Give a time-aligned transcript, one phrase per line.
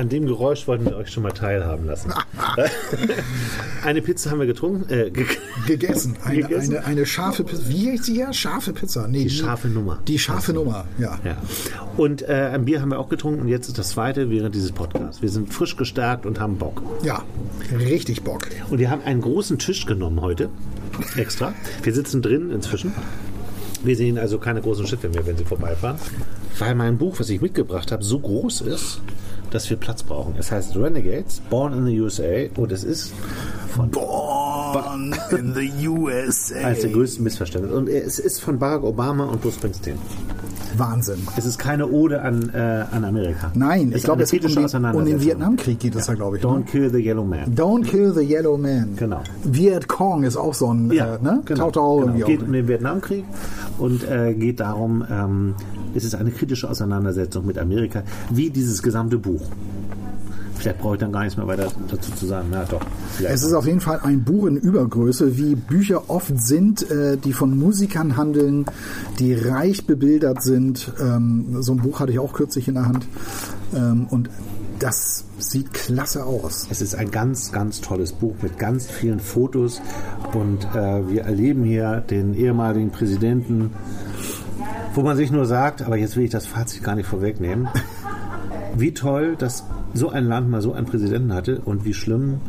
[0.00, 2.10] An dem Geräusch wollten wir euch schon mal teilhaben lassen.
[3.84, 5.26] eine Pizza haben wir getrunken, äh, ge
[5.66, 6.16] Gegessen.
[6.24, 6.76] Eine, Gegessen.
[6.78, 7.68] Eine, eine scharfe Pizza.
[7.68, 8.32] Wie heißt sie ja?
[8.32, 9.06] Scharfe Pizza.
[9.06, 9.98] Nee, Die scharfe Nummer.
[10.08, 11.18] Die scharfe Nummer, ja.
[11.22, 11.36] Ja.
[11.98, 14.72] Und äh, ein Bier haben wir auch getrunken und jetzt ist das zweite während dieses
[14.72, 15.20] Podcasts.
[15.20, 16.80] Wir sind frisch gestärkt und haben Bock.
[17.02, 17.22] Ja,
[17.78, 18.48] richtig Bock.
[18.70, 20.48] Und wir haben einen großen Tisch genommen heute.
[21.16, 21.52] Extra.
[21.82, 22.94] Wir sitzen drin inzwischen.
[23.84, 25.98] Wir sehen also keine großen Schiffe mehr, wenn sie vorbeifahren.
[26.58, 29.02] Weil mein Buch, was ich mitgebracht habe, so groß ist,
[29.50, 30.34] dass wir Platz brauchen.
[30.38, 33.12] Es heißt Renegades, Born in the USA und es ist
[33.74, 36.56] von Born in the USA.
[36.66, 37.76] eines der größten Missverständnisse.
[37.76, 39.96] Und es ist von Barack Obama und Bruce Springsteen.
[40.76, 41.26] Wahnsinn.
[41.36, 43.50] Es ist keine Ode an, äh, an Amerika.
[43.54, 45.20] Nein, es ich glaube, es geht um den, um den.
[45.20, 46.44] Vietnamkrieg geht es ja, glaube ich.
[46.44, 46.64] Don't Ne?
[46.70, 47.54] kill the yellow man.
[47.56, 48.94] Don't kill the yellow man.
[48.96, 49.20] Genau.
[49.42, 51.42] Viet Cong ist auch so ein, Ja, äh, ne?
[51.44, 52.24] genau, Tau Tau genau.
[52.26, 53.24] Geht um den Vietnamkrieg
[53.78, 55.54] und äh, geht darum, ähm,
[55.94, 59.42] es ist eine kritische Auseinandersetzung mit Amerika, wie dieses gesamte Buch.
[60.60, 62.48] Vielleicht brauche ich dann gar nichts mehr weiter dazu zu sagen.
[62.50, 62.82] Na doch,
[63.16, 63.34] vielleicht.
[63.34, 67.32] Es ist auf jeden Fall ein Buch in Übergröße, wie Bücher oft sind, äh, die
[67.32, 68.66] von Musikern handeln,
[69.18, 70.92] die reich bebildert sind.
[71.00, 73.06] Ähm, so ein Buch hatte ich auch kürzlich in der Hand.
[73.74, 74.28] Ähm, und
[74.80, 76.66] das sieht klasse aus.
[76.70, 79.80] Es ist ein ganz, ganz tolles Buch mit ganz vielen Fotos
[80.34, 83.70] und äh, wir erleben hier den ehemaligen Präsidenten,
[84.94, 87.68] wo man sich nur sagt, aber jetzt will ich das Fazit gar nicht vorwegnehmen,
[88.76, 89.64] wie toll, dass
[89.94, 92.40] so ein Land mal so einen Präsidenten hatte und wie schlimm,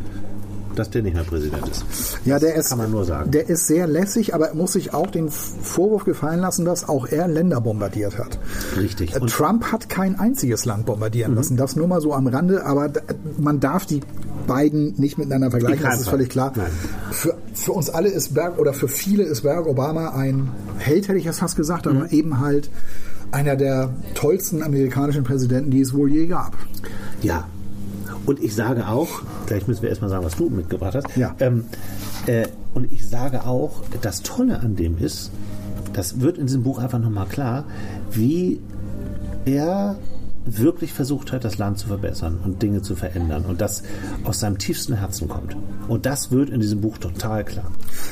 [0.75, 1.85] dass der nicht mehr Präsident ist.
[2.23, 3.29] Ja, der Das ist, kann man nur sagen.
[3.31, 7.07] der ist sehr lässig, aber er muss sich auch den Vorwurf gefallen lassen, dass auch
[7.07, 8.39] er Länder bombardiert hat.
[8.77, 9.13] Richtig.
[9.15, 10.85] Äh, Und Trump hat kein einziges Land Mhm.
[10.85, 11.57] bombardieren lassen.
[11.57, 12.89] Das nur mal so am Rande, aber
[13.37, 13.99] man darf die
[14.47, 16.53] beiden nicht miteinander vergleichen, das ist völlig klar.
[16.55, 16.67] Nein.
[17.11, 21.17] Für, für uns alle ist Barack, oder für viele ist Barack Obama ein Held, hätte
[21.19, 21.97] ich jetzt fast gesagt, Mhm.
[21.97, 22.69] aber eben halt
[23.31, 26.55] einer der tollsten amerikanischen Präsidenten, die es wohl je gab.
[27.21, 27.47] Ja.
[28.25, 31.15] Und ich sage auch, gleich müssen wir erstmal sagen, was du mitgebracht hast.
[31.15, 31.35] Ja.
[31.39, 31.65] Ähm,
[32.27, 35.31] äh, und ich sage auch, das Tolle an dem ist,
[35.93, 37.65] das wird in diesem Buch einfach nochmal klar,
[38.11, 38.59] wie
[39.45, 39.97] er
[40.45, 43.83] wirklich versucht hat, das Land zu verbessern und Dinge zu verändern und das
[44.23, 45.55] aus seinem tiefsten Herzen kommt.
[45.87, 47.71] Und das wird in diesem Buch total klar.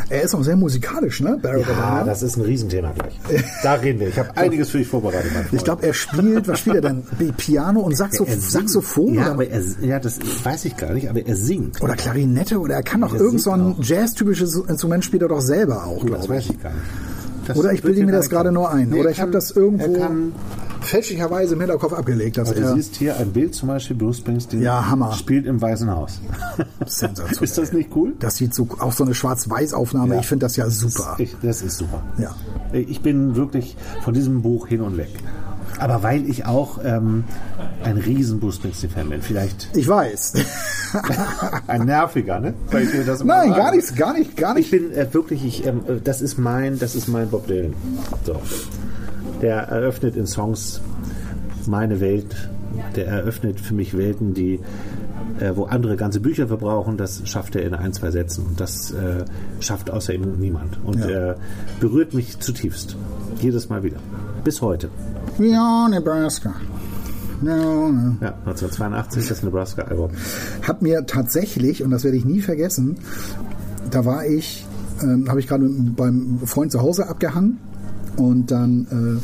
[0.09, 2.03] Er ist auch sehr musikalisch, ne, Barack Ja, Obama.
[2.03, 3.19] das ist ein Riesenthema gleich.
[3.63, 4.09] Da reden wir.
[4.09, 5.31] Ich habe einiges für dich vorbereitet.
[5.51, 7.03] Ich glaube, er spielt, was spielt er denn?
[7.38, 8.38] Piano und Saxo Er.
[8.38, 9.16] Saxophon?
[9.16, 11.81] Ja, aber er, ja, das weiß ich gar nicht, aber er singt.
[11.81, 15.85] Oder Klarinette oder er kann doch irgend so ein Jazz-typisches Instrument spielt er doch selber
[15.85, 16.62] auch, Das glaube weiß ich.
[16.62, 16.84] gar nicht.
[17.47, 18.89] Das Oder ich bilde mir das gerade nur ein.
[18.89, 19.97] Nee, Oder er ich habe das irgendwo
[20.81, 24.17] fälschlicherweise im Hinterkopf abgelegt, dass aber du er siehst hier ein Bild zum Beispiel, Bruce
[24.17, 25.12] Springsteen Ja, Hammer.
[25.13, 26.19] spielt im Weißen Haus.
[26.85, 27.44] Sensationell.
[27.44, 28.13] Ist das nicht cool?
[28.19, 30.16] das sieht so auch so eine Schwarz-Weiß-Aufnahme.
[30.16, 30.19] Ja.
[30.22, 31.16] Ich finde das ja super.
[31.18, 32.01] Ich, das ist super.
[32.18, 32.35] Ja.
[32.73, 35.09] Ich bin wirklich von diesem Buch hin und weg.
[35.78, 37.23] Aber weil ich auch ähm,
[37.84, 39.22] ein riesen Bruce Springsteen-Fan bin.
[39.22, 40.34] Vielleicht Ich weiß.
[41.68, 42.53] ein nerviger, ne?
[42.72, 44.89] Ich das Nein, gar nichts, gar nicht, gar Ich nicht.
[44.89, 47.73] bin äh, wirklich, ich, ähm, äh, das ist mein, das ist mein Bob Dylan.
[48.25, 48.41] So.
[49.41, 50.81] Der eröffnet in Songs
[51.67, 52.35] meine Welt.
[52.95, 54.59] Der eröffnet für mich Welten, die,
[55.39, 56.97] äh, wo andere ganze Bücher verbrauchen.
[56.97, 58.45] Das schafft er in ein, zwei Sätzen.
[58.45, 59.25] Und das äh,
[59.59, 60.79] schafft außer ihm niemand.
[60.83, 61.31] Und Ja.
[61.31, 61.35] äh,
[61.79, 62.95] berührt mich zutiefst.
[63.41, 63.97] Jedes Mal wieder.
[64.44, 64.89] Bis heute.
[65.39, 66.53] Ja, Nebraska.
[67.41, 68.16] Ja, ja.
[68.21, 70.09] Ja, 1982 das Nebraska-Album.
[70.67, 72.97] Hab mir tatsächlich, und das werde ich nie vergessen,
[73.91, 74.66] da war ich,
[75.01, 77.57] ähm, habe ich gerade beim Freund zu Hause abgehangen
[78.19, 79.22] und dann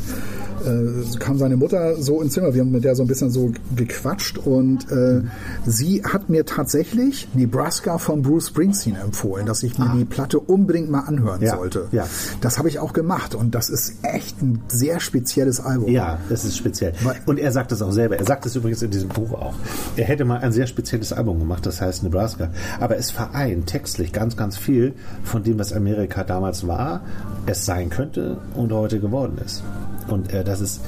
[0.64, 2.54] äh, kam seine Mutter so ins Zimmer.
[2.54, 5.22] Wir haben mit der so ein bisschen so gequatscht und äh,
[5.66, 10.90] sie hat mir tatsächlich Nebraska von Bruce Springsteen empfohlen, dass ich mir die Platte unbedingt
[10.90, 11.88] mal anhören Ja, sollte.
[11.92, 12.06] ja.
[12.40, 15.90] Das habe ich auch gemacht und das ist echt ein sehr spezielles Album.
[15.90, 16.92] Ja, das ist speziell.
[17.26, 18.16] Und er sagt es auch selber.
[18.18, 19.54] Er sagt es übrigens in diesem Buch auch.
[19.96, 22.50] Er hätte mal ein sehr spezielles Album gemacht, das heißt Nebraska.
[22.80, 24.94] Aber es vereint textlich ganz, ganz viel
[25.24, 27.00] von dem, was Amerika damals war,
[27.46, 29.62] es sein könnte und heute geworden ist.
[30.08, 30.80] Und äh, das ist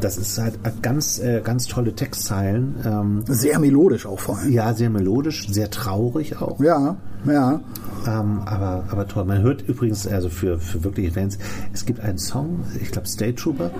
[0.00, 2.74] das ist halt ganz äh, ganz tolle Textzeilen.
[2.84, 4.52] Ähm, sehr melodisch auch vor allem.
[4.52, 6.60] Ja, sehr melodisch, sehr traurig auch.
[6.60, 7.60] Ja, ja.
[8.06, 9.24] Ähm, aber, aber toll.
[9.24, 11.38] Man hört übrigens, also für, für wirkliche Fans,
[11.72, 13.70] es gibt einen Song, ich glaube State Trooper,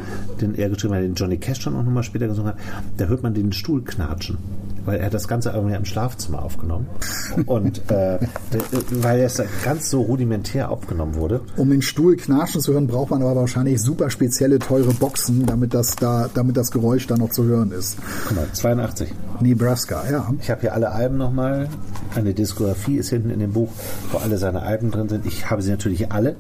[0.41, 2.59] den er geschrieben hat, den Johnny Cash schon auch nochmal später gesungen hat.
[2.97, 4.39] Da hört man den Stuhl knatschen
[4.85, 6.87] weil er hat das Ganze irgendwie im Schlafzimmer aufgenommen.
[7.47, 8.19] Und äh,
[8.91, 11.41] weil es ganz so rudimentär aufgenommen wurde.
[11.57, 15.75] Um den Stuhl knarschen zu hören, braucht man aber wahrscheinlich super spezielle, teure Boxen, damit
[15.75, 17.99] das da, damit das Geräusch da noch zu hören ist.
[18.29, 19.13] Guck mal, 82.
[19.41, 20.33] Nebraska, ja.
[20.41, 21.69] Ich habe hier alle Alben nochmal.
[22.15, 23.71] Eine Diskografie ist hinten in dem Buch,
[24.13, 25.27] wo alle seine Alben drin sind.
[25.27, 26.37] Ich habe sie natürlich alle.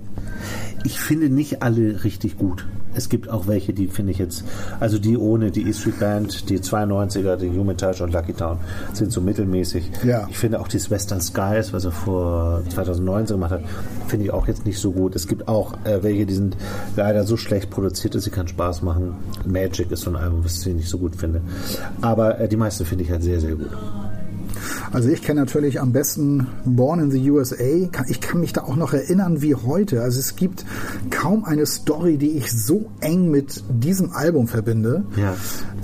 [0.84, 2.66] Ich finde nicht alle richtig gut.
[2.94, 4.44] Es gibt auch welche, die finde ich jetzt,
[4.80, 8.58] also die ohne die E-Street Band, die 92er, die Humitage und Lucky Town
[8.92, 9.90] sind so mittelmäßig.
[10.04, 10.26] Ja.
[10.30, 13.62] Ich finde auch dieses Western Skies, was er vor 2019 gemacht hat,
[14.08, 15.16] finde ich auch jetzt nicht so gut.
[15.16, 16.56] Es gibt auch äh, welche, die sind
[16.96, 19.16] leider so schlecht produziert, dass sie keinen Spaß machen.
[19.46, 21.40] Magic ist so ein Album, was ich nicht so gut finde.
[22.00, 23.70] Aber äh, die meisten finde ich halt sehr, sehr gut.
[24.92, 27.54] Also ich kenne natürlich am besten Born in the USA.
[28.08, 30.02] Ich kann mich da auch noch erinnern wie heute.
[30.02, 30.64] Also es gibt
[31.10, 35.04] kaum eine Story, die ich so eng mit diesem Album verbinde.
[35.16, 35.34] Ja.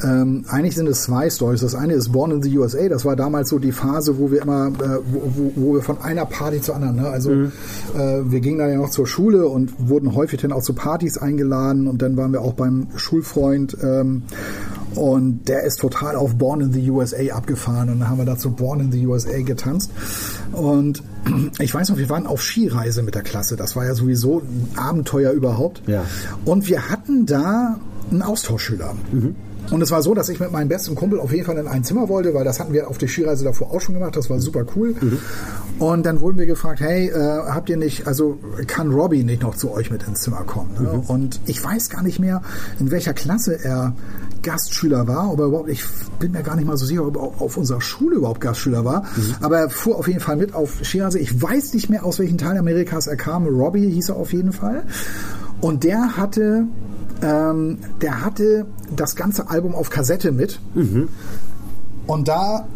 [0.02, 1.60] Ähm, eigentlich sind es zwei Stories.
[1.60, 2.88] Das eine ist Born in the USA.
[2.88, 6.00] Das war damals so die Phase, wo wir immer, äh, wo, wo, wo, wir von
[6.02, 6.96] einer Party zur anderen.
[6.96, 7.08] Ne?
[7.08, 7.52] Also mhm.
[7.96, 11.18] äh, wir gingen dann ja noch zur Schule und wurden häufig dann auch zu Partys
[11.18, 13.76] eingeladen und dann waren wir auch beim Schulfreund.
[13.82, 14.22] Ähm,
[14.94, 17.90] und der ist total auf Born in the USA abgefahren.
[17.90, 19.90] Und dann haben wir dazu Born in the USA getanzt.
[20.52, 21.02] Und
[21.58, 23.56] ich weiß noch, wir waren auf Skireise mit der Klasse.
[23.56, 25.82] Das war ja sowieso ein Abenteuer überhaupt.
[25.86, 26.04] Ja.
[26.44, 27.78] Und wir hatten da
[28.10, 28.94] einen Austauschschüler.
[29.12, 29.36] Mhm.
[29.70, 31.84] Und es war so, dass ich mit meinem besten Kumpel auf jeden Fall in ein
[31.84, 34.16] Zimmer wollte, weil das hatten wir auf der Skireise davor auch schon gemacht.
[34.16, 34.96] Das war super cool.
[35.00, 35.18] Mhm.
[35.78, 39.54] Und dann wurden wir gefragt, hey, äh, habt ihr nicht, also kann Robbie nicht noch
[39.54, 40.74] zu euch mit ins Zimmer kommen?
[40.74, 40.92] Ne?
[40.94, 41.00] Mhm.
[41.00, 42.42] Und ich weiß gar nicht mehr,
[42.80, 43.94] in welcher Klasse er
[44.42, 45.84] Gastschüler war, aber überhaupt, ich
[46.18, 49.02] bin mir gar nicht mal so sicher, ob er auf unserer Schule überhaupt Gastschüler war.
[49.02, 49.34] Mhm.
[49.40, 51.18] Aber er fuhr auf jeden Fall mit auf Skireise.
[51.18, 53.46] Ich weiß nicht mehr, aus welchem Teil Amerikas er kam.
[53.46, 54.84] Robbie hieß er auf jeden Fall.
[55.60, 56.66] Und der hatte
[57.22, 60.60] ähm, der hatte das ganze Album auf Kassette mit.
[60.74, 61.08] Mhm.
[62.06, 62.66] Und da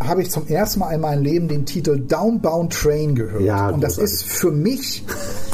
[0.00, 3.42] habe ich zum ersten Mal in meinem Leben den Titel Downbound Train gehört.
[3.42, 5.04] Ja, und das ist für mich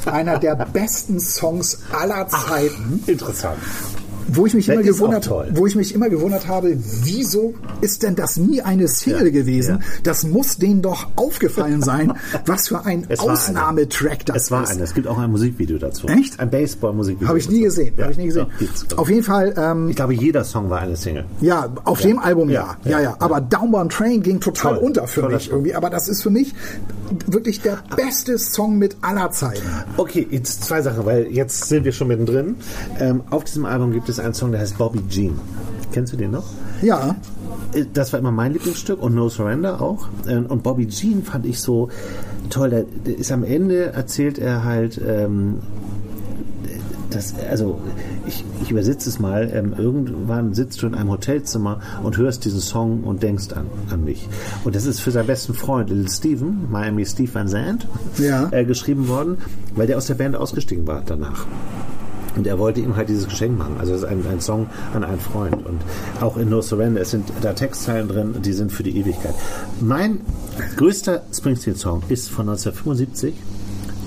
[0.07, 3.01] einer der besten Songs aller Zeiten.
[3.05, 3.59] Ach, interessant
[4.33, 8.37] wo ich mich immer gewundert, wo ich mich immer gewundert habe, wieso ist denn das
[8.37, 9.79] nie eine Single ja, gewesen?
[9.81, 10.01] Ja.
[10.03, 12.13] Das muss denen doch aufgefallen sein,
[12.47, 14.43] was für ein Ausnahmetrack das ist.
[14.45, 14.71] Es war ist.
[14.71, 14.83] eine.
[14.83, 16.07] Es gibt auch ein Musikvideo dazu.
[16.07, 16.39] Echt?
[16.39, 17.29] Ein Baseball-Musikvideo.
[17.29, 17.95] Habe ich nie gesehen.
[17.97, 18.05] Ja.
[18.05, 18.47] Habe ich nie gesehen.
[18.97, 19.55] Auf jeden Fall.
[19.57, 21.25] Ähm, ich glaube, jeder Song war eine Single.
[21.41, 22.77] Ja, auf dem Album ja.
[22.85, 23.17] Ja, ja.
[23.19, 24.85] Aber Downbound Train ging total Toll.
[24.85, 25.75] unter für Toller mich irgendwie.
[25.75, 26.55] Aber das ist für mich
[27.27, 29.67] wirklich der beste Song mit aller Zeiten.
[29.97, 32.57] Okay, jetzt zwei Sachen, weil jetzt sind wir schon mittendrin.
[32.99, 35.39] Ähm, auf diesem Album gibt es einen Song, der heißt Bobby Jean.
[35.93, 36.45] Kennst du den noch?
[36.83, 37.17] Ja.
[37.73, 40.09] Äh, das war immer mein Lieblingsstück und No Surrender auch.
[40.27, 41.89] Äh, und Bobby Jean fand ich so
[42.49, 42.71] toll.
[42.71, 45.57] Der ist am Ende erzählt er halt, ähm,
[47.11, 47.81] das, also
[48.27, 52.61] ich, ich übersetze es mal, ähm, irgendwann sitzt du in einem Hotelzimmer und hörst diesen
[52.61, 54.29] Song und denkst an, an mich.
[54.65, 57.87] Und das ist für seinen besten Freund, Little Steven, Miami Steve Van Zandt,
[58.19, 58.49] ja.
[58.53, 59.39] äh, geschrieben worden,
[59.75, 61.47] weil der aus der Band ausgestiegen war danach.
[62.37, 63.77] Und er wollte ihm halt dieses Geschenk machen.
[63.79, 65.55] Also es ist ein, ein Song an einen Freund.
[65.67, 65.81] Und
[66.21, 69.35] auch in No Surrender, es sind da Textzeilen drin, die sind für die Ewigkeit.
[69.81, 70.21] Mein
[70.77, 73.35] größter Springsteen-Song ist von 1975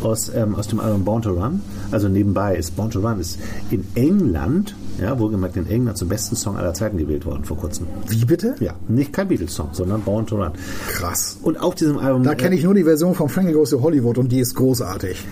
[0.04, 1.62] aus, ähm, aus dem Album Born to Run.
[1.92, 3.40] Also nebenbei ist Born to Run ist
[3.72, 7.88] in England, ja, wohlgemerkt in England zum besten Song aller Zeiten gewählt worden vor kurzem.
[8.08, 8.56] Wie bitte?
[8.60, 10.52] Ja, nicht kein Beatles-Song, sondern Born to Run.
[10.90, 11.38] Krass.
[11.42, 12.24] Und auf diesem Album.
[12.24, 15.24] Da kenne ich nur die Version von Frankie Goes to Hollywood und die ist großartig.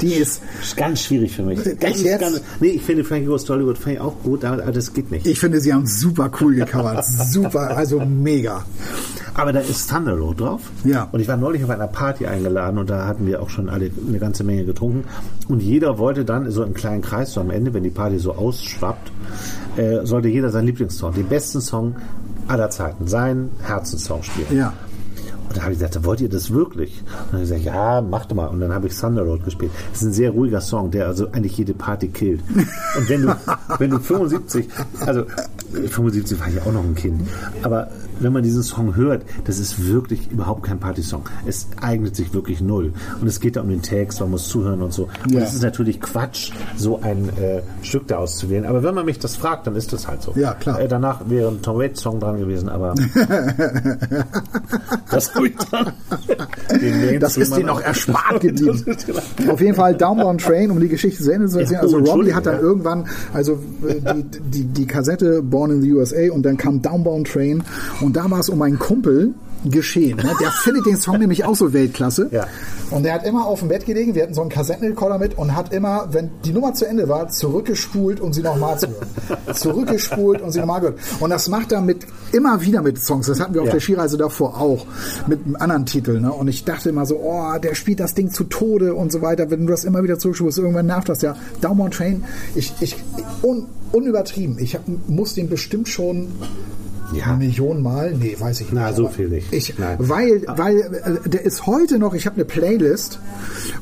[0.00, 0.42] Die ist
[0.76, 1.62] ganz schwierig für mich.
[1.78, 2.20] Ganz, jetzt?
[2.20, 5.26] Ganz, nee, ich finde Frankie Goes to Hollywood ich auch gut, aber das geht nicht.
[5.26, 7.04] Ich finde, sie haben super cool gecovert.
[7.30, 8.64] super, also mega.
[9.34, 10.62] Aber da ist Thunder Road drauf.
[10.84, 11.08] Ja.
[11.12, 13.90] Und ich war neulich auf einer Party eingeladen und da hatten wir auch schon alle
[14.08, 15.04] eine ganze Menge getrunken.
[15.48, 18.34] Und jeder wollte dann so im kleinen Kreis, so am Ende, wenn die Party so
[18.34, 19.12] ausschwappt,
[19.76, 21.96] äh, sollte jeder seinen Lieblingssong, den besten Song
[22.48, 24.56] aller Zeiten, seinen Herzenssong spielen.
[24.56, 24.72] Ja.
[25.48, 27.02] Und da habe ich gesagt, wollt ihr das wirklich?
[27.02, 28.46] Und dann habe ich gesagt, ja, macht mal.
[28.46, 29.72] Und dann habe ich Thunder Road gespielt.
[29.90, 32.40] Das ist ein sehr ruhiger Song, der also eigentlich jede Party killt.
[32.96, 33.36] Und wenn du,
[33.78, 34.68] wenn du 75,
[35.00, 35.24] also
[35.72, 37.22] 75 war ich auch noch ein Kind,
[37.62, 37.88] aber
[38.20, 41.22] wenn man diesen Song hört, das ist wirklich überhaupt kein Partysong.
[41.46, 42.92] Es eignet sich wirklich null.
[43.20, 45.08] Und es geht da um den Text, man muss zuhören und so.
[45.24, 45.40] Und Ja.
[45.40, 48.66] es ist natürlich Quatsch, so ein äh, Stück da auszuwählen.
[48.66, 50.32] Aber wenn man mich das fragt, dann ist das halt so.
[50.36, 50.80] Ja, klar.
[50.80, 52.94] Äh, danach wäre ein Tom Waits Song dran gewesen, aber
[55.10, 55.92] das habe ich dann.
[56.80, 58.84] den Das ist denen auch erspart geblieben.
[59.48, 61.80] Auf jeden Fall Downbound Train, um die Geschichte zu Ende zu erzählen.
[61.80, 66.32] Also Robbie hat dann irgendwann, also äh, die, die, die Kassette Born in the USA
[66.32, 67.62] und dann kam Downbound Train
[68.00, 69.34] und da war es um einen Kumpel
[69.64, 70.18] geschehen.
[70.18, 70.30] Ne?
[70.40, 72.28] Der findet den Song nämlich auch so Weltklasse.
[72.30, 72.46] Ja.
[72.90, 75.56] Und der hat immer auf dem Bett gelegen, wir hatten so einen Kassettenrekorder mit und
[75.56, 79.54] hat immer, wenn die Nummer zu Ende war, zurückgespult, um sie nochmal zu hören.
[79.54, 80.98] zurückgespult und sie nochmal gehört.
[81.20, 83.26] Und das macht er mit, immer wieder mit Songs.
[83.26, 83.72] Das hatten wir auf Ja.
[83.72, 84.86] der Skireise davor auch.
[85.26, 86.20] Mit einem anderen Titel.
[86.20, 86.32] Ne?
[86.32, 89.50] Und ich dachte immer so, oh, der spielt das Ding zu Tode und so weiter.
[89.50, 91.34] Wenn du das immer wieder zurückspulst, irgendwann nervt das ja.
[91.60, 92.96] Downbound Train, ich, ich,
[93.42, 94.58] un, unübertrieben.
[94.60, 96.28] Ich hab, muss den bestimmt schon
[97.12, 97.34] Ja.
[97.36, 98.74] Millionen Mal, nee, weiß ich nicht.
[98.74, 99.52] Na, so viel nicht.
[99.52, 99.96] Ich, Nein.
[100.00, 103.20] weil, weil äh, der ist heute noch, ich habe eine Playlist,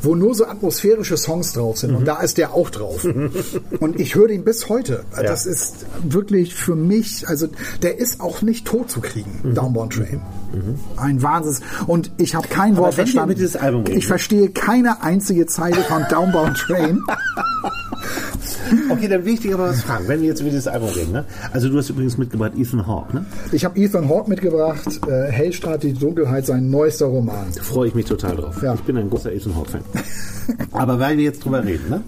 [0.02, 1.96] wo nur so atmosphärische Songs drauf sind Mhm.
[1.98, 3.04] und da ist der auch drauf.
[3.80, 5.04] und ich höre den bis heute.
[5.16, 5.22] Ja.
[5.22, 7.48] Das ist wirklich für mich, also
[7.82, 9.54] der ist auch nicht tot zu kriegen, Mhm.
[9.54, 10.20] Downbound Train.
[10.96, 11.60] Ein Wahnsinns.
[11.86, 13.84] Und ich habe kein Wort verstanden.
[13.90, 17.00] ich verstehe keine einzige Zeile von Downbound Train.
[18.90, 21.12] Okay, dann will ich dich aber was fragen, wenn wir jetzt über dieses Album reden.
[21.12, 21.24] Ne?
[21.52, 23.26] Also du hast übrigens mitgebracht Ethan Hawke, ne?
[23.52, 27.46] Ich habe Ethan Hawke mitgebracht, äh, Hellstrahl, die Dunkelheit, sein neuester Roman.
[27.54, 28.62] Da freue ich mich total drauf.
[28.62, 28.74] Ja.
[28.74, 29.82] Ich bin ein großer Ethan Hawke-Fan.
[30.72, 32.02] Aber weil wir jetzt drüber reden, ne?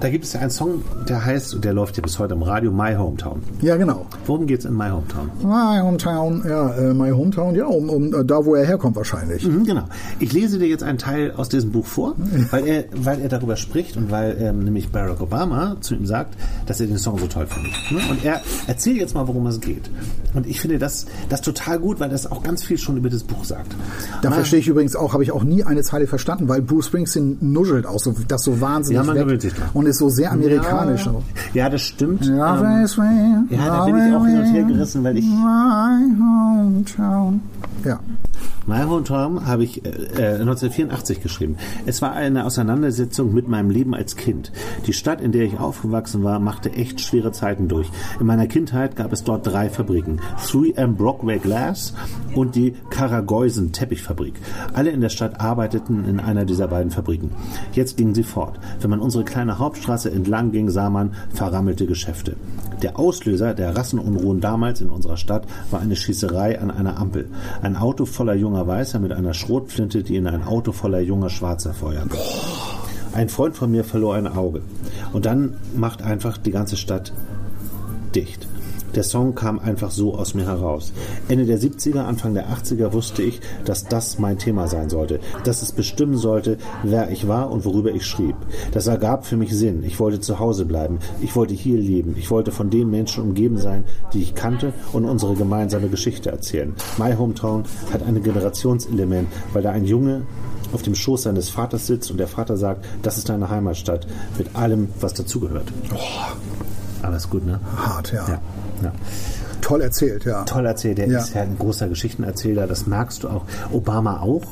[0.00, 2.42] da gibt es ja einen Song, der heißt, und der läuft ja bis heute im
[2.42, 3.42] Radio, My Hometown.
[3.60, 4.06] Ja, genau.
[4.26, 5.30] Worum geht's in My Hometown?
[5.42, 9.46] My Hometown, ja, äh, My Hometown, ja, um, um äh, da, wo er herkommt wahrscheinlich.
[9.46, 9.84] Mhm, genau.
[10.20, 12.14] Ich lese dir jetzt einen Teil aus diesem Buch vor,
[12.50, 16.36] weil er, weil er darüber spricht und weil ähm, nämlich Barack Obama zu ihm sagt,
[16.66, 17.72] dass er den Song so toll findet.
[17.90, 17.98] Ne?
[18.10, 19.90] Und er erzählt jetzt mal, worum es geht.
[20.34, 23.22] Und ich finde das, das total gut, weil das auch ganz viel schon über das
[23.22, 23.74] Buch sagt.
[24.22, 26.86] Da My- verstehe ich übrigens auch, habe ich auch nie eine Zeile verstanden, weil Bruce
[26.86, 30.32] Springsteen nuschelt auch so, das so wahnsinnig Ja, man weg sich und ist so sehr
[30.32, 31.06] amerikanisch.
[31.06, 31.14] Ja,
[31.54, 32.24] ja das stimmt.
[32.26, 37.40] Ja, Ähm, ja, da bin ich auch hin und her gerissen, weil ich My hometown.
[37.84, 38.00] Ja.
[38.66, 41.56] My Hometown habe ich äh, äh, 1984 geschrieben.
[41.84, 44.52] Es war eine Auseinandersetzung mit meinem Leben als Kind.
[44.86, 47.90] Die Stadt, in der ich aufgewachsen war, machte echt schwere Zeiten durch.
[48.18, 50.20] In meiner Kindheit gab es dort drei Fabriken.
[50.38, 51.92] 3M Brockway Glass
[52.34, 54.34] und die Karagoysen Teppichfabrik.
[54.72, 57.32] Alle in der Stadt arbeiteten in einer dieser beiden Fabriken.
[57.72, 58.58] Jetzt gingen sie fort.
[58.80, 62.36] Wenn man unsere kleine Hauptstraße entlang ging, sah man verrammelte Geschäfte.
[62.82, 67.28] Der Auslöser der Rassenunruhen damals in unserer Stadt war eine Schießerei an einer Ampel.
[67.62, 71.74] Ein Auto voller junger Weißer mit einer Schrotflinte, die in ein Auto voller junger Schwarzer
[71.74, 72.16] feuerte.
[73.12, 74.62] Ein Freund von mir verlor ein Auge.
[75.12, 77.12] Und dann macht einfach die ganze Stadt
[78.14, 78.48] dicht.
[78.94, 80.92] Der Song kam einfach so aus mir heraus.
[81.28, 85.62] Ende der 70er, Anfang der 80er wusste ich, dass das mein Thema sein sollte, dass
[85.62, 88.36] es bestimmen sollte, wer ich war und worüber ich schrieb.
[88.72, 89.82] Das ergab für mich Sinn.
[89.84, 91.00] Ich wollte zu Hause bleiben.
[91.20, 92.14] Ich wollte hier leben.
[92.18, 96.74] Ich wollte von den Menschen umgeben sein, die ich kannte und unsere gemeinsame Geschichte erzählen.
[96.96, 100.22] My Hometown hat ein Generationselement, weil da ein Junge
[100.72, 104.06] auf dem Schoß seines Vaters sitzt und der Vater sagt, das ist deine Heimatstadt
[104.38, 105.72] mit allem, was dazugehört.
[107.04, 107.60] Alles gut, ne?
[107.76, 108.24] Hart, ja.
[108.28, 108.40] Ja,
[108.82, 108.92] ja.
[109.60, 110.44] Toll erzählt, ja.
[110.44, 110.98] Toll erzählt.
[110.98, 111.18] Der Ja.
[111.20, 112.66] ist ja ein großer Geschichtenerzähler.
[112.66, 113.44] Das merkst du auch.
[113.72, 114.42] Obama auch.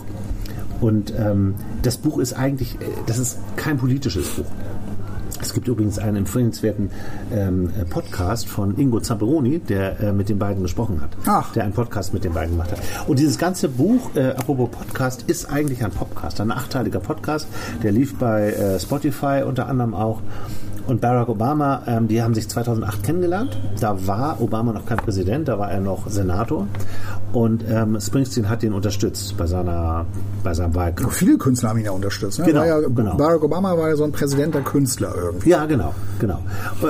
[0.80, 4.44] Und ähm, das Buch ist eigentlich, äh, das ist kein politisches Buch.
[5.40, 6.90] Es gibt übrigens einen empfehlenswerten
[7.34, 11.10] ähm, Podcast von Ingo Zamperoni, der äh, mit den beiden gesprochen hat.
[11.26, 11.52] Ach.
[11.52, 12.78] Der einen Podcast mit den beiden gemacht hat.
[13.08, 17.48] Und dieses ganze Buch, äh, apropos Podcast, ist eigentlich ein Podcast, ein achteiliger Podcast.
[17.82, 20.20] Der lief bei äh, Spotify unter anderem auch.
[20.86, 23.56] Und Barack Obama, ähm, die haben sich 2008 kennengelernt.
[23.80, 26.66] Da war Obama noch kein Präsident, da war er noch Senator.
[27.32, 30.04] Und ähm, Springsteen hat ihn unterstützt bei seiner
[30.42, 31.14] bei seinem Wahlkampf.
[31.14, 32.40] Viele Künstler haben ihn ja unterstützt.
[32.40, 32.46] Ne?
[32.46, 33.16] Genau, ja, genau.
[33.16, 35.50] Barack Obama war ja so ein Präsident der Künstler irgendwie.
[35.50, 36.40] Ja, genau, genau.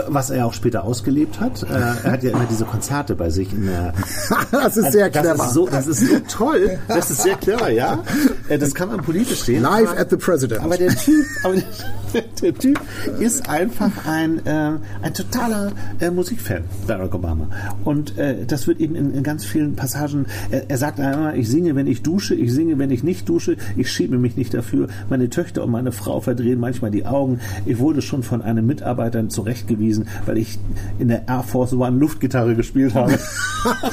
[0.09, 1.63] Was er auch später ausgelebt hat.
[1.63, 1.67] Äh,
[2.03, 3.93] er hat ja immer diese Konzerte bei sich in der.
[4.51, 5.45] das ist sehr das clever.
[5.45, 6.79] Ist so, das ist so toll.
[6.89, 8.03] Das ist sehr clever, ja.
[8.49, 9.63] Äh, Das kann man politisch sehen.
[9.63, 10.63] Live at the President.
[10.63, 11.65] Aber der Typ, aber der,
[12.43, 12.81] der Typ
[13.21, 17.49] ist einfach ein, äh, ein totaler äh, Musikfan, Barack Obama.
[17.85, 21.75] Und äh, das wird eben in, in ganz vielen Passagen, er, sagt einmal, ich singe,
[21.75, 24.89] wenn ich dusche, ich singe, wenn ich nicht dusche, ich schäme mich nicht dafür.
[25.09, 27.41] Meine Töchter und meine Frau verdrehen manchmal die Augen.
[27.67, 30.59] Ich wurde schon von einem Mitarbeiter zurechtgewiesen, weil ich
[30.99, 33.19] in der Air Force One Luftgitarre gespielt habe.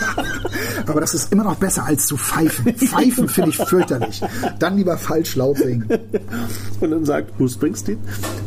[0.86, 2.74] Aber das ist immer noch besser als zu pfeifen.
[2.74, 4.22] Pfeifen finde ich fürchterlich.
[4.58, 5.88] Dann lieber falsch laut singen.
[6.80, 8.00] Und dann sagt Bruce Springsteen,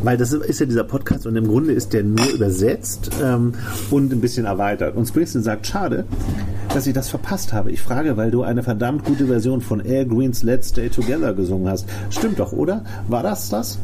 [0.02, 3.52] weil das ist ja dieser Podcast und im Grunde ist der nur übersetzt ähm,
[3.90, 4.96] und ein bisschen erweitert.
[4.96, 6.04] Und Springsteen sagt, schade,
[6.72, 7.70] dass ich das verpasst habe.
[7.70, 11.68] Ich frage, weil du eine verdammt gute Version von Air Greens Let's Stay Together gesungen
[11.68, 11.86] hast.
[12.10, 12.84] Stimmt doch, oder?
[13.08, 13.78] War das das?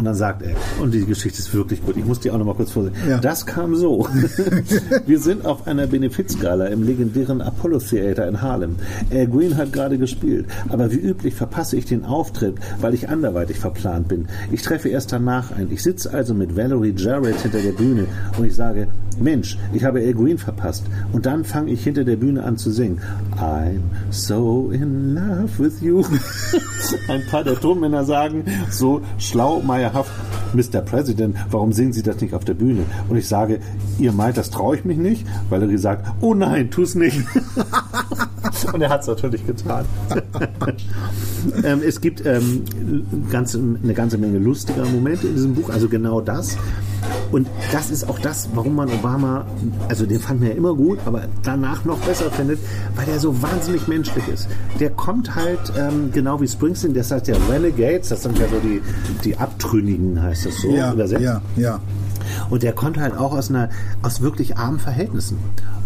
[0.00, 2.46] Und dann sagt er, und die Geschichte ist wirklich gut, ich muss die auch noch
[2.46, 2.94] mal kurz vorsehen.
[3.06, 3.18] Ja.
[3.18, 4.08] Das kam so.
[5.06, 8.76] Wir sind auf einer Benefizgala im legendären Apollo Theater in Harlem.
[9.12, 13.58] Al Green hat gerade gespielt, aber wie üblich verpasse ich den Auftritt, weil ich anderweitig
[13.58, 14.28] verplant bin.
[14.50, 15.70] Ich treffe erst danach ein.
[15.70, 18.06] Ich sitze also mit Valerie Jarrett hinter der Bühne
[18.38, 18.88] und ich sage,
[19.20, 20.84] Mensch, ich habe Al Green verpasst.
[21.12, 23.00] Und dann fange ich hinter der Bühne an zu singen.
[23.36, 23.80] I'm
[24.10, 26.02] so in love with you.
[27.08, 30.10] Ein paar der Tonmänner sagen, so schlau, meierhaft,
[30.54, 30.80] Mr.
[30.80, 32.84] President, warum singen Sie das nicht auf der Bühne?
[33.08, 33.60] Und ich sage,
[33.98, 35.26] ihr meint, das traue ich mich nicht?
[35.48, 37.18] Valerie sagt, oh nein, tu es nicht.
[38.72, 39.84] Und er hat es natürlich getan.
[41.64, 42.64] ähm, es gibt ähm,
[43.30, 46.56] ganz, eine ganze Menge lustiger Momente in diesem Buch, also genau das.
[47.30, 49.46] Und das ist auch das, warum man Obama,
[49.88, 52.58] also den fand man ja immer gut, aber danach noch besser findet,
[52.96, 54.48] weil er so wahnsinnig menschlich ist.
[54.78, 58.58] Der kommt halt, ähm, genau wie Springsteen, das heißt ja Renegades, das sind ja so
[58.58, 58.82] die,
[59.24, 61.22] die Abtrünnigen, heißt das so ja, übersetzt.
[61.22, 61.80] Ja, ja.
[62.48, 63.70] Und der kommt halt auch aus einer,
[64.02, 65.38] aus wirklich armen Verhältnissen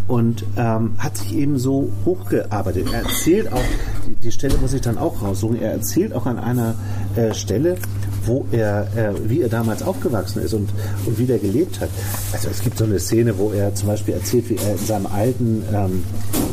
[0.06, 2.88] und ähm, hat sich eben so hochgearbeitet.
[2.92, 3.62] Er erzählt auch,
[4.06, 6.75] die, die, Stelle muss ich dann auch raussuchen, er erzählt auch an einer
[7.16, 7.76] äh, Stelle,
[8.26, 10.70] wo er, äh, wie er damals aufgewachsen ist und,
[11.06, 11.88] und wie er gelebt hat.
[12.32, 15.06] Also es gibt so eine Szene, wo er zum Beispiel erzählt, wie er in seinem
[15.06, 16.04] alten, ähm,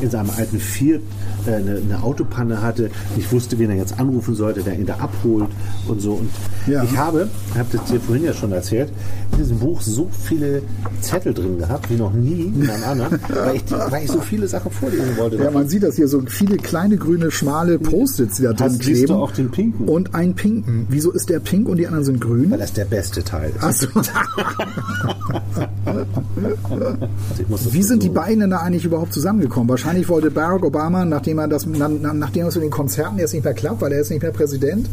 [0.01, 1.01] in seinem alten Fiat
[1.45, 4.95] äh, eine, eine, Autopanne hatte, nicht wusste, wen er jetzt anrufen sollte, der ihn da
[4.95, 5.49] abholt
[5.87, 6.13] und so.
[6.13, 6.29] Und
[6.67, 6.83] ja.
[6.83, 8.91] ich habe, ich habe das dir vorhin ja schon erzählt,
[9.31, 10.61] in diesem Buch so viele
[11.01, 14.47] Zettel drin gehabt, wie noch nie in einem anderen, weil ich, weil ich so viele
[14.47, 15.37] Sachen vorlesen wollte.
[15.37, 19.07] Ja, man sieht das hier, so viele kleine, grüne, schmale Post-its, die da drin kleben.
[19.07, 19.87] du auch den pinken?
[19.87, 20.87] Und einen pinken.
[20.89, 22.51] Wieso ist der pink und die anderen sind grün?
[22.51, 23.63] Weil das der beste Teil ist.
[23.63, 23.87] Achso.
[27.51, 29.69] also Wie sind die beiden da eigentlich überhaupt zusammengekommen?
[29.69, 33.53] Wahrscheinlich wollte Barack Obama, nachdem er das, nachdem es in den Konzerten jetzt nicht mehr
[33.53, 34.87] klappt, weil er ist nicht mehr Präsident,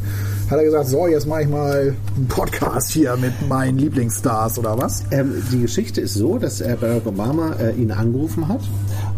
[0.50, 4.78] hat er gesagt, so, jetzt mache ich mal einen Podcast hier mit meinen Lieblingsstars oder
[4.78, 5.05] was?
[5.11, 8.61] Ähm, die Geschichte ist so, dass äh, Barack Obama äh, ihn angerufen hat.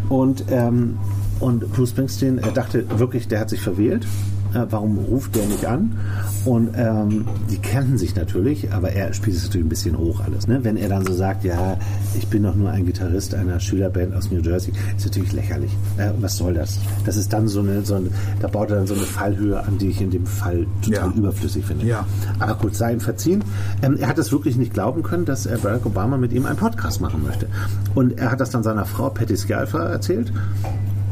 [0.09, 0.99] Und ähm,
[1.41, 4.07] und Bruce Springsteen er dachte wirklich, der hat sich verwählt
[4.55, 5.97] äh, warum ruft der nicht an?
[6.45, 10.47] Und ähm, die kannten sich natürlich, aber er spielt es natürlich ein bisschen hoch alles.
[10.47, 10.61] Ne?
[10.63, 11.77] Wenn er dann so sagt, ja,
[12.17, 15.73] ich bin doch nur ein Gitarrist einer Schülerband aus New Jersey, ist natürlich lächerlich.
[15.99, 16.79] Äh, was soll das?
[17.05, 19.79] Das ist dann so eine, so eine, da baut er dann so eine Fallhöhe an,
[19.79, 21.15] die ich in dem Fall total ja.
[21.17, 21.87] überflüssig finde.
[21.87, 22.07] Ja.
[22.39, 23.45] Aber gut, sei ihm verziehen.
[23.83, 26.57] Ähm, er hat es wirklich nicht glauben können, dass äh, Barack Obama mit ihm einen
[26.57, 27.47] Podcast machen möchte.
[27.95, 30.33] Und er hat das dann seiner Frau Patty Scialfa erzählt.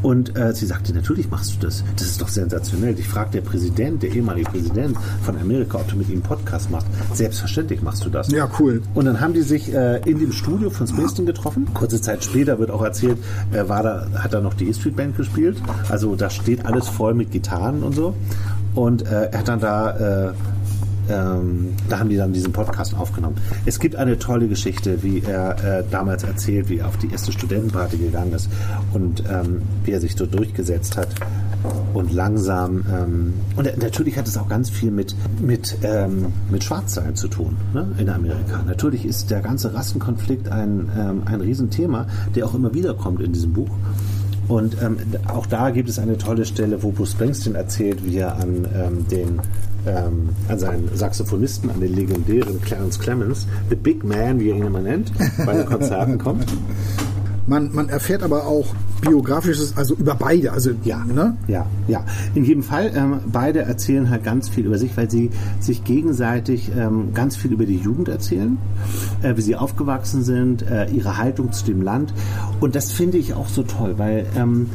[0.02, 1.84] Und äh, sie sagte, natürlich machst du das.
[1.96, 2.98] Das ist doch sensationell.
[2.98, 6.70] Ich frage der Präsident, der ehemalige Präsident von Amerika, ob du mit ihm einen Podcast
[6.70, 6.86] machst.
[7.14, 8.30] Selbstverständlich machst du das.
[8.30, 8.82] Ja, cool.
[8.94, 11.66] Und dann haben die sich äh, in dem Studio von Springsteen getroffen.
[11.74, 13.18] Kurze Zeit später wird auch erzählt,
[13.52, 15.56] er war da, hat da noch die E-Street Band gespielt.
[15.88, 18.14] Also da steht alles voll mit Gitarren und so.
[18.74, 20.32] Und äh, er hat dann da äh,
[21.08, 23.36] ähm, da haben die dann diesen Podcast aufgenommen.
[23.66, 27.32] Es gibt eine tolle Geschichte, wie er äh, damals erzählt, wie er auf die erste
[27.32, 28.48] Studentenparty gegangen ist
[28.92, 31.08] und ähm, wie er sich so durchgesetzt hat
[31.94, 32.84] und langsam.
[32.92, 37.56] Ähm, und natürlich hat es auch ganz viel mit, mit, ähm, mit Schwarzsein zu tun
[37.74, 38.62] ne, in Amerika.
[38.66, 43.32] Natürlich ist der ganze Rassenkonflikt ein, ähm, ein Riesenthema, der auch immer wieder kommt in
[43.32, 43.70] diesem Buch.
[44.48, 48.36] Und ähm, auch da gibt es eine tolle Stelle, wo Bruce Springsteen erzählt, wie er
[48.36, 49.40] an ähm, den
[49.88, 54.66] ähm, an seinen Saxophonisten, an den legendären Clarence Clemens, The Big Man, wie er ihn
[54.66, 55.12] immer nennt,
[55.44, 56.46] bei den Konzerten kommt.
[57.46, 61.36] Man, man erfährt aber auch biografisches, also über beide, also ja, ne?
[61.46, 62.04] ja, ja.
[62.34, 66.70] In jedem Fall, ähm, beide erzählen halt ganz viel über sich, weil sie sich gegenseitig
[66.76, 68.58] ähm, ganz viel über die Jugend erzählen,
[69.22, 72.12] äh, wie sie aufgewachsen sind, äh, ihre Haltung zu dem Land.
[72.60, 74.68] Und das finde ich auch so toll, weil ähm,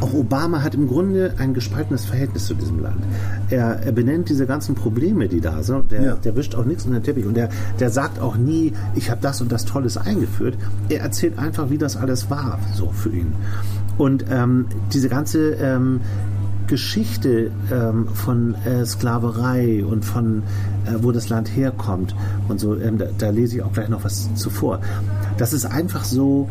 [0.00, 3.02] auch Obama hat im Grunde ein gespaltenes Verhältnis zu diesem Land.
[3.50, 5.90] Er, er benennt diese ganzen Probleme, die da sind.
[5.90, 6.14] Der, ja.
[6.14, 7.26] der wischt auch nichts unter den Teppich.
[7.26, 7.48] Und der,
[7.80, 10.56] der sagt auch nie, ich habe das und das Tolles eingeführt.
[10.88, 13.32] Er erzählt einfach, wie das alles war, so für ihn.
[13.96, 16.00] Und ähm, diese ganze ähm,
[16.68, 20.42] Geschichte ähm, von äh, Sklaverei und von
[20.86, 22.14] äh, wo das Land herkommt
[22.48, 24.80] und so, ähm, da, da, lese ich auch gleich noch was zuvor.
[25.38, 26.48] Das ist einfach so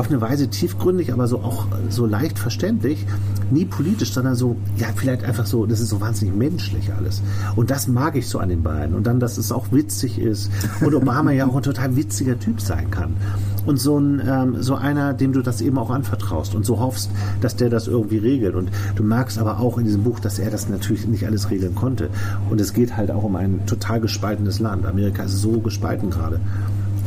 [0.00, 3.06] auf eine Weise tiefgründig, aber so auch so leicht verständlich,
[3.50, 7.22] nie politisch, sondern so, ja, vielleicht einfach so, das ist so wahnsinnig menschlich alles.
[7.54, 8.96] Und das mag ich so an den beiden.
[8.96, 12.60] Und dann, dass es auch witzig ist und Obama ja auch ein total witziger Typ
[12.60, 13.14] sein kann.
[13.66, 17.10] und so, ein, ähm, so einer, dem du das eben auch anvertraust und so hoffst,
[17.40, 18.54] dass der das irgendwie regelt.
[18.54, 21.74] Und du merkst aber auch in diesem Buch, dass er das natürlich nicht alles regeln
[21.74, 22.08] konnte.
[22.48, 24.86] Und es geht halt auch um ein total gespaltenes Land.
[24.86, 26.40] Amerika ist so gespalten gerade.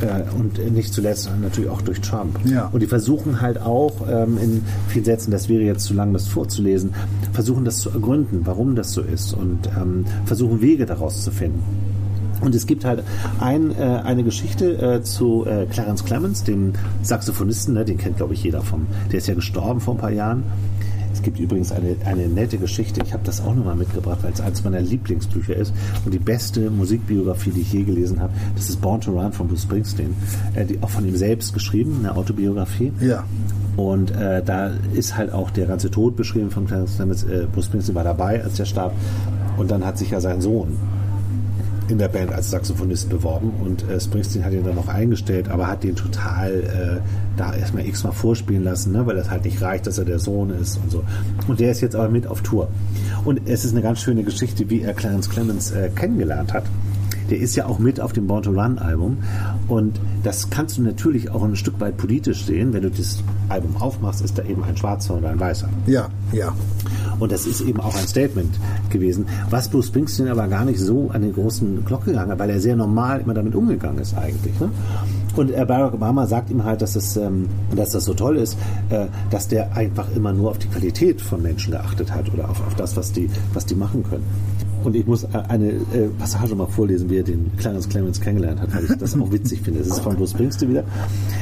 [0.04, 2.40] Äh, und nicht zuletzt natürlich auch durch Trump.
[2.46, 2.70] Ja.
[2.72, 6.28] Und die versuchen halt auch ähm, in vielen Sätzen, das wäre jetzt zu lang, das
[6.28, 6.94] vorzulesen,
[7.32, 11.64] versuchen das zu ergründen, warum das so ist und ähm, versuchen Wege daraus zu finden.
[12.42, 13.04] Und es gibt halt
[13.40, 18.34] ein, äh, eine Geschichte äh, zu äh, Clarence Clemens, dem Saxophonisten, ne, den kennt glaube
[18.34, 20.44] ich jeder vom, der ist ja gestorben vor ein paar Jahren.
[21.14, 24.42] Es gibt übrigens eine, eine nette Geschichte, ich habe das auch nochmal mitgebracht, weil es
[24.42, 25.74] eines meiner Lieblingsbücher ist
[26.06, 29.48] und die beste Musikbiografie, die ich je gelesen habe, das ist Born to Run von
[29.48, 30.16] Bruce Springsteen,
[30.56, 32.92] äh, die, auch von ihm selbst geschrieben, eine Autobiografie.
[33.00, 33.24] Ja.
[33.78, 37.24] Und äh, da ist halt auch der ganze Tod beschrieben von Clarence Clemens.
[37.24, 38.94] Äh, Bruce Springsteen war dabei, als er starb.
[39.58, 40.78] Und dann hat sich ja sein Sohn
[41.88, 45.68] in der Band als Saxophonist beworben und äh, Springsteen hat ihn dann noch eingestellt, aber
[45.68, 49.88] hat den total äh, da erstmal x-mal vorspielen lassen, ne, weil das halt nicht reicht,
[49.88, 51.04] dass er der Sohn ist und so.
[51.48, 52.70] Und der ist jetzt aber mit auf Tour.
[53.26, 56.64] Und es ist eine ganz schöne Geschichte, wie er Clarence Clemens äh, kennengelernt hat.
[57.30, 59.18] Der ist ja auch mit auf dem Born to Run Album
[59.68, 62.74] und das kannst du natürlich auch ein Stück weit politisch sehen.
[62.74, 65.70] Wenn du das Album aufmachst, ist da eben ein Schwarzer und ein Weißer.
[65.88, 66.54] Ja, ja.
[67.20, 68.60] Und das ist eben auch ein Statement
[68.90, 72.50] gewesen, was Bruce Springsteen aber gar nicht so an den großen Glocke gegangen hat, weil
[72.50, 74.60] er sehr normal immer damit umgegangen ist eigentlich.
[74.60, 74.70] Ne?
[75.36, 78.58] Und äh, Barack Obama sagt ihm halt, dass, es, ähm, dass das so toll ist,
[78.90, 82.66] äh, dass der einfach immer nur auf die Qualität von Menschen geachtet hat oder auf,
[82.66, 84.26] auf das, was die, was die machen können.
[84.84, 88.62] Und ich muss äh, eine äh, Passage mal vorlesen, wie er den Clarence Clemens kennengelernt
[88.62, 89.80] hat, weil ich das auch witzig finde.
[89.80, 90.84] Es ist von Bruce Springsteen wieder.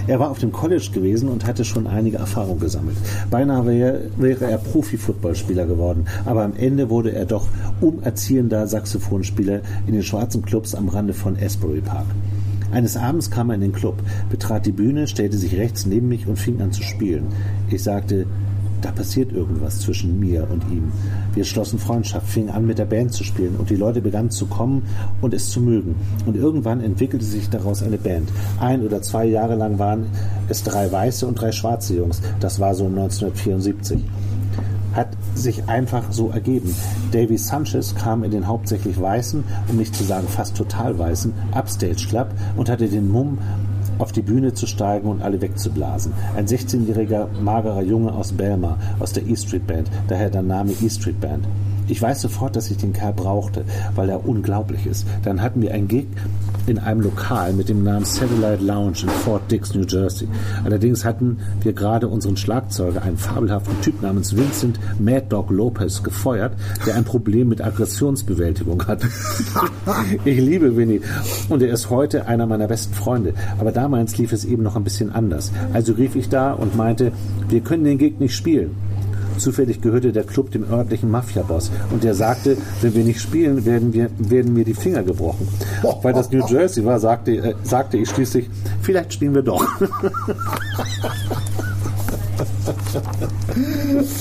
[0.07, 2.97] Er war auf dem College gewesen und hatte schon einige Erfahrungen gesammelt.
[3.29, 7.47] Beinahe wäre, wäre er Profi-Footballspieler geworden, aber am Ende wurde er doch
[7.79, 12.05] umerziehender Saxophonspieler in den schwarzen Clubs am Rande von Asbury Park.
[12.71, 16.27] Eines Abends kam er in den Club, betrat die Bühne, stellte sich rechts neben mich
[16.27, 17.25] und fing an zu spielen.
[17.69, 18.25] Ich sagte,
[18.81, 20.91] da passiert irgendwas zwischen mir und ihm.
[21.33, 24.47] Wir schlossen Freundschaft, fingen an mit der Band zu spielen und die Leute begannen zu
[24.47, 24.83] kommen
[25.21, 25.95] und es zu mögen.
[26.25, 28.29] Und irgendwann entwickelte sich daraus eine Band.
[28.59, 30.07] Ein oder zwei Jahre lang waren
[30.49, 32.21] es drei weiße und drei schwarze Jungs.
[32.39, 34.03] Das war so 1974
[34.93, 36.75] hat sich einfach so ergeben.
[37.11, 42.07] Davy Sanchez kam in den hauptsächlich weißen, um nicht zu sagen fast total weißen, Upstage
[42.09, 43.37] Club und hatte den Mumm,
[43.99, 46.13] auf die Bühne zu steigen und alle wegzublasen.
[46.35, 50.89] Ein 16-jähriger, magerer Junge aus Belmar, aus der E Street Band, daher der Name E
[50.89, 51.45] Street Band.
[51.87, 53.65] Ich weiß sofort, dass ich den Kerl brauchte,
[53.95, 55.05] weil er unglaublich ist.
[55.23, 56.07] Dann hatten wir einen Gig
[56.67, 60.27] in einem Lokal mit dem Namen Satellite Lounge in Fort Dix, New Jersey.
[60.63, 66.53] Allerdings hatten wir gerade unseren Schlagzeuger, einen fabelhaften Typ namens Vincent Mad Dog Lopez, gefeuert,
[66.85, 69.03] der ein Problem mit Aggressionsbewältigung hat.
[70.25, 71.01] ich liebe Winnie
[71.49, 73.33] und er ist heute einer meiner besten Freunde.
[73.59, 75.51] Aber damals lief es eben noch ein bisschen anders.
[75.73, 77.11] Also rief ich da und meinte,
[77.49, 78.75] wir können den Gig nicht spielen.
[79.41, 83.91] Zufällig gehörte der Club dem örtlichen Mafia-Boss und der sagte, wenn wir nicht spielen, werden,
[83.93, 85.47] wir, werden mir die Finger gebrochen.
[86.01, 88.49] Weil das New Jersey war, sagte, äh, sagte ich schließlich,
[88.81, 89.65] vielleicht spielen wir doch.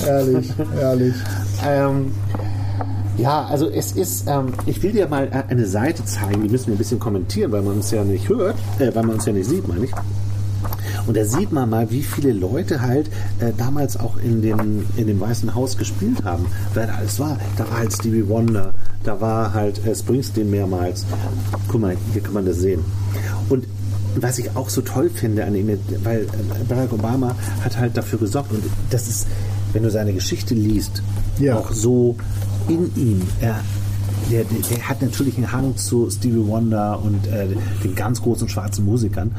[0.05, 1.15] Ehrlich, ehrlich.
[1.65, 2.11] ähm,
[3.17, 6.75] ja, also es ist, ähm, ich will dir mal eine Seite zeigen, die müssen wir
[6.75, 9.47] ein bisschen kommentieren, weil man uns ja nicht hört, äh, weil man uns ja nicht
[9.49, 9.91] sieht, meine ich.
[11.07, 13.07] Und da sieht man mal, wie viele Leute halt
[13.39, 16.45] äh, damals auch in dem, in dem Weißen Haus gespielt haben.
[16.73, 17.37] Wer da alles war.
[17.57, 21.05] Da war halt Stevie Wonder, da war halt äh, Springsteen mehrmals.
[21.67, 22.83] Guck mal, hier kann man das sehen.
[23.49, 23.65] Und
[24.15, 25.69] was ich auch so toll finde an ihm,
[26.03, 29.27] weil äh, Barack Obama hat halt dafür gesorgt und das ist,
[29.73, 31.01] wenn du seine Geschichte liest,
[31.39, 31.57] Ja.
[31.57, 32.15] auch so
[32.67, 33.21] in ihm.
[33.39, 33.59] Er,
[34.29, 37.47] der, der, der hat natürlich einen Hang zu Stevie Wonder und äh,
[37.83, 39.31] den ganz großen schwarzen Musikern.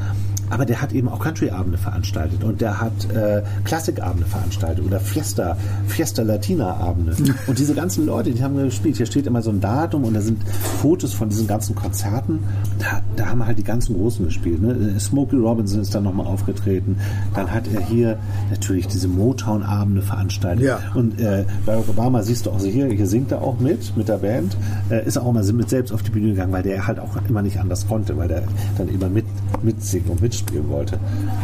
[0.53, 5.57] Aber der hat eben auch Country-Abende veranstaltet und der hat äh, Klassikabende veranstaltet oder Fiesta,
[5.87, 7.15] Fiesta Latina-Abende.
[7.47, 8.97] Und diese ganzen Leute, die haben gespielt.
[8.97, 10.43] Hier steht immer so ein Datum und da sind
[10.79, 12.39] Fotos von diesen ganzen Konzerten.
[12.77, 14.61] Da, da haben halt die ganzen Großen gespielt.
[14.61, 14.99] Ne?
[14.99, 16.97] Smokey Robinson ist dann nochmal aufgetreten.
[17.33, 18.19] Dann hat er hier
[18.51, 20.65] natürlich diese Motown-Abende veranstaltet.
[20.65, 20.79] Ja.
[20.93, 24.07] Und äh, Barack Obama siehst du auch so hier, hier singt er auch mit, mit
[24.07, 24.55] der Band.
[24.91, 27.41] Äh, ist auch mal mit selbst auf die Bühne gegangen, weil der halt auch immer
[27.41, 28.43] nicht anders konnte, weil der
[28.77, 29.25] dann immer mit,
[29.63, 30.99] mitsingen und mitspielen wollte.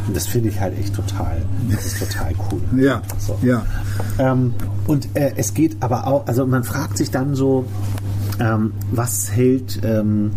[0.08, 2.62] Und das finde ich halt echt total, das ist total cool.
[2.84, 3.38] Ja, So.
[3.42, 3.66] ja.
[4.18, 4.54] Ähm,
[4.88, 7.66] und äh, es geht aber auch, also man fragt sich dann so,
[8.40, 10.32] ähm, was hält, ähm,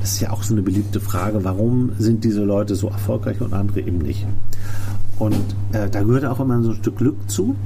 [0.00, 3.52] das ist ja auch so eine beliebte Frage, warum sind diese Leute so erfolgreich und
[3.52, 4.26] andere eben nicht?
[5.18, 5.34] Und
[5.72, 7.56] äh, da gehört auch immer so ein Stück Glück zu.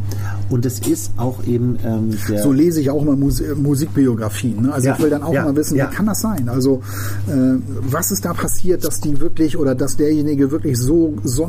[0.48, 2.12] Und es ist auch eben ähm.
[2.42, 4.62] So lese ich auch immer Mus Musikbiografien.
[4.62, 4.72] Ne?
[4.72, 5.90] Also Ja, ich will dann auch ja, mal wissen, ja.
[5.90, 6.48] wie kann das sein?
[6.48, 6.82] Also
[7.28, 11.48] äh, was ist da passiert, dass die wirklich oder dass derjenige wirklich so so,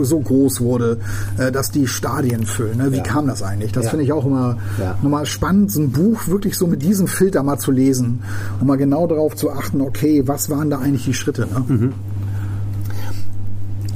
[0.00, 0.98] so groß wurde,
[1.38, 2.78] äh, dass die Stadien füllen?
[2.78, 2.92] Ne?
[2.92, 3.72] Wie kam das eigentlich?
[3.72, 4.58] Das finde ich auch immer
[5.02, 8.20] nochmal spannend, so ein Buch wirklich so mit diesem Filter mal zu lesen
[8.60, 11.46] und mal genau darauf zu achten, okay, was waren da eigentlich die Schritte?
[11.46, 11.92] Ne?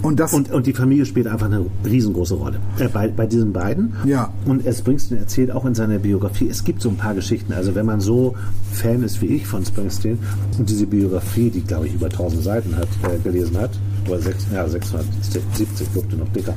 [0.02, 3.52] Und das Und, und die Familie spielt einfach eine riesengroße Rolle äh, bei, bei diesen
[3.52, 3.94] beiden.
[4.04, 4.32] Ja.
[4.44, 7.52] Und es Springsteen erzählt auch in seiner Biografie, es gibt so ein paar Geschichten.
[7.52, 8.34] Also wenn man so
[8.72, 10.18] Fan ist wie ich von Springsteen
[10.58, 13.70] und diese Biografie, die glaube ich über 1000 Seiten hat, äh, gelesen hat,
[14.08, 16.54] oder sechs, ja, 670, wirkte noch dicker,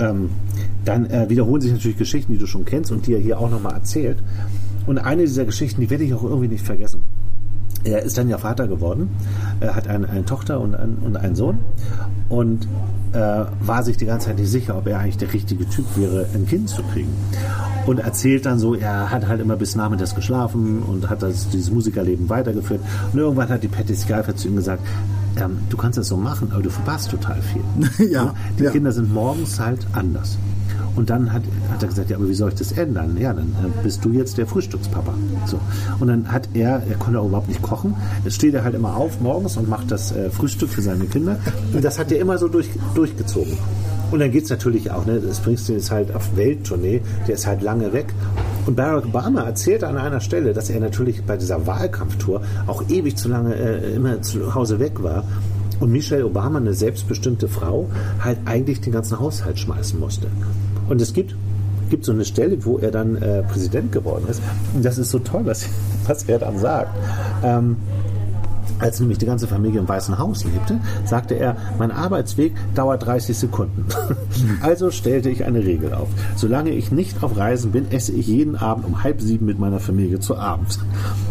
[0.00, 0.30] ähm,
[0.84, 3.50] dann äh, wiederholen sich natürlich Geschichten, die du schon kennst und die er hier auch
[3.50, 4.18] nochmal erzählt.
[4.86, 7.02] Und eine dieser Geschichten, die werde ich auch irgendwie nicht vergessen.
[7.84, 9.10] Er ist dann ja Vater geworden,
[9.60, 11.58] er hat eine, eine Tochter und, ein, und einen Sohn
[12.28, 12.66] und
[13.12, 16.26] äh, war sich die ganze Zeit nicht sicher, ob er eigentlich der richtige Typ wäre,
[16.34, 17.12] ein Kind zu kriegen.
[17.86, 21.70] Und erzählt dann so, er hat halt immer bis nachmittags geschlafen und hat das, dieses
[21.70, 22.80] Musikerleben weitergeführt.
[23.12, 24.82] Und irgendwann hat die Patty Skyfer zu ihm gesagt,
[25.40, 27.62] ähm, du kannst das so machen, aber du verpasst total viel.
[28.10, 28.70] Ja, die ja.
[28.70, 30.36] Kinder sind morgens halt anders.
[30.98, 33.16] Und dann hat, hat er gesagt, ja, aber wie soll ich das ändern?
[33.20, 35.14] Ja, dann äh, bist du jetzt der Frühstückspapa.
[35.46, 35.60] So.
[36.00, 37.94] Und dann hat er, er konnte auch überhaupt nicht kochen.
[38.24, 41.38] Jetzt steht er halt immer auf morgens und macht das äh, Frühstück für seine Kinder.
[41.72, 43.56] Und das hat er immer so durch, durchgezogen.
[44.10, 45.22] Und dann geht es natürlich auch, ne?
[45.32, 48.06] Springsteen ist halt auf Welttournee, der ist halt lange weg.
[48.66, 53.16] Und Barack Obama erzählte an einer Stelle, dass er natürlich bei dieser Wahlkampftour auch ewig
[53.16, 55.22] zu lange äh, immer zu Hause weg war.
[55.78, 60.26] Und Michelle Obama, eine selbstbestimmte Frau, halt eigentlich den ganzen Haushalt schmeißen musste.
[60.88, 61.34] Und es gibt,
[61.90, 64.42] gibt so eine Stelle, wo er dann äh, Präsident geworden ist.
[64.74, 65.66] Und das ist so toll, was,
[66.06, 66.96] was er dann sagt.
[67.42, 67.76] Ähm,
[68.78, 73.36] als nämlich die ganze Familie im Weißen Haus lebte, sagte er, mein Arbeitsweg dauert 30
[73.36, 73.84] Sekunden.
[74.60, 76.08] Also stellte ich eine Regel auf.
[76.36, 79.80] Solange ich nicht auf Reisen bin, esse ich jeden Abend um halb sieben mit meiner
[79.80, 80.78] Familie zu Abend.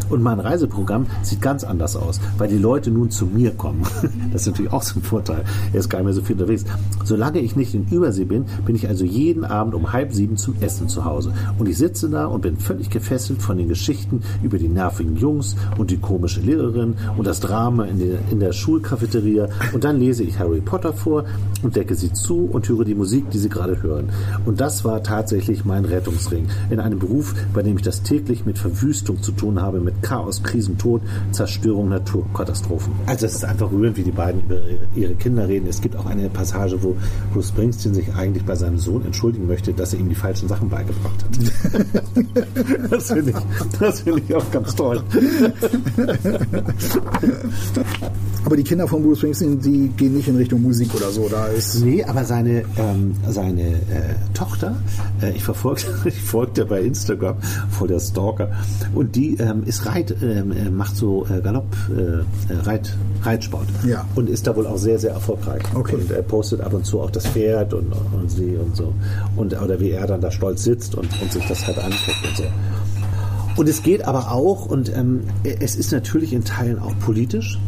[0.09, 3.83] Und mein Reiseprogramm sieht ganz anders aus, weil die Leute nun zu mir kommen.
[4.31, 5.43] Das ist natürlich auch so ein Vorteil.
[5.73, 6.65] Er ist gar nicht mehr so viel unterwegs.
[7.03, 10.55] Solange ich nicht in Übersee bin, bin ich also jeden Abend um halb sieben zum
[10.59, 11.33] Essen zu Hause.
[11.57, 15.55] Und ich sitze da und bin völlig gefesselt von den Geschichten über die nervigen Jungs
[15.77, 19.49] und die komische Lehrerin und das Drama in der, in der Schulcafeteria.
[19.73, 21.25] Und dann lese ich Harry Potter vor
[21.61, 24.09] und decke sie zu und höre die Musik, die sie gerade hören.
[24.45, 26.47] Und das war tatsächlich mein Rettungsring.
[26.69, 30.41] In einem Beruf, bei dem ich das täglich mit Verwüstung zu tun habe, mit Chaos,
[30.41, 32.93] Krisen, Tod, Zerstörung, Naturkatastrophen.
[33.05, 34.59] Also es ist einfach rührend, wie die beiden über
[34.95, 35.67] ihre Kinder reden.
[35.67, 36.95] Es gibt auch eine Passage, wo
[37.33, 40.69] Bruce Springsteen sich eigentlich bei seinem Sohn entschuldigen möchte, dass er ihm die falschen Sachen
[40.69, 42.91] beigebracht hat.
[42.91, 45.01] das finde ich, das finde ich auch ganz toll.
[48.45, 51.27] aber die Kinder von Bruce Springsteen, die gehen nicht in Richtung Musik oder so.
[51.27, 54.77] Da ist Nee, aber seine, ähm, seine äh, Tochter,
[55.21, 57.37] äh, ich verfolge ich folgte bei Instagram,
[57.69, 58.51] voll der Stalker,
[58.93, 63.67] und die ähm, ist Reit, ähm, äh, macht so äh, Galopp, äh, äh, Reit, Reitsport.
[63.85, 64.05] Ja.
[64.15, 65.63] Und ist da wohl auch sehr, sehr erfolgreich.
[65.73, 65.95] Okay.
[65.95, 68.93] Und er postet ab und zu auch das Pferd und, und sie und so.
[69.35, 72.37] Und, oder wie er dann da stolz sitzt und, und sich das halt anguckt und
[72.37, 72.43] so.
[73.57, 77.59] Und es geht aber auch, und ähm, es ist natürlich in Teilen auch politisch.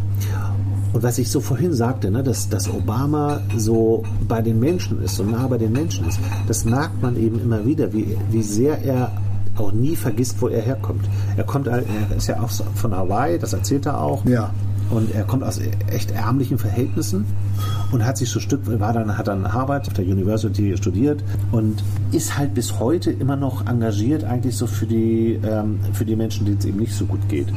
[0.94, 5.16] Und was ich so vorhin sagte, ne, dass, dass Obama so bei den Menschen ist,
[5.16, 8.84] so nah bei den Menschen ist, das merkt man eben immer wieder, wie, wie sehr
[8.84, 9.12] er
[9.56, 11.06] auch nie vergisst, wo er herkommt.
[11.38, 11.84] Er kommt, er
[12.16, 14.26] ist ja auch von Hawaii, das erzählt er auch.
[14.26, 14.52] Ja.
[14.90, 15.60] Und er kommt aus
[15.92, 17.26] echt ärmlichen Verhältnissen
[17.92, 21.84] und hat sich so Stück, war dann, hat dann Harvard auf der University studiert und
[22.12, 26.46] ist halt bis heute immer noch engagiert eigentlich so für die, ähm, für die Menschen,
[26.46, 27.48] denen es eben nicht so gut geht.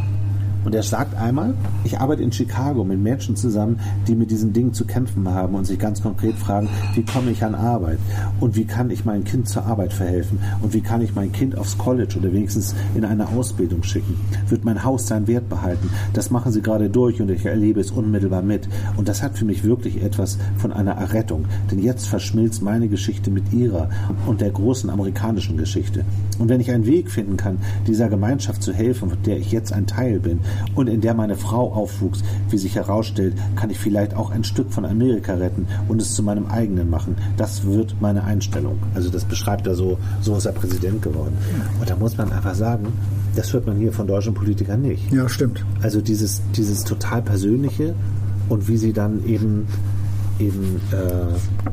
[0.65, 4.73] Und er sagt einmal, ich arbeite in Chicago mit Menschen zusammen, die mit diesen Dingen
[4.73, 7.99] zu kämpfen haben und sich ganz konkret fragen, wie komme ich an Arbeit
[8.41, 11.59] und wie kann ich mein Kind zur Arbeit verhelfen und wie kann ich mein Kind
[11.59, 14.17] aufs College oder wenigstens in eine Ausbildung schicken.
[14.49, 15.91] Wird mein Haus seinen Wert behalten?
[16.13, 18.69] Das machen sie gerade durch und ich erlebe es unmittelbar mit.
[18.97, 23.31] Und das hat für mich wirklich etwas von einer Errettung, denn jetzt verschmilzt meine Geschichte
[23.31, 23.89] mit ihrer
[24.27, 26.05] und der großen amerikanischen Geschichte.
[26.43, 29.73] Und wenn ich einen Weg finden kann, dieser Gemeinschaft zu helfen, von der ich jetzt
[29.73, 30.41] ein Teil bin,
[30.75, 34.73] und in der meine Frau aufwuchs, wie sich herausstellt, kann ich vielleicht auch ein Stück
[34.73, 37.15] von Amerika retten und es zu meinem eigenen machen.
[37.37, 38.77] Das wird meine Einstellung.
[38.93, 41.37] Also das beschreibt er so, so ist er Präsident geworden.
[41.79, 42.89] Und da muss man einfach sagen,
[43.37, 45.13] das hört man hier von deutschen Politikern nicht.
[45.13, 45.65] ja, stimmt.
[45.81, 47.95] Also dieses, dieses total persönliche
[48.49, 49.69] und wie sie dann eben
[50.41, 51.73] eben äh,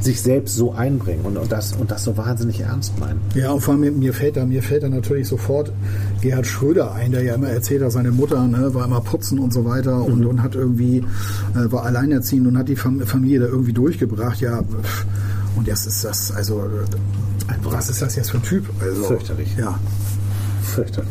[0.00, 3.20] sich selbst so einbringen und, und, das, und das so wahnsinnig ernst meinen.
[3.34, 5.72] Ja, und vor allem mir fällt da, mir fällt da natürlich sofort
[6.20, 9.52] Gerhard Schröder ein, der ja immer erzählt hat, seine Mutter ne, war immer putzen und
[9.52, 10.12] so weiter mhm.
[10.12, 14.40] und, und hat irgendwie, äh, war alleinerziehend und hat die Familie da irgendwie durchgebracht.
[14.40, 14.62] Ja,
[15.56, 16.64] und jetzt ist das, also,
[17.64, 18.64] was ist das jetzt für ein Typ?
[18.80, 19.56] Also, Fürchterlich.
[19.58, 19.78] Ja.
[20.62, 21.10] Fürchterlich.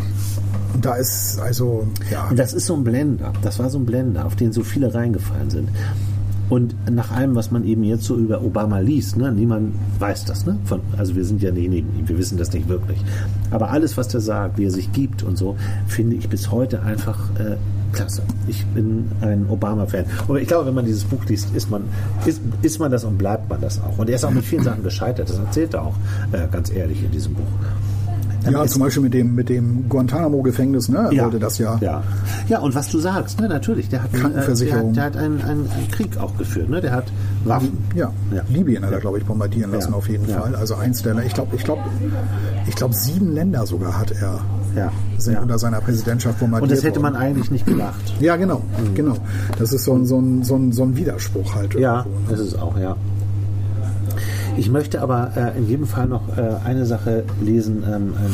[0.74, 2.28] Und da ist, also, ja.
[2.30, 3.34] Und das ist so ein Blender.
[3.42, 5.70] Das war so ein Blender, auf den so viele reingefallen sind.
[6.50, 10.46] Und nach allem, was man eben jetzt so über Obama liest, ne, niemand weiß das,
[10.46, 10.58] ne?
[10.66, 12.98] Von, also wir sind ja nicht neben ihm, wir wissen das nicht wirklich.
[13.52, 15.56] Aber alles, was der sagt, wie er sich gibt und so,
[15.88, 17.58] finde ich bis heute einfach äh,
[17.94, 18.24] klasse.
[18.48, 20.06] Ich bin ein Obama-Fan.
[20.28, 21.84] Und ich glaube, wenn man dieses Buch liest, ist man,
[22.26, 23.98] ist, ist man das und bleibt man das auch.
[23.98, 25.30] Und er ist auch mit vielen Sachen gescheitert.
[25.30, 25.96] Das erzählt er auch
[26.32, 27.44] äh, ganz ehrlich in diesem Buch.
[28.50, 30.98] Ja, zum Beispiel mit dem, mit dem Guantanamo-Gefängnis, ne?
[31.10, 31.24] Er Ja.
[31.26, 31.78] wollte das ja.
[31.82, 32.04] Ja.
[32.48, 34.90] ja, und was du sagst, ne, natürlich, der hat, einen, äh, der Krankenversicherung.
[34.90, 36.82] hat, der hat einen, einen, einen Krieg auch geführt, ne?
[36.82, 37.06] der hat
[37.46, 37.78] Waffen.
[37.96, 38.42] Ja, Ja.
[38.50, 39.98] Libyen hat er, glaube ich, bombardieren lassen Ja.
[39.98, 40.42] auf jeden Ja.
[40.42, 40.56] Fall.
[40.56, 41.82] Also eins der, ich glaube, ich glaube,
[42.68, 44.40] ich glaube, sieben Länder sogar hat er
[44.76, 44.92] Ja.
[45.18, 45.42] sind ja.
[45.42, 47.24] unter seiner Präsidentschaft bombardiert Und das hätte man worden.
[47.24, 48.14] eigentlich nicht gedacht.
[48.20, 48.62] Ja, genau,
[48.96, 49.16] genau.
[49.58, 51.74] Das ist so ein, so ein, so ein, so ein Widerspruch halt.
[51.76, 52.38] Ja, irgendwo, ne?
[52.38, 52.96] das ist auch, ja.
[54.60, 58.34] Ich möchte aber äh, in jedem Fall noch äh, eine Sache lesen ähm, ähm,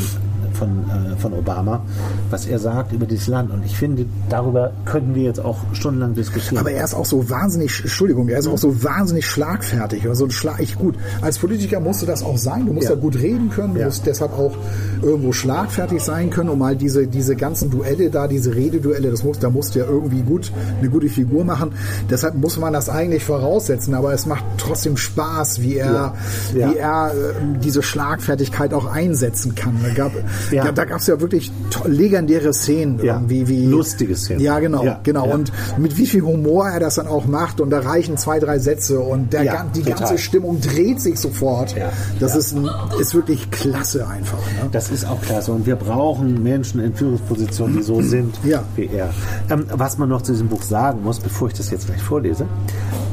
[0.55, 1.81] von, äh, von Obama,
[2.29, 3.51] was er sagt über dieses Land.
[3.51, 6.57] Und ich finde, darüber könnten wir jetzt auch stundenlang diskutieren.
[6.57, 10.05] Aber er ist auch so wahnsinnig, Entschuldigung, er ist auch so wahnsinnig schlagfertig.
[10.05, 12.65] Oder so ein Schlag, ich, gut, als Politiker musst du das auch sein.
[12.65, 12.99] Du musst ja, Ja.
[12.99, 13.73] gut reden können.
[13.73, 13.85] Du Ja.
[13.87, 14.55] musst deshalb auch
[15.01, 19.39] irgendwo schlagfertig sein können, um mal diese, diese ganzen Duelle da, diese Rededuelle, das muss,
[19.39, 21.71] da musst du ja irgendwie gut, eine gute Figur machen.
[22.09, 23.93] Deshalb muss man das eigentlich voraussetzen.
[23.93, 26.13] Aber es macht trotzdem Spaß, wie er, Ja.
[26.55, 26.71] Ja.
[26.71, 29.75] wie er äh, diese Schlagfertigkeit auch einsetzen kann.
[29.83, 30.11] Da gab,
[30.51, 30.65] Ja.
[30.65, 30.71] ja.
[30.71, 31.51] da gab es ja wirklich
[31.85, 33.15] legendäre Szenen Ja.
[33.15, 34.41] irgendwie, wie Lustige Szenen.
[34.41, 34.99] Ja, genau, Ja.
[35.03, 35.27] genau.
[35.33, 38.59] Und mit wie viel Humor er das dann auch macht und da reichen zwei, drei
[38.59, 39.99] Sätze und der, die total.
[39.99, 41.75] ganze Stimmung dreht sich sofort.
[42.19, 42.35] Das.
[42.35, 44.37] Ist, ein, ist wirklich klasse einfach.
[44.61, 44.69] Ne?
[44.71, 45.51] Das ist auch klasse.
[45.53, 48.37] Und wir brauchen Menschen in Führungspositionen, die so sind
[48.75, 49.09] wie er.
[49.49, 52.45] Ähm, was man noch zu diesem Buch sagen muss, bevor ich das jetzt gleich vorlese,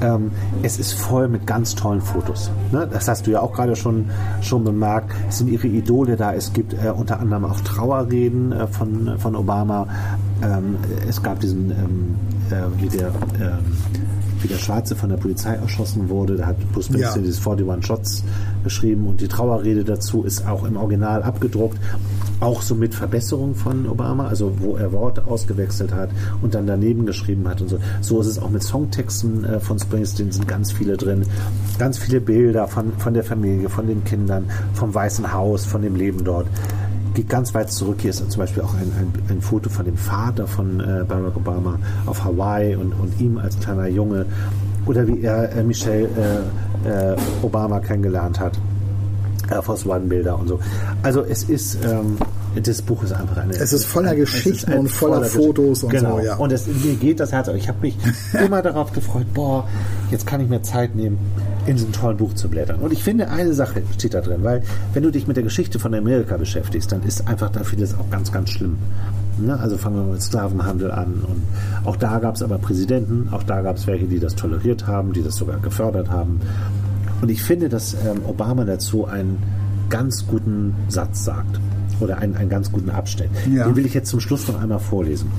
[0.02, 2.50] ähm, es ist voll mit ganz tollen Fotos.
[2.72, 2.88] Ne?
[2.92, 5.12] Das hast du ja auch gerade schon, schon bemerkt.
[5.28, 6.34] Es sind ihre Idole da.
[6.34, 9.86] Es gibt äh, unter anderem auch Trauerreden äh, von, von Obama.
[10.42, 10.76] Ähm,
[11.08, 12.14] es gab diesen, ähm,
[12.50, 13.08] äh, wie der...
[13.40, 13.76] Ähm,
[14.42, 16.36] wie der Schwarze von der Polizei erschossen wurde.
[16.36, 17.28] Da hat Bruce Springsteen Ja.
[17.28, 18.24] dieses 41 Shots
[18.64, 21.78] geschrieben und die Trauerrede dazu ist auch im Original abgedruckt.
[22.40, 27.06] Auch so mit Verbesserung von Obama, also wo er Worte ausgewechselt hat und dann daneben
[27.06, 27.78] geschrieben hat und so.
[28.00, 31.24] So ist es auch mit Songtexten äh, von Springsteen, sind ganz viele drin.
[31.78, 35.94] Ganz viele Bilder von, von der Familie, von den Kindern, vom Weißen Haus, von dem
[35.94, 36.48] Leben dort
[37.14, 37.98] geht ganz weit zurück.
[38.00, 41.36] Hier ist zum Beispiel auch ein, ein, ein Foto von dem Vater von äh, Barack
[41.36, 44.26] Obama auf Hawaii und, und ihm als kleiner Junge.
[44.86, 46.08] Oder wie er äh, Michelle
[46.84, 48.58] äh, äh, Obama kennengelernt hat.
[49.50, 50.60] Air Force One Bilder und so.
[51.02, 52.16] Also es ist, ähm,
[52.60, 53.52] das Buch ist einfach eine...
[53.54, 56.18] Es ist voller Geschichten ein und voller Gesch- Fotos und genau.
[56.18, 56.36] so, ja.
[56.36, 57.48] Und es, mir geht das Herz.
[57.48, 57.96] Ich habe mich
[58.44, 59.68] immer darauf gefreut, boah,
[60.10, 61.18] jetzt kann ich mir Zeit nehmen,
[61.66, 62.80] in so einem tollen Buch zu blättern.
[62.80, 65.78] Und ich finde, eine Sache steht da drin, weil wenn du dich mit der Geschichte
[65.78, 68.78] von Amerika beschäftigst, dann ist einfach da vieles auch ganz, ganz schlimm.
[69.38, 69.58] Ne?
[69.58, 71.22] Also fangen wir mit Sklavenhandel an.
[71.26, 71.42] Und
[71.84, 75.12] auch da gab es aber Präsidenten, auch da gab es welche, die das toleriert haben,
[75.12, 76.40] die das sogar gefördert haben.
[77.20, 79.38] Und ich finde, dass ähm, Obama dazu einen
[79.88, 81.60] ganz guten Satz sagt.
[82.00, 83.30] Oder einen, einen ganz guten Abschnitt.
[83.52, 83.66] Ja.
[83.66, 85.30] Den will ich jetzt zum Schluss noch einmal vorlesen.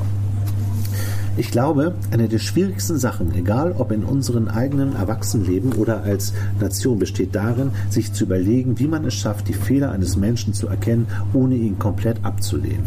[1.35, 6.99] Ich glaube, eine der schwierigsten Sachen, egal ob in unserem eigenen Erwachsenenleben oder als Nation,
[6.99, 11.07] besteht darin, sich zu überlegen, wie man es schafft, die Fehler eines Menschen zu erkennen,
[11.33, 12.83] ohne ihn komplett abzulehnen.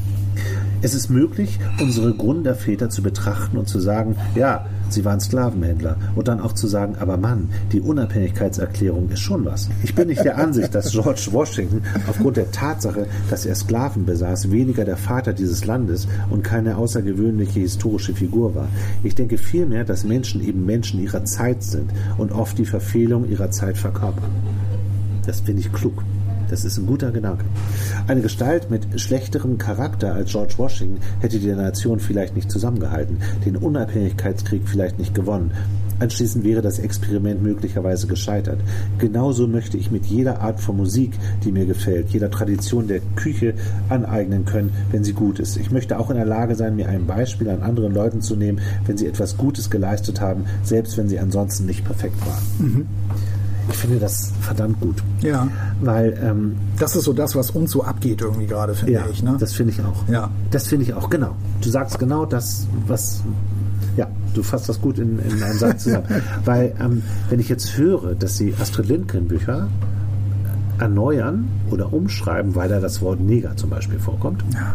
[0.81, 5.97] Es ist möglich, unsere Gründerväter zu betrachten und zu sagen, ja, sie waren Sklavenhändler.
[6.15, 9.69] Und dann auch zu sagen, aber Mann, die Unabhängigkeitserklärung ist schon was.
[9.83, 14.51] Ich bin nicht der Ansicht, dass George Washington aufgrund der Tatsache, dass er Sklaven besaß,
[14.51, 18.69] weniger der Vater dieses Landes und keine außergewöhnliche historische Figur war.
[19.03, 23.51] Ich denke vielmehr, dass Menschen eben Menschen ihrer Zeit sind und oft die Verfehlung ihrer
[23.51, 24.31] Zeit verkörpern.
[25.27, 26.03] Das finde ich klug.
[26.51, 27.45] Das ist ein guter Gedanke.
[28.07, 33.57] Eine Gestalt mit schlechterem Charakter als George Washington hätte die Nation vielleicht nicht zusammengehalten, den
[33.57, 35.53] Unabhängigkeitskrieg vielleicht nicht gewonnen.
[35.99, 38.61] Anschließend wäre das Experiment möglicherweise gescheitert.
[38.99, 43.55] Genauso möchte ich mit jeder Art von Musik, die mir gefällt, jeder Tradition der Küche
[43.89, 45.57] aneignen können, wenn sie gut ist.
[45.57, 48.61] Ich möchte auch in der Lage sein, mir ein Beispiel an anderen Leuten zu nehmen,
[48.85, 52.87] wenn sie etwas Gutes geleistet haben, selbst wenn sie ansonsten nicht perfekt waren.
[53.69, 55.03] Ich finde das verdammt gut.
[55.21, 55.49] Ja.
[55.81, 59.23] Weil, ähm, Das ist so das, was uns so abgeht irgendwie gerade, finde ja, ich.
[59.23, 59.37] Ne?
[59.39, 60.09] das finde ich auch.
[60.09, 60.31] Ja.
[60.51, 61.35] Das finde ich auch, genau.
[61.61, 63.23] Du sagst genau das, was,
[63.97, 66.07] Ja, du fasst das gut in, in einem Satz zusammen.
[66.45, 69.69] Weil, ähm, wenn ich jetzt höre, dass sie Astrid Lindgren-Bücher
[70.79, 74.75] erneuern oder umschreiben, weil da das Wort Neger zum Beispiel vorkommt, Ja.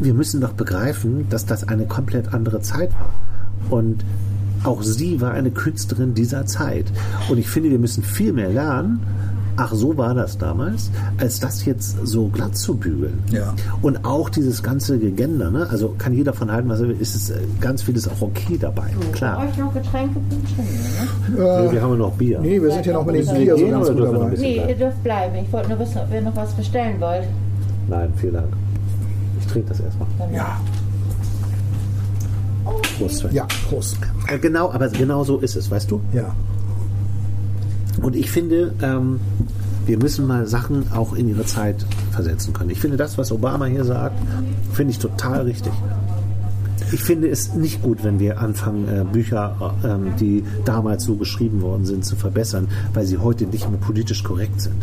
[0.00, 3.10] wir müssen doch begreifen, dass das eine komplett andere Zeit war.
[3.70, 4.04] Und
[4.64, 6.86] auch sie war eine Künstlerin dieser Zeit.
[7.28, 9.00] Und ich finde, wir müssen viel mehr lernen.
[9.60, 13.18] Ach, so war das damals, als das jetzt so glatt zu bügeln.
[13.32, 13.54] Ja.
[13.82, 15.66] Und auch dieses ganze Gegender, ne?
[15.68, 18.56] Also kann jeder von halten, was er will, ist es äh, ganz vieles auch okay
[18.56, 18.86] dabei.
[19.10, 19.40] Klar.
[19.40, 21.34] Euch noch Getränke wünschen?
[21.36, 21.42] Ne?
[21.42, 22.38] Äh, wir haben ja noch Bier.
[22.38, 24.14] Nee, wir sind hier noch mit dem Bier so ganz gut dürfen wir noch ein
[24.20, 24.30] dabei.
[24.30, 25.34] bisschen Nee, ihr dürft bleiben.
[25.44, 27.24] Ich wollte nur wissen, ob ihr noch was bestellen wollt.
[27.88, 28.48] Nein, vielen Dank.
[29.40, 30.06] Ich trinke das erstmal.
[30.32, 30.60] Ja,
[32.98, 33.26] Prost.
[33.32, 33.98] Ja, Prost.
[34.26, 36.00] Äh, Genau, aber genau so ist es, weißt du?
[36.12, 36.34] Ja.
[38.02, 39.20] Und ich finde, ähm,
[39.86, 42.70] wir müssen mal Sachen auch in ihre Zeit versetzen können.
[42.70, 44.16] Ich finde das, was Obama hier sagt,
[44.72, 45.72] finde ich total richtig.
[46.92, 51.16] Ich finde es nicht gut, wenn wir anfangen, äh, Bücher, äh, ähm, die damals so
[51.16, 54.76] geschrieben worden sind, zu verbessern, weil sie heute nicht mehr politisch korrekt sind.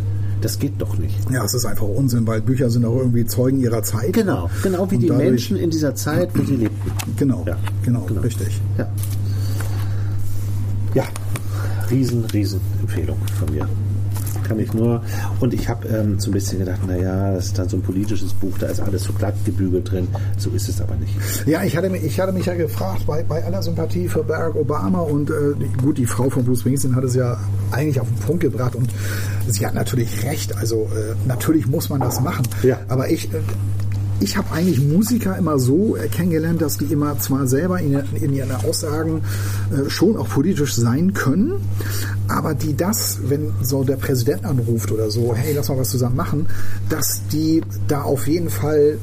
[0.45, 1.15] Das geht doch nicht.
[1.31, 4.13] Ja, es ist einfach Unsinn, weil Bücher sind auch irgendwie Zeugen ihrer Zeit.
[4.13, 6.91] Genau, genau wie Und die dadurch- Menschen in dieser Zeit, wo sie lebten.
[7.17, 8.21] Genau, Ja, genau, genau.
[8.21, 8.61] richtig.
[8.77, 8.87] Ja.
[10.93, 11.03] Ja,
[11.89, 13.67] riesen, riesen Empfehlung von mir.
[14.47, 15.01] Kann ich nur.
[15.39, 18.31] Und ich habe ähm, so ein bisschen gedacht, naja, das ist dann so ein politisches
[18.33, 20.07] Buch, da ist alles so glatt gebügelt drin.
[20.37, 21.13] So ist es aber nicht.
[21.47, 24.55] Ja, ich hatte, mich- ich hatte mich ja gefragt, bei, bei aller Sympathie für Barack
[24.55, 25.33] Obama und äh,
[25.81, 27.37] gut, die Frau von Bruce Springsteen hat es ja
[27.71, 28.89] eigentlich auf den Punkt gebracht und
[29.47, 30.55] sie hat natürlich recht.
[30.57, 32.43] Also äh, natürlich muss man das machen.
[32.63, 32.77] Ja.
[32.87, 33.37] Aber ich, äh,
[34.20, 38.34] ich habe eigentlich Musiker immer so äh, kennengelernt, dass die immer zwar selber in, in
[38.34, 39.22] ihren Aussagen
[39.72, 41.53] äh, schon auch politisch sein können,
[42.28, 46.16] aber die das, wenn so der Präsident anruft oder so, hey, lass mal was zusammen
[46.16, 46.47] machen,
[46.89, 48.97] dass die da auf jeden Fall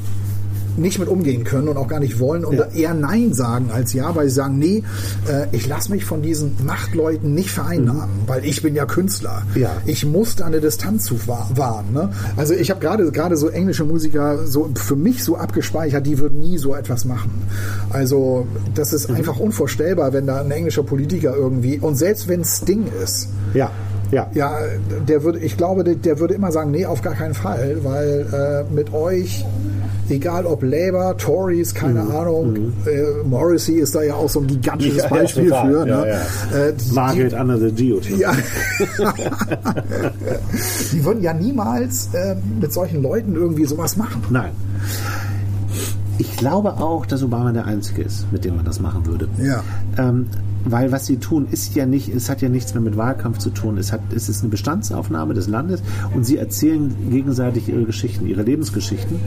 [0.77, 2.67] nicht mit umgehen können und auch gar nicht wollen und Ja.
[2.75, 4.83] eher Nein sagen als Ja, weil sie sagen, nee,
[5.29, 9.43] äh, ich lasse mich von diesen Machtleuten nicht vereinnahmen, weil ich bin ja Künstler.
[9.55, 9.71] Ja.
[9.87, 11.87] Ich muss da eine Distanz zu wa- wahren.
[11.93, 12.11] Ne?
[12.37, 16.41] Also ich habe gerade gerade so englische Musiker so für mich so abgespeichert, die würden
[16.41, 17.31] nie so etwas machen.
[17.91, 22.85] Also das ist einfach unvorstellbar, wenn da ein englischer Politiker irgendwie und selbst wenn Sting
[23.03, 23.71] ist, Ja,
[24.11, 24.31] ja.
[24.35, 24.53] ja,
[25.07, 28.65] der würde, ich glaube, der, der würde immer sagen, nee, auf gar keinen Fall, weil
[28.71, 29.45] äh, mit euch,
[30.09, 34.93] egal ob Labour, Tories, keine Ahnung, äh, Morrissey ist da ja auch so ein gigantisches
[34.93, 34.99] Mhm.
[34.99, 35.71] Ja, ja, Beispiel total.
[35.71, 35.89] für.
[35.89, 36.09] Ja, ne?
[36.09, 36.59] ja.
[36.59, 38.21] Äh, die, Margaret under the Geotrope.
[38.21, 38.33] ja.
[40.93, 44.23] die würden ja niemals äh, mit solchen Leuten irgendwie sowas machen.
[44.31, 44.51] Nein.
[46.19, 49.29] Ich glaube auch, dass Obama der Einzige ist, mit dem man das machen würde.
[49.39, 49.63] Ja.
[49.99, 50.27] Ähm,
[50.65, 53.51] weil was sie tun, ist ja nicht, es hat ja nichts mehr mit Wahlkampf zu
[53.51, 53.79] tun.
[53.79, 55.83] Es, hat, es ist eine Bestandsaufnahme des Landes
[56.15, 59.19] und sie erzählen gegenseitig ihre Geschichten, ihre Lebensgeschichten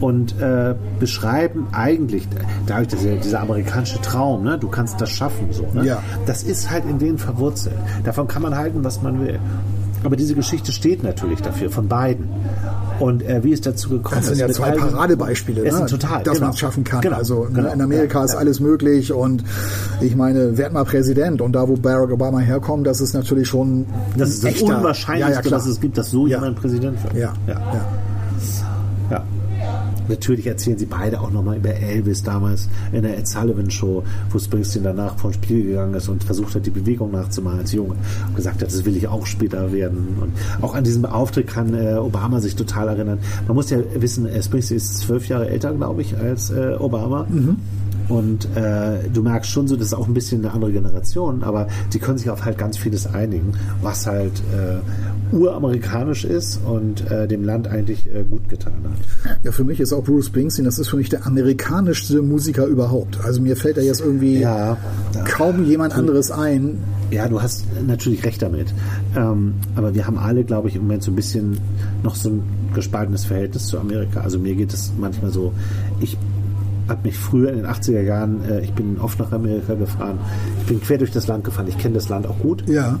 [0.00, 2.28] und äh, beschreiben eigentlich,
[2.66, 5.86] dadurch, dass ja dieser amerikanische Traum, ne, du kannst das schaffen, so, ne?
[5.86, 6.02] Ja.
[6.26, 7.76] das ist halt in denen verwurzelt.
[8.04, 9.38] Davon kann man halten, was man will.
[10.04, 12.28] Aber diese Geschichte steht natürlich dafür, von beiden.
[13.00, 14.40] Und äh, wie es dazu gekommen Das sind ist.
[14.40, 15.86] ja zwei Paradebeispiele, ne?
[15.86, 16.46] total, dass genau.
[16.46, 17.00] man es schaffen kann.
[17.00, 17.72] Genau, also ne, genau.
[17.72, 18.38] in Amerika Ja, ist ja.
[18.38, 19.42] alles möglich und
[20.00, 23.86] ich meine, werd mal Präsident und da, wo Barack Obama herkommt, das ist natürlich schon
[24.16, 27.14] Das ist das echter- Unwahrscheinlichste, ja, was es gibt, dass so jemand Präsident wird.
[27.14, 27.32] Ja.
[27.46, 27.54] ja.
[27.54, 27.86] ja.
[30.08, 34.38] Natürlich erzählen sie beide auch nochmal über Elvis damals in der Ed Sullivan Show, wo
[34.38, 37.94] Springsteen danach vom Spiel gegangen ist und versucht hat, die Bewegung nachzumachen als Junge.
[38.26, 40.18] Und gesagt hat, das will ich auch später werden.
[40.20, 40.32] Und
[40.62, 43.18] auch an diesem Auftritt kann äh, Obama sich total erinnern.
[43.46, 47.26] Man muss ja wissen, äh, Springsteen ist zwölf Jahre älter, glaube ich, als äh, Obama.
[48.08, 51.68] Und äh, du merkst schon so, das ist auch ein bisschen eine andere Generation, aber
[51.92, 57.26] die können sich auf halt ganz vieles einigen, was halt äh, uramerikanisch ist und äh,
[57.26, 59.36] dem Land eigentlich äh, gut getan hat.
[59.44, 63.18] Ja, für mich ist auch Bruce Springsteen, das ist für mich der amerikanischste Musiker überhaupt.
[63.24, 64.76] Also mir fällt da jetzt irgendwie Ja,
[65.14, 65.24] ja.
[65.24, 66.78] kaum jemand anderes ein.
[67.10, 68.72] Ja, du hast natürlich recht damit.
[69.16, 71.58] Ähm, aber wir haben alle, glaube ich, im Moment so ein bisschen
[72.02, 72.42] noch so ein
[72.74, 74.20] gespaltenes Verhältnis zu Amerika.
[74.20, 75.52] Also mir geht es manchmal so,
[76.00, 76.16] ich
[76.88, 80.18] habe mich früher in den 80er Jahren, äh, ich bin oft nach Amerika gefahren,
[80.60, 82.68] ich bin quer durch das Land gefahren, ich kenne das Land auch gut.
[82.68, 82.98] Ja,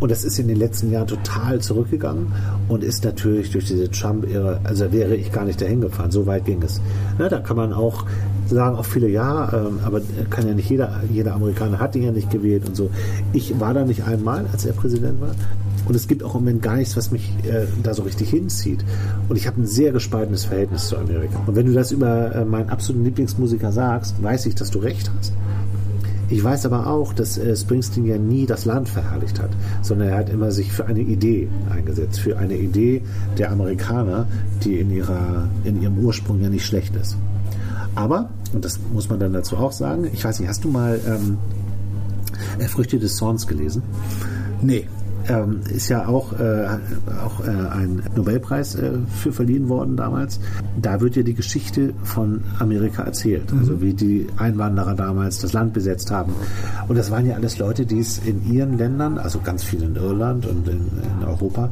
[0.00, 2.32] Und das ist in den letzten Jahren total zurückgegangen
[2.68, 6.44] und ist natürlich durch diese Trump-Ära, also wäre ich gar nicht dahin gefahren, so weit
[6.44, 6.80] ging es.
[7.18, 8.04] Na, da kann man auch
[8.46, 12.12] sagen, auch viele ja, ähm, aber kann ja nicht jeder, jeder Amerikaner hat ihn ja
[12.12, 12.90] nicht gewählt und so.
[13.32, 15.34] Ich war da nicht einmal, als er Präsident war.
[15.86, 18.84] Und es gibt auch im Moment gar nichts, was mich äh, da so richtig hinzieht.
[19.28, 21.40] Und ich habe ein sehr gespaltenes Verhältnis zu Amerika.
[21.46, 25.10] Und wenn du das über äh, meinen absoluten Lieblingsmusiker sagst, weiß ich, dass du recht
[25.18, 25.32] hast.
[26.30, 29.50] Ich weiß aber auch, dass äh, Springsteen ja nie das Land verherrlicht hat,
[29.82, 33.02] sondern er hat immer sich für eine Idee eingesetzt, für eine Idee
[33.38, 34.26] der Amerikaner,
[34.62, 37.16] die in, ihrer, in ihrem Ursprung ja nicht schlecht ist.
[37.94, 40.08] Aber und das muss man dann dazu auch sagen.
[40.12, 41.38] Ich weiß nicht, hast du mal ähm,
[42.68, 43.82] Früchte des Zorns gelesen?
[44.62, 44.86] Nee.
[45.28, 46.66] Ähm, ist ja auch, äh,
[47.24, 50.40] auch äh, ein Nobelpreis äh, für verliehen worden damals.
[50.80, 53.52] Da wird ja die Geschichte von Amerika erzählt.
[53.52, 53.80] Also mhm.
[53.82, 56.32] wie die Einwanderer damals das Land besetzt haben.
[56.88, 59.96] Und das waren ja alles Leute, die es in ihren Ländern, also ganz viel in
[59.96, 60.80] Irland und in,
[61.20, 61.70] in Europa,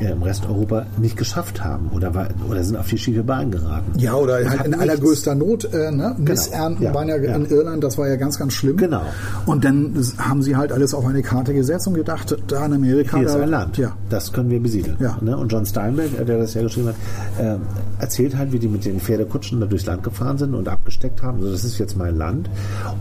[0.00, 3.98] im Rest Europa nicht geschafft haben oder, war, oder sind auf die schiefe Bahn geraten.
[3.98, 5.64] Ja, oder halt in allergrößter Not.
[5.72, 6.14] Äh, ne?
[6.16, 6.30] Genau.
[6.30, 8.76] Missernten ja, waren ja, ja, in Irland, das war ja ganz, ganz schlimm.
[8.76, 9.02] Genau.
[9.46, 13.16] Und dann haben sie halt alles auf eine Karte gesetzt und gedacht, da in Amerika.
[13.16, 13.78] Hier ist ein Land.
[13.78, 13.92] Ja.
[14.08, 14.96] Das können wir besiedeln.
[15.00, 15.18] Ja.
[15.20, 15.36] Ne?
[15.36, 17.58] Und John Steinbeck, der das ja geschrieben hat, äh,
[17.98, 21.38] erzählt halt, wie die mit den Pferdekutschen da durchs Land gefahren sind und abgesteckt haben.
[21.38, 22.48] Also das ist jetzt mein Land.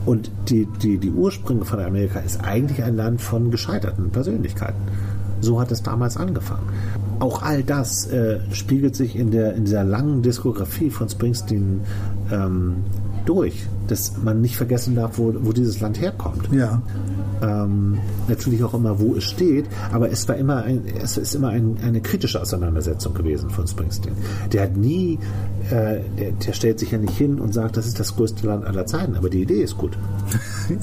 [0.05, 4.81] Und die, die, die Ursprünge von Amerika ist eigentlich ein Land von gescheiterten Persönlichkeiten.
[5.41, 6.69] So hat es damals angefangen.
[7.19, 11.81] Auch all das äh, spiegelt sich in, der, in dieser langen Diskografie von Springsteen
[12.31, 12.83] ähm,
[13.28, 16.49] durch, dass man nicht vergessen darf, wo, wo dieses Land herkommt.
[16.51, 16.82] Ja.
[17.41, 21.49] Ähm, natürlich auch immer, wo es steht, aber es war immer ein, es ist immer
[21.49, 24.15] ein, eine kritische Auseinandersetzung gewesen von Springsteen.
[24.51, 25.19] Der hat nie,
[25.69, 28.65] äh, der, der, stellt sich ja nicht hin und sagt, das ist das größte Land
[28.65, 29.97] aller Zeiten, aber die Idee ist gut.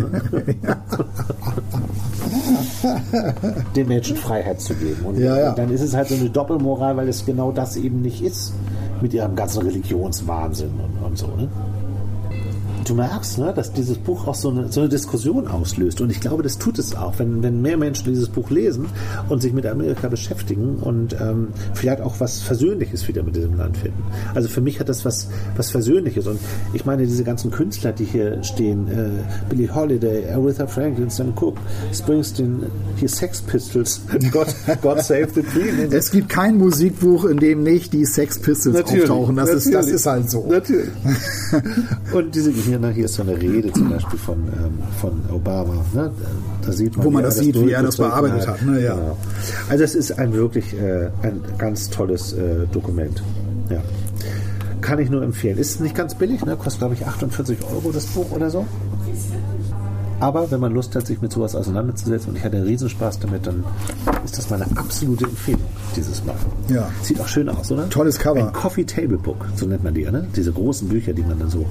[3.75, 5.05] Den Menschen Freiheit zu geben.
[5.05, 5.53] Und ja, ja.
[5.55, 8.53] dann ist es halt so eine Doppelmoral, weil es genau das eben nicht ist
[9.01, 11.27] mit ihrem ganzen Religionswahnsinn und, und so.
[11.27, 11.49] Ne?
[12.85, 16.01] Du merkst, ne, dass dieses Buch auch so eine, so eine Diskussion auslöst.
[16.01, 18.87] Und ich glaube, das tut es auch, wenn, wenn mehr Menschen dieses Buch lesen
[19.29, 23.77] und sich mit Amerika beschäftigen und ähm, vielleicht auch was Versöhnliches wieder mit diesem Land
[23.77, 24.03] finden.
[24.35, 26.27] Also für mich hat das was, was Versöhnliches.
[26.27, 26.39] Und
[26.73, 29.11] ich meine, diese ganzen Künstler, die hier stehen, äh,
[29.49, 31.57] Billie Holiday, Aretha Franklin, Stan Cook,
[31.93, 32.65] Springsteen,
[32.97, 34.01] hier Sex Pistols,
[34.33, 34.49] God,
[34.83, 35.93] God Save the Queen.
[35.93, 39.37] Es gibt kein Musikbuch, in dem nicht die Sex Pistols natürlich, auftauchen.
[39.37, 40.47] Das, Ist, das ist halt so.
[40.49, 40.91] Natürlich.
[42.13, 45.85] und diese hier, ne, hier ist so eine Rede zum Beispiel von, ähm, von Obama.
[45.93, 46.11] Ne?
[46.63, 48.63] Da sieht man, Wo man das sieht, wie er das bearbeitet hat.
[48.63, 48.83] Ne?
[48.83, 48.95] Ja.
[48.95, 49.17] Genau.
[49.69, 53.23] Also es ist ein wirklich äh, ein ganz tolles äh, Dokument.
[53.71, 53.81] Ja.
[54.81, 55.57] Kann ich nur empfehlen.
[55.57, 56.57] Ist nicht ganz billig, ne?
[56.57, 58.67] kostet glaube ich 48 Euro das Buch oder so.
[60.21, 63.65] Aber wenn man Lust hat, sich mit sowas auseinanderzusetzen und ich hatte Riesenspaß damit, dann
[64.25, 65.65] ist das meine absolute Empfehlung
[65.97, 66.37] dieses Mal.
[66.69, 66.89] Ja.
[67.03, 67.89] Sieht auch schön aus, oder?
[67.91, 68.47] Tolles Cover.
[68.47, 70.27] Ein Coffee Table Book, so nennt man die, ne?
[70.35, 71.67] Diese großen Bücher, die man dann so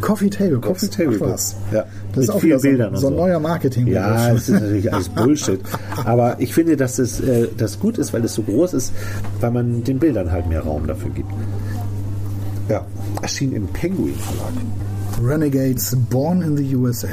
[0.00, 1.56] Coffee Table Coffee Table was.
[1.72, 1.84] Ja.
[2.08, 3.86] Das Mit ist auch vielen Bildern so, so ein neuer Marketing.
[3.86, 5.60] Ja, das ist natürlich alles Bullshit.
[6.04, 8.92] Aber ich finde, dass es äh, das gut ist, weil es so groß ist,
[9.40, 11.30] weil man den Bildern halt mehr Raum dafür gibt.
[12.68, 12.84] Ja,
[13.22, 14.52] erschien im Penguin Verlag.
[15.22, 17.08] Renegades Born in the USA.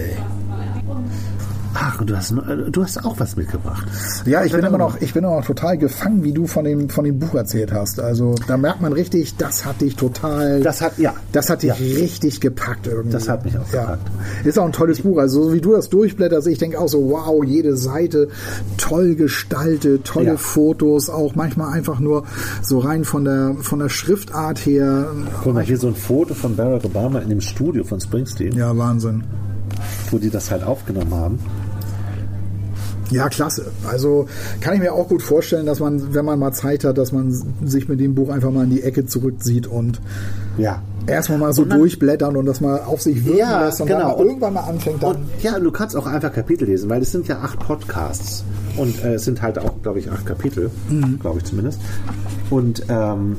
[1.78, 2.34] Ach, du hast,
[2.72, 3.86] du hast auch was mitgebracht.
[4.26, 6.88] Ja, ich bin immer noch, ich bin immer noch total gefangen, wie du von dem,
[6.88, 8.00] von dem Buch erzählt hast.
[8.00, 10.62] Also da merkt man richtig, das hat dich total.
[10.62, 11.14] Das hat, ja.
[11.34, 11.76] Das hat dich ja.
[11.76, 13.12] richtig gepackt irgendwie.
[13.12, 13.82] Das hat mich auch ja.
[13.82, 14.10] gepackt.
[14.46, 15.18] Ist auch ein tolles Buch.
[15.18, 18.30] Also so wie du das durchblätterst, ich denke auch so, wow, jede Seite
[18.78, 20.38] toll gestaltet, tolle ja.
[20.38, 22.24] Fotos, auch manchmal einfach nur
[22.62, 25.08] so rein von der, von der Schriftart her.
[25.44, 28.56] Guck mal, hier so ein Foto von Barack Obama in dem Studio von Springsteen.
[28.56, 29.26] Ja, Wahnsinn.
[30.10, 31.40] Wo die das halt aufgenommen haben.
[33.12, 33.68] Ja, klasse.
[33.90, 34.28] Also
[34.62, 37.32] kann ich mir auch gut vorstellen, dass man, wenn man mal Zeit hat, dass man
[37.64, 40.02] sich mit dem Buch einfach mal in die Ecke zurückzieht und
[40.58, 40.82] ja.
[41.08, 44.18] erstmal mal so dann, durchblättern und das mal auf sich wirken ja, lässt und genau.
[44.18, 45.04] dann irgendwann mal anfängt.
[45.04, 48.44] Dann und, ja, du kannst auch einfach Kapitel lesen, weil es sind ja acht Podcasts
[48.78, 51.20] und äh, es sind halt auch, glaube ich, acht Kapitel, mhm.
[51.20, 51.80] glaube ich zumindest.
[52.50, 53.38] Und ähm,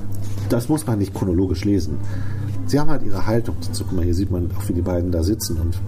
[0.49, 1.99] das muss man nicht chronologisch lesen.
[2.67, 3.85] Sie haben halt ihre Haltung dazu.
[3.85, 5.79] Guck mal, hier sieht man auch, wie die beiden da sitzen und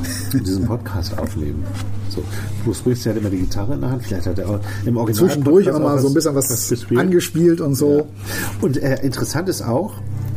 [0.32, 1.64] diesen Podcast aufnehmen.
[2.08, 2.22] So,
[2.64, 5.28] Bruce Springsteen hat immer die Gitarre in der Hand, vielleicht hat er auch im Original
[5.28, 7.98] zwischendurch auch mal so ein bisschen was, was angespielt und so.
[7.98, 8.04] Ja.
[8.60, 9.94] Und äh, interessant ist auch,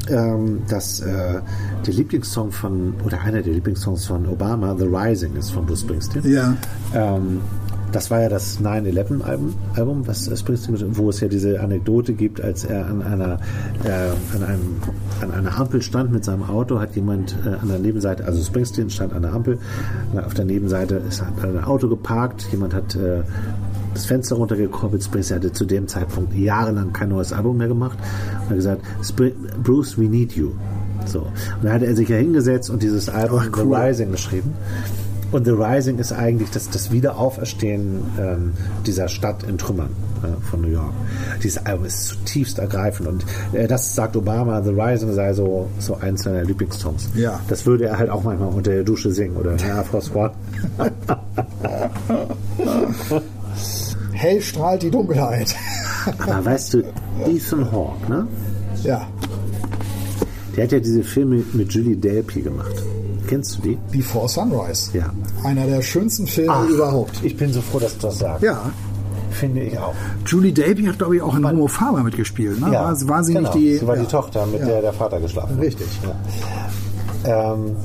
[0.09, 1.41] ähm, dass äh,
[1.85, 6.31] der Lieblingssong von, oder einer der Lieblingssongs von Obama, The Rising, ist von Bruce Springsteen.
[6.31, 6.55] Ja.
[6.93, 7.41] Ähm,
[7.95, 12.65] das war ja das 9-11-Album, Album, was Springsteen, wo es ja diese Anekdote gibt, als
[12.65, 13.39] er an einer,
[13.85, 14.75] äh, an, einem,
[15.21, 18.89] an einer Ampel stand mit seinem Auto, hat jemand äh, an der Nebenseite, also Springsteen
[18.89, 19.59] stand an der Ampel,
[20.25, 23.21] auf der Nebenseite ist ein Auto geparkt, jemand hat äh,
[23.93, 25.01] das Fenster runtergekurbelt.
[25.01, 27.97] Springsteen hatte zu dem Zeitpunkt jahrelang kein neues Album mehr gemacht
[28.41, 28.81] und hat gesagt,
[29.63, 30.51] Bruce, we need you.
[31.05, 31.19] So.
[31.21, 33.73] Und dann hat er sich ja hingesetzt und dieses Album Ach, cool.
[33.73, 34.53] The Rising geschrieben.
[35.35, 38.53] Und The Rising ist eigentlich das, das Wiederauferstehen ähm,
[38.85, 39.89] dieser Stadt in Trümmern
[40.23, 40.93] äh, von New York.
[41.43, 45.97] Dieses Album ist zutiefst ergreifend und äh, das sagt Obama, The Rising sei so, so
[45.97, 47.09] eins seiner Lieblingssongs.
[47.15, 47.41] Ja.
[47.49, 50.31] Das würde er halt auch manchmal unter der Dusche singen oder Air Force One.
[54.13, 55.53] Hell strahlt die Dunkelheit.
[56.27, 56.83] Aber weißt du,
[57.27, 58.25] Ethan Hawke, ne?
[58.83, 59.05] Ja
[60.55, 62.81] Der hat ja diese Filme mit Julie Delpy gemacht.
[63.27, 63.77] Kennst du die?
[63.91, 64.91] Before Sunrise.
[64.93, 65.11] Ja.
[65.43, 67.19] Einer der schönsten Filme Ach, überhaupt.
[67.23, 68.43] Ich bin so froh, dass du das sagst.
[68.43, 68.71] Ja.
[69.31, 69.93] Finde ich auch.
[70.25, 72.59] Julie Delpy hat, glaube ich, auch in Homo Faber mitgespielt.
[72.61, 72.71] Ne?
[72.71, 73.49] war, war sie genau.
[73.49, 73.77] nicht die.
[73.77, 74.03] Sie war ja.
[74.03, 74.67] die Tochter, mit Ja.
[74.67, 75.63] der der Vater geschlafen hat.
[75.63, 75.87] Richtig.
[76.03, 77.53] Ja.
[77.53, 77.75] Ähm,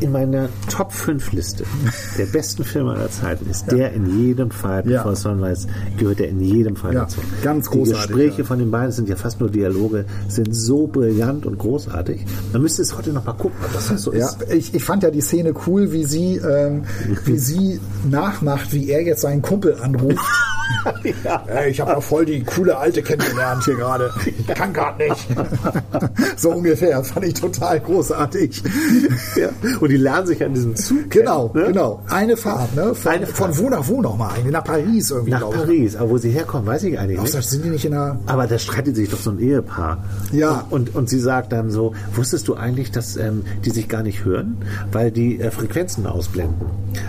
[0.00, 1.64] in meiner Top 5 Liste
[2.18, 4.98] der besten Filme aller Zeiten ist der in jedem Fall, Ja.
[5.02, 5.66] Before Sunrise,
[5.98, 7.20] gehört der in jedem Fall Ja, dazu.
[7.42, 8.44] ganz Die großartig, Gespräche ja.
[8.44, 12.24] von den beiden sind ja fast nur Dialoge, sind so brillant und großartig.
[12.52, 14.52] Man müsste es heute noch mal gucken, ob das so Ja, ist.
[14.52, 16.82] ich, ich fand ja die Szene cool, wie sie, ähm,
[17.24, 20.18] wie sie nachmacht, wie er jetzt seinen Kumpel anruft.
[21.46, 24.10] Ey, ich habe ja voll die coole Alte kennengelernt hier gerade.
[24.26, 25.26] Ich kann gerade nicht.
[26.36, 27.02] so ungefähr.
[27.02, 28.62] Fand ich total großartig.
[29.36, 29.48] Ja.
[29.80, 31.72] Und die lernen sich an diesem Zug Genau, kennen, ne?
[31.72, 32.02] genau.
[32.08, 32.94] Eine Fahrt, ne?
[32.94, 33.54] Von, Eine Fahrt.
[33.56, 34.52] von wo nach wo nochmal eigentlich?
[34.52, 35.50] Nach Paris irgendwie, Nach.
[35.50, 37.42] Paris, aber wo sie herkommen, weiß ich eigentlich Ach, nicht.
[37.48, 38.18] sind die nicht in der.
[38.26, 40.04] Aber da streitet sich doch so ein Ehepaar.
[40.32, 40.66] Ja.
[40.70, 44.02] Und, und, und sie sagt dann so, wusstest du eigentlich, dass ähm, die sich gar
[44.02, 44.58] nicht hören,
[44.92, 46.54] weil die äh, Frequenzen ausblenden.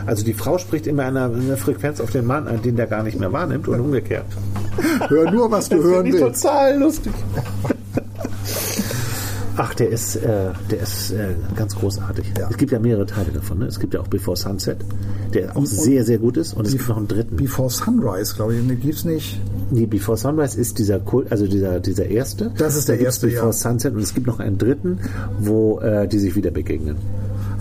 [0.06, 3.04] Also die Frau spricht immer eine, eine Frequenz auf den Mann ein, den der gar
[3.04, 4.26] nicht mehr wahrnimmt und umgekehrt.
[5.08, 6.42] Hör nur, was du Das hören willst.
[6.44, 7.14] total lustig.
[9.62, 12.32] Ach, der ist, äh, der ist äh, ganz großartig.
[12.40, 12.48] Ja.
[12.50, 13.60] Es gibt ja mehrere Teile davon.
[13.60, 13.66] Ne?
[13.66, 14.78] Es gibt ja auch Before Sunset,
[15.34, 16.54] der auch sehr, sehr gut ist.
[16.54, 17.36] Und es gibt noch einen dritten.
[17.36, 18.66] Before Sunrise, glaube ich.
[18.66, 19.38] Den gibt's nicht.
[19.70, 22.54] Nee, Before Sunrise ist dieser Kult, also dieser, dieser erste.
[22.58, 23.52] Das ist der Da erste, Before ja.
[23.52, 25.00] Sunset und es gibt noch einen dritten,
[25.42, 26.96] wo äh, die sich wieder begegnen.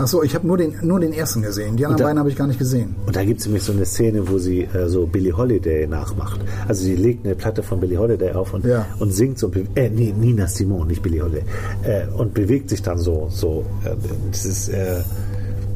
[0.00, 1.76] Ach so, ich habe nur den, nur den ersten gesehen.
[1.76, 2.94] Die anderen da- beiden habe ich gar nicht gesehen.
[3.06, 6.40] Und da gibt es nämlich so eine Szene, wo sie äh, so Billie Holiday nachmacht.
[6.68, 8.86] Also sie legt eine Platte von Billie Holiday auf und, Ja.
[9.00, 11.42] und singt so, äh, nee, Nina Simone, nicht Billie Holiday,
[11.82, 13.90] äh, und bewegt sich dann so, so, äh,
[14.32, 15.00] dieses, äh,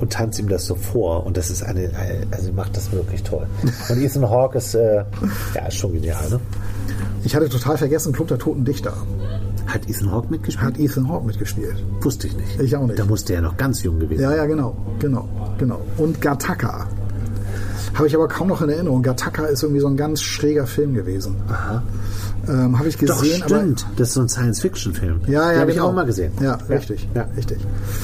[0.02, 1.88] und tanzt ihm das so vor und das ist eine,
[2.32, 3.46] also macht das wirklich toll.
[3.88, 5.04] Und Ethan Hawke ist, äh,
[5.54, 6.40] ja, ist schon genial, ne?
[7.24, 8.92] Ich hatte total vergessen, Club der Toten Dichter.
[9.68, 10.66] Hat Ethan Hawke mitgespielt?
[10.66, 11.76] Hat Ethan Hawke mitgespielt.
[12.00, 12.60] Wusste ich nicht.
[12.60, 12.98] Ich auch nicht.
[12.98, 15.80] Da musste er noch ganz jung gewesen Ja, ja, genau, genau, genau.
[15.98, 16.88] Und Gattaca.
[17.94, 19.02] Habe ich aber kaum noch in Erinnerung.
[19.02, 21.36] Gattaca ist irgendwie so ein ganz schräger Film gewesen.
[22.48, 23.86] Ähm, habe ich Doch, gesehen, stimmt.
[23.96, 25.20] das ist so ein Science-Fiction-Film.
[25.28, 25.90] Ja, ja, Den habe ich genau.
[25.90, 26.32] auch mal gesehen.
[26.40, 27.28] Ja, richtig, Ja.
[27.36, 27.58] richtig.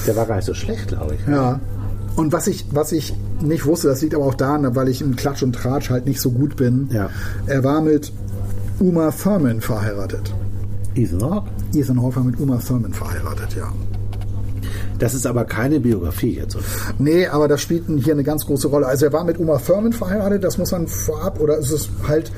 [0.07, 1.23] Der war gar nicht so schlecht, glaube ich.
[1.27, 1.59] aber ja.
[2.19, 5.15] Und was ich, was ich nicht wusste, das liegt aber auch daran, weil ich im
[5.15, 6.89] Klatsch und Tratsch halt nicht so gut bin.
[6.91, 7.09] Ja.
[7.45, 8.11] Er war mit
[8.81, 10.33] Uma Thurman verheiratet.
[10.95, 11.43] Ethan?
[11.73, 13.71] Ethan Hawke war mit Uma Thurman verheiratet, ja.
[14.99, 16.65] Das ist aber keine Biografie jetzt, oder?
[16.97, 18.87] Nee, aber das spielt hier eine ganz große Rolle.
[18.87, 22.33] Also er war mit Uma Thurman verheiratet, das muss man vorab, oder ist es halt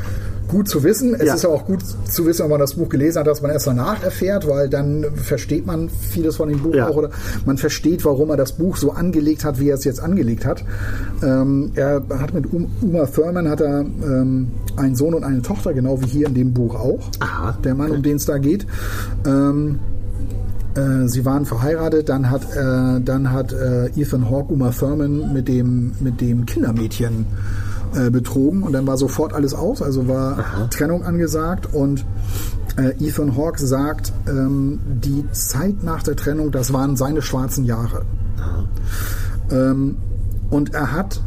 [0.52, 1.16] gut zu wissen.
[1.16, 1.34] Es Ja.
[1.36, 3.66] ist ja auch gut zu wissen, wenn man das Buch gelesen hat, dass man erst
[3.66, 6.88] danach erfährt, weil dann versteht man vieles von dem Buch Ja.
[6.89, 7.10] auch oder
[7.45, 10.64] man versteht, warum er das Buch so angelegt hat, wie er es jetzt angelegt hat.
[11.24, 14.47] Ähm, er hat mit Um- Uma Thurman hat er ähm,
[14.78, 16.99] einen Sohn und eine Tochter, genau wie hier in dem Buch auch.
[17.20, 17.58] Aha.
[17.64, 18.68] Der Mann, um den es da geht.
[19.26, 19.80] Ähm,
[20.76, 25.47] äh, sie waren verheiratet, dann hat, äh, dann hat äh, Ethan Hawke Uma Thurman mit
[25.47, 27.71] dem, mit dem Kindermädchen äh,
[28.12, 32.06] betrogen und dann war sofort alles aus, also war Trennung angesagt und
[32.78, 38.06] äh, Ethan Hawke sagt, ähm, die Zeit nach der Trennung, das waren seine schwarzen Jahre.
[39.52, 39.98] Ähm,
[40.50, 41.22] und er hat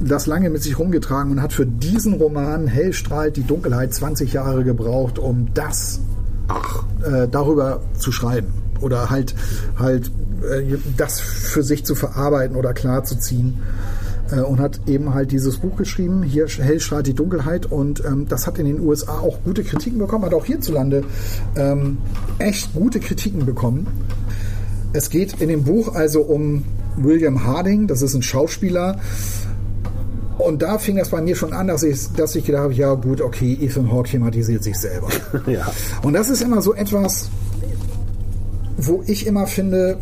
[0.00, 4.32] das lange mit sich rumgetragen und hat für diesen Roman Hell strahlt die Dunkelheit 20
[4.32, 6.00] Jahre gebraucht, um das
[7.04, 8.48] äh, darüber zu schreiben
[8.80, 9.34] oder halt
[9.78, 10.10] halt
[10.50, 13.58] äh, das für sich zu verarbeiten oder klarzuziehen
[14.30, 18.26] äh, und hat eben halt dieses Buch geschrieben, hier Hell strahlt die Dunkelheit und ähm,
[18.28, 21.04] das hat in den USA auch gute Kritiken bekommen, hat auch hierzulande
[21.56, 21.98] ähm,
[22.38, 23.86] echt gute Kritiken bekommen.
[24.92, 26.64] Es geht in dem Buch also um
[26.96, 28.98] William Harding, das ist ein Schauspieler,
[30.40, 32.94] und da fing das bei mir schon an, dass ich, dass ich gedacht habe, ja
[32.94, 35.08] gut, okay, Ethan Hawke thematisiert sich selber.
[35.46, 35.70] Ja.
[36.02, 37.28] Und das ist immer so etwas,
[38.76, 39.98] wo ich immer finde,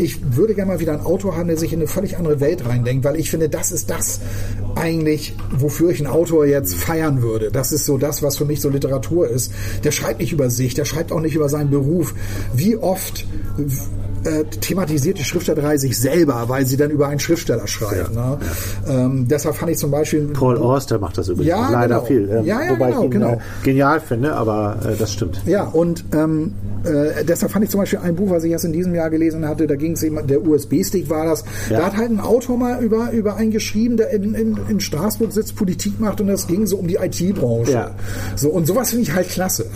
[0.00, 2.66] ich würde gerne mal wieder einen Autor haben, der sich in eine völlig andere Welt
[2.66, 4.20] reindenkt, weil ich finde, das ist das
[4.74, 7.50] eigentlich, wofür ich einen Autor jetzt feiern würde.
[7.50, 9.52] Das ist so das, was für mich so Literatur ist.
[9.84, 12.14] Der schreibt nicht über sich, der schreibt auch nicht über seinen Beruf.
[12.54, 13.26] Wie oft
[14.24, 18.14] äh, thematisiert die Schriftstellerei sich selber, weil sie dann über einen Schriftsteller schreibt.
[18.14, 18.38] Ne?
[18.88, 22.06] Ähm, deshalb fand ich zum Beispiel Paul Auster macht das übrigens Ja, leider genau.
[22.06, 22.28] viel.
[22.30, 23.32] ähm, Ja, ja, wobei genau, ich ihn genau.
[23.32, 25.40] äh, genial finde, aber äh, das stimmt.
[25.46, 26.54] Ja, und ähm,
[26.84, 29.46] äh, deshalb fand ich zum Beispiel ein Buch, was ich erst in diesem Jahr gelesen
[29.46, 31.44] hatte, da ging es eben, der USB-Stick war das.
[31.68, 31.78] Ja.
[31.78, 35.32] Da hat halt ein Autor mal über, über einen geschrieben, der in, in, in Straßburg
[35.32, 37.72] sitzt, Politik macht und das ging so um die IT-Branche.
[37.72, 37.90] Ja.
[38.36, 39.66] So, und sowas finde ich halt klasse.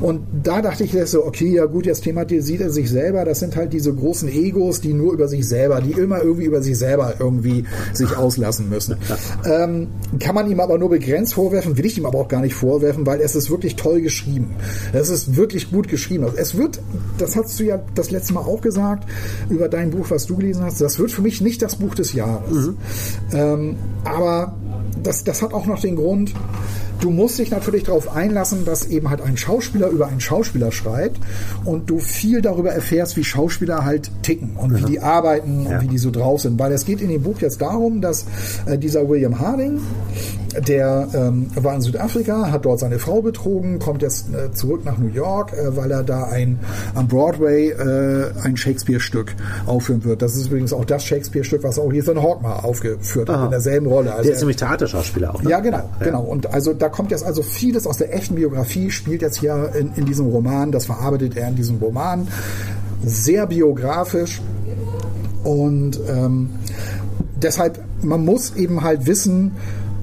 [0.00, 3.56] Und da dachte ich so, okay, ja gut, jetzt thematisiert er sich selber, das sind
[3.56, 6.78] halt diese diese großen Egos, die nur über sich selber, die immer irgendwie über sich
[6.78, 8.96] selber irgendwie sich auslassen müssen.
[9.44, 9.88] Ähm,
[10.18, 13.06] kann man ihm aber nur begrenzt vorwerfen, will ich ihm aber auch gar nicht vorwerfen,
[13.06, 14.54] weil es ist wirklich toll geschrieben.
[14.92, 16.26] Es ist wirklich gut geschrieben.
[16.36, 16.80] Es wird,
[17.16, 19.08] das hast du ja das letzte Mal auch gesagt,
[19.48, 22.12] über dein Buch, was du gelesen hast, das wird für mich nicht das Buch des
[22.12, 22.50] Jahres.
[22.50, 22.76] Mhm.
[23.32, 24.54] Ähm, aber
[25.02, 26.32] das, das hat auch noch den Grund,
[27.00, 31.18] du musst dich natürlich darauf einlassen, dass eben halt ein Schauspieler über einen Schauspieler schreibt
[31.64, 35.78] und du viel darüber erfährst, wie Schauspieler halt ticken und wie die arbeiten ja.
[35.78, 36.58] und wie die so drauf sind.
[36.58, 38.26] Weil es geht in dem Buch jetzt darum, dass
[38.66, 39.80] äh, dieser William Harding,
[40.66, 44.98] der ähm, war in Südafrika, hat dort seine Frau betrogen, kommt jetzt äh, zurück nach
[44.98, 46.58] New York, äh, weil er da ein
[46.94, 49.34] am Broadway äh, ein Shakespeare-Stück
[49.66, 50.22] aufführen wird.
[50.22, 53.86] Das ist übrigens auch das Shakespeare-Stück, was auch Ethan Hawke mal aufgeführt hat, in derselben
[53.86, 54.12] Rolle.
[54.12, 55.42] Also der ist nämlich Theaterschauspieler auch.
[55.42, 55.50] Ne?
[55.50, 56.06] Ja, genau, ja.
[56.06, 56.22] genau.
[56.22, 59.92] Und also da kommt jetzt also vieles aus der echten Biografie, spielt jetzt hier in,
[59.94, 62.28] in diesem Roman, das verarbeitet er in diesem Roman.
[63.04, 64.40] Sehr biografisch
[65.44, 66.50] und ähm,
[67.36, 69.52] deshalb, man muss eben halt wissen,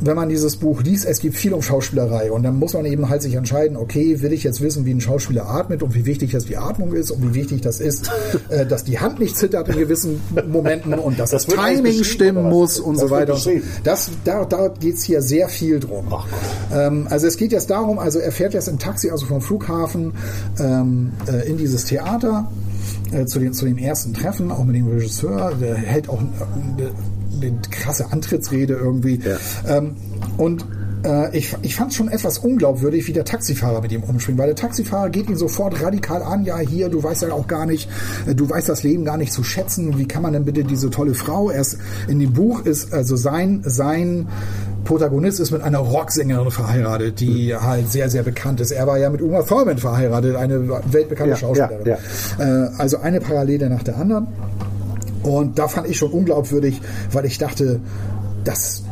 [0.01, 3.09] wenn man dieses Buch liest, es geht viel um Schauspielerei und dann muss man eben
[3.09, 6.31] halt sich entscheiden, okay, will ich jetzt wissen, wie ein Schauspieler atmet und wie wichtig
[6.31, 8.09] das die Atmung ist und wie wichtig das ist,
[8.49, 12.49] äh, dass die Hand nicht zittert in gewissen Momenten und dass das, das Timing stimmen
[12.49, 13.37] muss und so weiter.
[13.83, 16.07] Das, da, da geht's hier sehr viel drum.
[16.73, 20.13] Ähm, also es geht jetzt darum, also er fährt jetzt im Taxi, also vom Flughafen
[20.59, 22.49] ähm, äh, in dieses Theater
[23.11, 26.89] äh, zu, den, zu dem ersten Treffen, auch mit dem Regisseur, der hält auch äh,
[27.41, 29.19] eine krasse Antrittsrede irgendwie.
[29.23, 29.77] Ja.
[29.77, 29.95] Ähm,
[30.37, 30.65] und
[31.03, 34.47] äh, ich, ich fand es schon etwas unglaubwürdig, wie der Taxifahrer mit ihm umspringt, weil
[34.47, 37.89] der Taxifahrer geht ihn sofort radikal an, ja hier, du weißt ja auch gar nicht,
[38.27, 40.89] äh, du weißt das Leben gar nicht zu schätzen, wie kann man denn bitte diese
[40.89, 41.77] tolle Frau, erst
[42.07, 44.27] in dem Buch ist also sein, sein
[44.83, 47.61] Protagonist ist mit einer Rocksängerin verheiratet, die mhm.
[47.61, 48.71] halt sehr, sehr bekannt ist.
[48.71, 51.85] Er war ja mit Uma Thurman verheiratet, eine weltbekannte ja, Schauspielerin.
[51.85, 51.97] Ja,
[52.39, 52.65] ja.
[52.67, 54.27] Äh, also eine Parallele nach der anderen.
[55.27, 57.81] Und da fand ich schon unglaubwürdig, weil ich dachte,
[58.43, 58.83] das,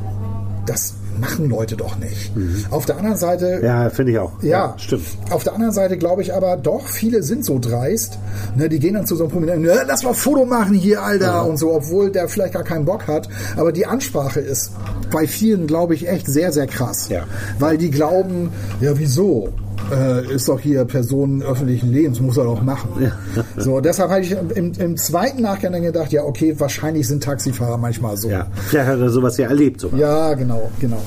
[0.66, 2.36] das machen Leute doch nicht.
[2.36, 2.66] Mhm.
[2.72, 3.62] Auf der anderen Seite.
[3.64, 4.34] Ja, finde ich auch.
[4.42, 5.06] Ja, ja, stimmt.
[5.30, 8.20] Auf der anderen Seite glaube ich aber doch, viele sind so dreist.
[8.58, 11.26] Ne, die gehen dann zu so einem Prominenten, ne, lass mal Foto machen hier, Alter,
[11.26, 11.42] ja.
[11.42, 13.30] und so, obwohl der vielleicht gar keinen Bock hat.
[13.56, 14.74] Aber die Ansprache ist
[15.10, 17.08] bei vielen, glaube ich, echt sehr, sehr krass.
[17.08, 17.24] Ja.
[17.60, 19.54] Weil die glauben, ja, wieso?
[19.92, 22.90] äh, ist doch hier Person öffentlichen Lebens, muss er doch machen.
[23.00, 23.12] Ja.
[23.58, 27.78] So, deshalb habe ich im, im, zweiten Nachgang dann gedacht, ja, okay, wahrscheinlich sind Taxifahrer
[27.78, 28.30] manchmal so.
[28.30, 30.00] Ja, vielleicht hat er sowas ja erlebt sogar.
[30.00, 31.02] Ja, genau, genau.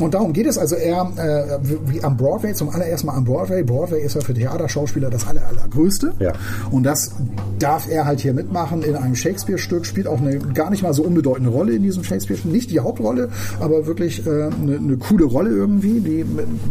[0.00, 3.62] Und darum geht es also eher äh, wie am Broadway, zum allerersten Mal am Broadway.
[3.62, 6.12] Broadway ist ja für Theaterschauspieler das aller, allergrößte.
[6.20, 6.32] Ja.
[6.70, 7.12] Und das
[7.58, 11.02] darf er halt hier mitmachen in einem Shakespeare-Stück, spielt auch eine gar nicht mal so
[11.02, 12.52] unbedeutende Rolle in diesem Shakespeare-Stück.
[12.52, 13.28] Nicht die Hauptrolle,
[13.60, 16.24] aber wirklich äh, eine, eine coole Rolle irgendwie, die,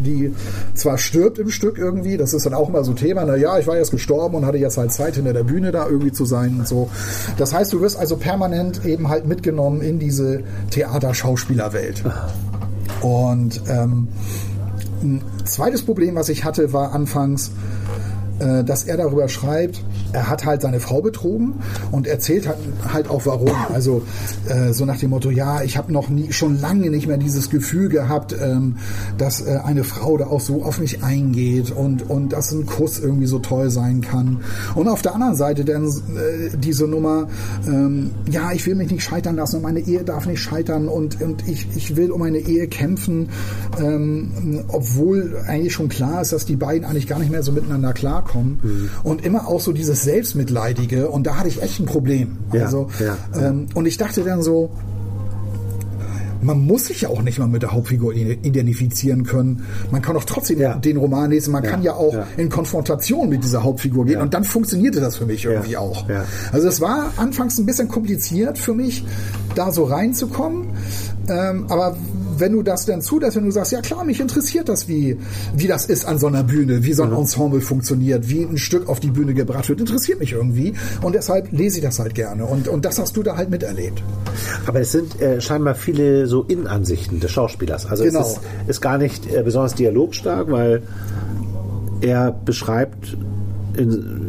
[0.05, 0.33] die
[0.73, 2.15] zwar stirbt im Stück irgendwie.
[2.17, 3.25] Das ist dann auch immer so Thema.
[3.25, 5.87] Na ja, ich war jetzt gestorben und hatte jetzt halt Zeit hinter der Bühne da
[5.87, 6.89] irgendwie zu sein und so.
[7.37, 12.03] Das heißt, du wirst also permanent eben halt mitgenommen in diese Theaterschauspielerwelt.
[13.01, 14.07] Und ähm,
[15.01, 17.51] ein zweites Problem, was ich hatte, war anfangs,
[18.39, 19.83] äh, dass er darüber schreibt,
[20.13, 21.55] er hat halt seine Frau betrogen
[21.91, 22.57] und erzählt halt,
[22.91, 23.51] halt auch warum.
[23.73, 24.03] Also
[24.47, 27.49] äh, so nach dem Motto, ja, ich habe noch nie, schon lange nicht mehr dieses
[27.49, 28.77] Gefühl gehabt, ähm,
[29.17, 32.99] dass äh, eine Frau da auch so auf mich eingeht und, und dass ein Kuss
[32.99, 34.41] irgendwie so toll sein kann.
[34.75, 37.27] Und auf der anderen Seite dann äh, diese Nummer,
[37.67, 41.21] ähm, ja, ich will mich nicht scheitern lassen und meine Ehe darf nicht scheitern und,
[41.21, 43.29] und ich, ich will um meine Ehe kämpfen,
[43.79, 47.93] ähm, obwohl eigentlich schon klar ist, dass die beiden eigentlich gar nicht mehr so miteinander
[47.93, 48.59] klarkommen.
[48.61, 48.89] Mhm.
[49.03, 52.37] Und immer auch so dieses dieses Selbstmitleidige und da hatte ich echt ein Problem.
[52.53, 54.71] Ja, also, ja, ähm, und ich dachte dann so,
[56.41, 59.65] man muss sich ja auch nicht mal mit der Hauptfigur identifizieren können.
[59.91, 60.75] Man kann auch trotzdem ja.
[60.75, 61.51] den Roman lesen.
[61.51, 61.69] Man ja.
[61.71, 62.27] kann ja auch ja.
[62.37, 64.21] in Konfrontation mit dieser Hauptfigur gehen.
[64.21, 66.05] Und dann funktionierte das für mich irgendwie auch.
[66.51, 69.03] Also es war anfangs ein bisschen kompliziert für mich,
[69.55, 70.67] da so reinzukommen.
[71.27, 71.97] Ähm, aber
[72.39, 75.17] wenn du das dann zulässt, wenn du sagst, ja klar, mich interessiert das, wie,
[75.55, 77.17] wie das ist an so einer Bühne, wie so ein mhm.
[77.17, 80.73] Ensemble funktioniert, wie ein Stück auf die Bühne gebracht wird, interessiert mich irgendwie.
[81.01, 82.45] Und deshalb lese ich das halt gerne.
[82.45, 84.01] Und, und das hast du da halt miterlebt.
[84.65, 87.85] Aber es sind äh, scheinbar viele so Innenansichten des Schauspielers.
[87.85, 88.21] Also genau.
[88.21, 90.83] es ist, ist gar nicht äh, besonders dialogstark, weil
[92.01, 93.17] er beschreibt
[93.77, 94.26] in,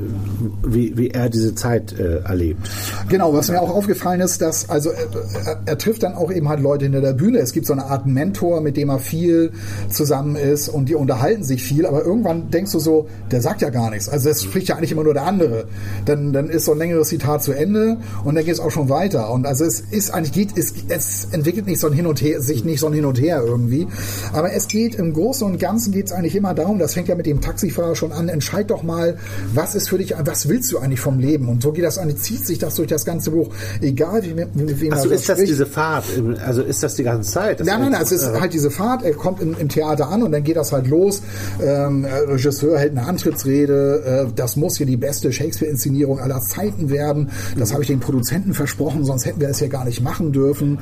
[0.62, 2.68] wie, wie er diese Zeit äh, erlebt.
[3.08, 6.60] Genau, was mir auch aufgefallen ist, dass also er, er, trifft dann auch eben halt
[6.60, 7.38] Leute hinter der Bühne.
[7.38, 9.52] Es gibt so eine Art Mentor, mit dem er viel
[9.88, 13.70] zusammen ist und die unterhalten sich viel, aber irgendwann denkst du so, der sagt ja
[13.70, 14.08] gar nichts.
[14.08, 15.66] Also es spricht ja eigentlich immer nur der andere.
[16.04, 18.88] Dann, dann ist so ein längeres Zitat zu Ende und dann geht es auch schon
[18.88, 19.30] weiter.
[19.30, 22.40] Und also es ist eigentlich geht, es, es entwickelt nicht so ein Hin und Her,
[22.40, 23.86] sich nicht so ein Hin und Her irgendwie.
[24.32, 27.14] Aber es geht im Großen und Ganzen geht es eigentlich immer darum, das fängt ja
[27.14, 29.16] mit dem Taxifahrer schon an, entscheid doch mal,
[29.54, 31.48] was ist für dich, was willst du eigentlich vom Leben?
[31.48, 33.48] Und so geht das eigentlich, zieht sich das durch das ganze Buch.
[33.80, 35.52] Egal, wie, mit wem Also er ist das spricht.
[35.52, 36.04] diese Fahrt?
[36.44, 37.60] Also ist das die ganze Zeit?
[37.60, 40.08] Das Nein, nein, nein, es ist äh, halt diese Fahrt, er kommt im, im Theater
[40.08, 41.22] an und dann geht das halt los.
[41.62, 46.90] Ähm, der Regisseur hält eine Antrittsrede, äh, das muss hier die beste Shakespeare-Inszenierung aller Zeiten
[46.90, 47.30] werden.
[47.56, 50.78] Das habe ich den Produzenten versprochen, sonst hätten wir es ja gar nicht machen dürfen.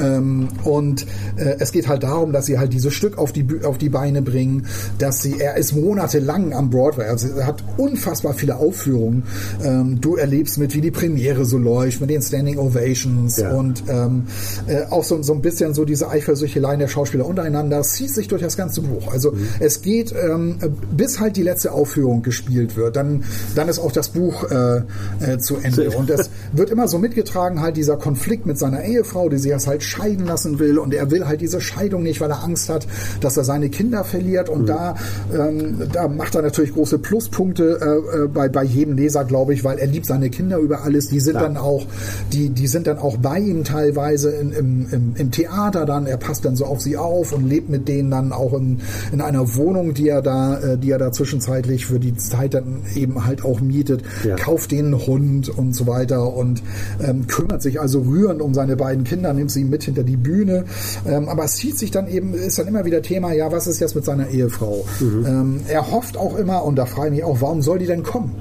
[0.00, 3.78] Ähm, und äh, es geht halt darum, dass sie halt dieses Stück auf die, auf
[3.78, 4.66] die Beine bringen,
[4.98, 8.56] dass sie, er ist monatelang am Broadway, also er hat unfassbar viele
[8.86, 9.24] Aufführungen.
[9.64, 13.52] Ähm, du erlebst mit, wie die Premiere so läuft, mit den Standing Ovations Ja.
[13.52, 14.24] und ähm,
[14.66, 18.28] äh, auch so, so ein bisschen so diese Eifersüchteleien der Schauspieler untereinander, es zieht sich
[18.28, 19.12] durch das ganze Buch.
[19.12, 20.56] Also es geht, ähm,
[20.96, 23.24] bis halt die letzte Aufführung gespielt wird, dann,
[23.54, 24.82] dann ist auch das Buch äh,
[25.20, 25.90] äh, zu Ende.
[25.90, 29.66] Und es wird immer so mitgetragen, halt dieser Konflikt mit seiner Ehefrau, die sich jetzt
[29.66, 32.86] halt scheiden lassen will und er will halt diese Scheidung nicht, weil er Angst hat,
[33.20, 34.96] dass er seine Kinder verliert und da,
[35.34, 39.64] ähm, da macht er natürlich große Pluspunkte äh, äh, bei, bei jedem Leser, glaube ich,
[39.64, 41.44] weil er liebt seine Kinder über alles, die sind Klar.
[41.44, 41.84] dann auch,
[42.32, 46.16] die, die sind dann auch bei ihm teilweise in, im, im, im Theater dann, er
[46.18, 48.80] passt dann so auf sie auf und lebt mit denen dann auch in,
[49.12, 52.82] in einer Wohnung, die er da, äh, die er da zwischenzeitlich für die Zeit dann
[52.94, 54.36] eben halt auch mietet, Ja.
[54.36, 56.62] kauft einen Hund und so weiter und
[57.02, 60.64] ähm, kümmert sich also rührend um seine beiden Kinder, nimmt sie mit hinter die Bühne.
[61.08, 63.80] Ähm, aber es zieht sich dann eben, ist dann immer wieder Thema, ja, was ist
[63.80, 64.84] jetzt mit seiner Ehefrau?
[65.00, 68.02] Ähm, er hofft auch immer, und da frage ich mich auch, warum soll die denn
[68.02, 68.32] kommen?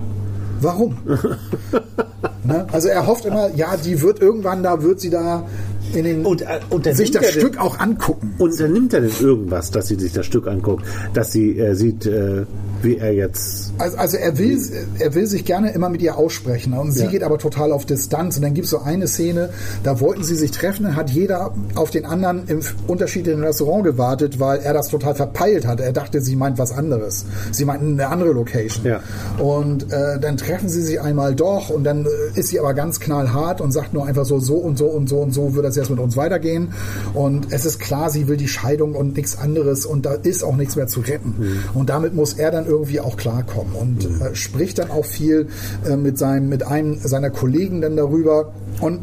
[0.62, 0.97] Warum?
[2.43, 2.68] ne?
[2.72, 5.45] Also er hofft immer, ja, die wird irgendwann, da wird sie da
[5.93, 8.36] in den Und, äh, und sich das er Stück auch angucken.
[8.38, 11.76] Und dann nimmt er denn irgendwas, dass sie sich das Stück anguckt, dass sie äh,
[11.76, 12.45] sieht, äh,
[12.86, 13.74] wie er jetzt.
[13.78, 14.60] Also, also er will,
[15.00, 16.80] er will sich gerne immer mit ihr aussprechen ne?
[16.80, 17.10] und sie Ja.
[17.10, 18.38] geht aber total auf Distanz.
[18.38, 19.50] Und dann gibt es so eine Szene,
[19.84, 24.40] da wollten sie sich treffen, dann hat jeder auf den anderen im unterschiedlichen Restaurant gewartet,
[24.40, 25.80] weil er das total verpeilt hat.
[25.80, 27.26] Er dachte, sie meint was anderes.
[27.52, 28.86] Sie meinten eine andere Location.
[28.86, 29.00] Ja.
[29.40, 33.00] Und äh, dann treffen sie sich einmal doch und dann äh, ist sie aber ganz
[33.00, 35.76] knallhart und sagt nur einfach so, so und so und so und so wird das
[35.76, 36.74] jetzt mit uns weitergehen.
[37.14, 40.56] Und es ist klar, sie will die Scheidung und nichts anderes und da ist auch
[40.56, 41.36] nichts mehr zu retten.
[41.74, 45.47] Und damit muss er dann irgendwie auch klarkommen und äh, spricht dann auch viel
[45.88, 49.01] äh, mit seinem, mit einem seiner Kollegen dann darüber und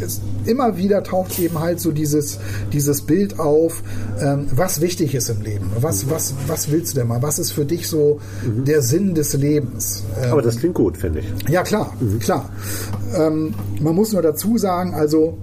[0.00, 2.38] es, immer wieder taucht eben halt so dieses,
[2.72, 3.82] dieses Bild auf,
[4.20, 5.70] ähm, was wichtig ist im Leben.
[5.80, 7.22] Was, was, was willst du denn mal?
[7.22, 10.02] Was ist für dich so der Sinn des Lebens?
[10.22, 11.48] Ähm, Aber das klingt gut, finde ich.
[11.48, 12.50] ja, klar, klar.
[13.16, 15.38] Ähm, man muss nur dazu sagen, also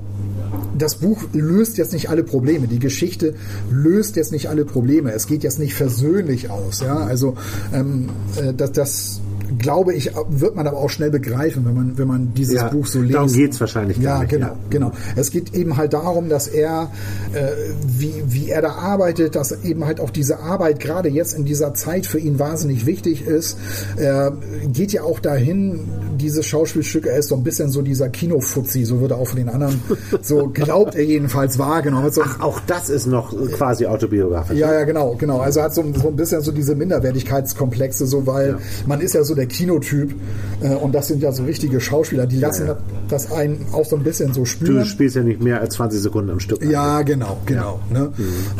[0.77, 2.67] das Buch löst jetzt nicht alle Probleme.
[2.67, 3.35] Die Geschichte
[3.69, 5.11] löst jetzt nicht alle Probleme.
[5.11, 6.81] Es geht jetzt nicht versöhnlich aus.
[6.81, 7.35] Ja, also
[7.73, 9.21] ähm, äh, das, das
[9.57, 12.85] glaube ich, wird man aber auch schnell begreifen, wenn man, wenn man dieses Ja, Buch
[12.85, 13.13] so liest.
[13.15, 14.55] darum geht's wahrscheinlich gar Ja, nicht, genau, ja.
[14.69, 14.91] genau.
[15.15, 16.91] Es geht eben halt darum, dass er,
[17.33, 17.47] äh,
[17.87, 21.73] wie, wie er da arbeitet, dass eben halt auch diese Arbeit gerade jetzt in dieser
[21.73, 23.57] Zeit für ihn wahnsinnig wichtig ist.
[23.97, 24.33] Er
[24.71, 25.81] geht ja auch dahin,
[26.19, 29.49] dieses Schauspielstück, er ist so ein bisschen so dieser Kinofuzzi, so würde auch von den
[29.49, 29.81] anderen,
[30.21, 32.11] so glaubt er jedenfalls wahrgenommen.
[32.11, 34.57] So, Ach, auch das ist noch quasi autobiografisch.
[34.57, 35.39] ja, ja, genau, genau.
[35.39, 39.23] Also er hat so, so ein bisschen so diese Minderwertigkeitskomplexe, so weil man ist ja
[39.23, 40.13] so der Kinotyp
[40.61, 42.77] äh, und das sind ja so richtige Schauspieler, die lassen ja.
[43.09, 44.85] das einen auch so ein bisschen so Du spüren.
[44.85, 46.63] spielst ja nicht mehr als 20 Sekunden am Stück.
[46.63, 47.79] Ja, genau, genau.
[47.89, 48.11] Ne?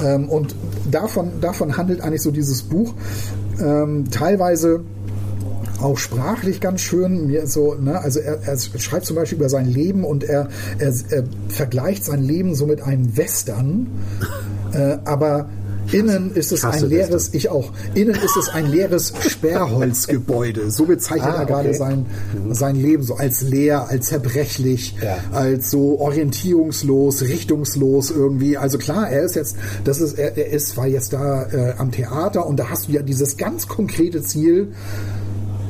[0.04, 0.56] Ähm, und
[0.90, 2.94] davon, davon handelt eigentlich so dieses Buch.
[3.60, 4.82] Ähm, teilweise
[5.82, 7.28] auch sprachlich ganz schön.
[7.28, 10.48] Mir so, ne, also er, er schreibt zum Beispiel über sein Leben und er,
[10.80, 13.88] er, er vergleicht sein Leben so mit einem Western,
[14.74, 15.50] äh, aber
[15.92, 17.72] Innen ist es ein leeres, ich auch.
[17.94, 20.72] Innen ist es ein leeres Sperrholzgebäude.
[20.72, 21.78] So bezeichnet Ah, er gerade okay.
[21.78, 22.06] sein,
[22.52, 25.18] sein Leben so als leer, als zerbrechlich, Ja.
[25.32, 28.58] als so orientierungslos, richtungslos irgendwie.
[28.58, 31.92] Also klar, er ist jetzt, das ist, er, er ist, war jetzt da äh, am
[31.92, 34.70] Theater und da hast du ja dieses ganz konkrete Ziel.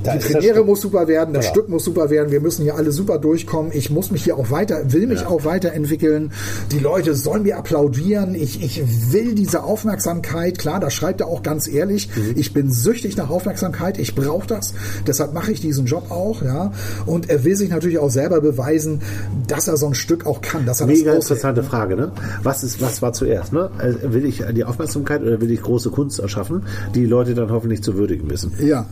[0.04, 1.54] Da Die Premiere muss super werden, das Genau.
[1.54, 3.72] Stück muss super werden, wir müssen hier alle super durchkommen.
[3.74, 6.32] Ich muss mich hier auch weiter, will mich auch weiterentwickeln.
[6.72, 8.36] Die Leute sollen mir applaudieren.
[8.36, 8.82] Ich, ich
[9.12, 10.58] will diese Aufmerksamkeit.
[10.58, 12.10] Klar, da schreibt er auch ganz ehrlich.
[12.16, 12.34] Mhm.
[12.36, 14.00] Ich bin süchtig nach Aufmerksamkeit.
[14.00, 14.74] Ich brauche das.
[15.08, 16.42] Deshalb mache ich diesen Job auch.
[16.42, 16.72] Ja.
[17.06, 19.02] Und er will sich natürlich auch selber beweisen,
[19.48, 22.12] dass er so ein Stück auch kann, dass er Mega das interessante Frage, ne?
[22.44, 23.70] Was ist, was war zuerst, ne?
[23.78, 26.64] Also, will ich die Aufmerksamkeit oder will ich große Kunst erschaffen,
[26.96, 28.54] die Leute dann hoffentlich zu würdigen wissen?
[28.60, 28.86] Ja,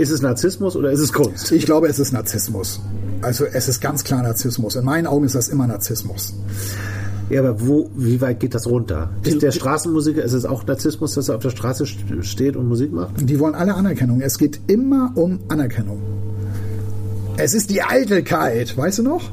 [0.00, 1.52] Ist es Narzissmus oder ist es Kunst?
[1.52, 2.80] ich glaube, es ist Narzissmus.
[3.22, 4.76] Also es ist ganz klar Narzissmus.
[4.76, 6.34] In meinen Augen ist das immer Narzissmus.
[7.28, 9.10] Ja, aber wo, wie weit geht das runter?
[9.22, 12.66] Ist der Straßenmusiker, ist es auch Narzissmus, dass er auf der Straße st- steht und
[12.66, 13.12] Musik macht?
[13.20, 14.20] Die wollen alle Anerkennung.
[14.20, 16.00] Es geht immer um Anerkennung.
[17.36, 19.30] Es ist die Eitelkeit, weißt du noch?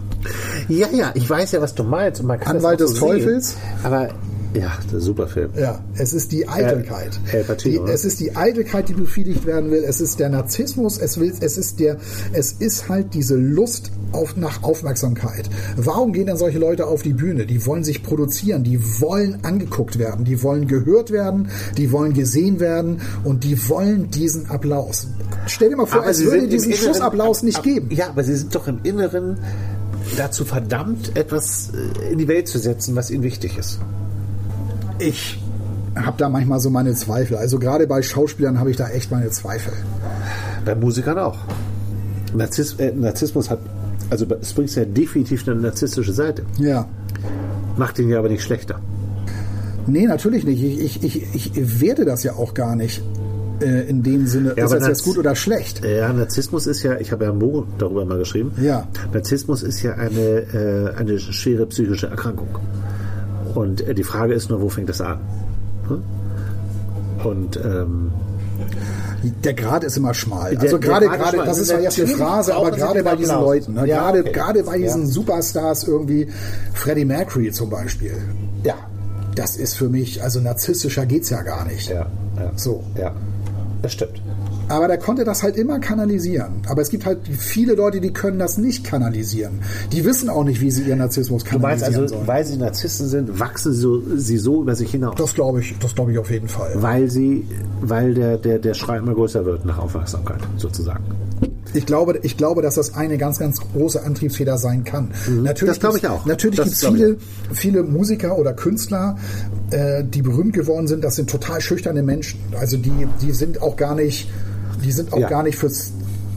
[0.68, 2.22] Ja, ja, ich weiß ja, was du meinst.
[2.22, 3.50] Und man kann Anwalt auch des so Teufels?
[3.52, 4.10] Sehen, aber
[4.54, 5.50] Ja, der super Film.
[5.58, 7.20] Ja, es ist die Eitelkeit.
[7.32, 7.92] El Pacino, die, ne?
[7.92, 9.84] es ist die Eitelkeit, die befriedigt werden will.
[9.84, 10.98] Es ist der Narzissmus.
[10.98, 11.98] Es will, es ist der,
[12.34, 15.50] es ist halt diese Lust auf, nach Aufmerksamkeit.
[15.76, 17.46] Warum gehen dann solche Leute auf die Bühne?
[17.46, 18.64] Die wollen sich produzieren.
[18.64, 20.26] Die wollen angeguckt werden.
[20.26, 21.50] Die wollen gehört werden.
[21.78, 23.02] Die wollen gesehen werden.
[23.24, 25.08] Und die wollen diesen Applaus.
[25.48, 27.90] Stell dir mal vor, es sie würde diesen Inneren- Schlussapplaus nicht ab- geben.
[27.92, 29.38] Ja, aber sie sind doch im Inneren
[30.16, 31.72] dazu verdammt, etwas
[32.02, 33.80] äh, in die Welt zu setzen, was ihnen wichtig ist.
[35.00, 35.40] Ich
[35.96, 37.38] habe da manchmal so meine Zweifel.
[37.38, 39.74] Also gerade bei Schauspielern habe ich da echt meine Zweifel.
[40.66, 41.38] Bei Musikern auch.
[42.34, 43.60] Narziss, äh, Narzissmus hat,
[44.10, 46.44] also Springs ja definitiv eine narzisstische Seite.
[46.60, 46.88] Ja.
[47.78, 48.80] Macht ihn ja aber nicht schlechter.
[49.88, 50.62] Nee, natürlich nicht.
[50.62, 53.02] Ich, ich, ich, ich werte das ja auch gar nicht
[53.62, 55.84] äh, in dem Sinne, Ja, ist das jetzt gut oder schlecht.
[55.86, 58.52] Ja, Narzissmus ist ja, ich habe ja ein Buch darüber mal geschrieben.
[58.62, 58.88] Ja.
[59.14, 62.50] Narzissmus ist ja eine, äh, eine schwere psychische Erkrankung.
[63.56, 65.20] Und äh, die Frage ist nur, wo fängt das an?
[65.88, 66.04] Hm?
[67.24, 68.12] Und ähm,
[69.44, 70.52] Der Grad ist immer schmal.
[70.52, 73.48] Der- also gerade, gerade, das ist zwar jetzt eine Phrase, aber gerade bei diesen Applaus.
[73.50, 73.88] Leuten, ne?
[73.88, 74.32] Ja, gerade, okay.
[74.32, 75.08] gerade bei diesen Ja.
[75.08, 76.28] Superstars irgendwie,
[76.74, 78.14] Freddie Mercury zum Beispiel.
[78.64, 78.76] ja,
[79.36, 81.90] Das ist für mich, also narzisstischer geht's ja gar nicht.
[81.90, 82.06] ja,
[82.38, 82.52] ja.
[82.56, 82.84] So.
[82.98, 83.14] Ja,
[83.82, 84.22] das stimmt.
[84.70, 86.62] Aber der konnte das halt immer kanalisieren.
[86.68, 89.60] Aber es gibt halt viele Leute, die können das nicht kanalisieren.
[89.92, 92.28] Die wissen auch nicht, wie sie ihren Narzissmus Du meinst kanalisieren also, sollen.
[92.28, 95.16] weil sie Narzissten sind, wachsen so, sie so über sich hinaus.
[95.18, 96.72] Das glaube ich, das glaube ich auf jeden Fall.
[96.76, 97.48] Weil sie,
[97.82, 101.04] weil der, der, der Schrei immer größer wird nach Aufmerksamkeit, sozusagen.
[101.74, 105.10] Ich glaube, ich glaube, dass das eine ganz, ganz große Antriebsfeder sein kann.
[105.30, 105.66] Natürlich Mhm.
[105.68, 106.26] Das glaube ich auch.
[106.26, 107.18] Natürlich gibt es viele,
[107.54, 109.18] viele Musiker oder Künstler,
[109.72, 111.04] äh, die berühmt geworden sind.
[111.04, 112.40] Das sind total schüchterne Menschen.
[112.60, 114.30] Also die, die sind auch gar nicht,
[114.84, 115.30] die sind auch Ja.
[115.30, 115.92] gar nicht fürs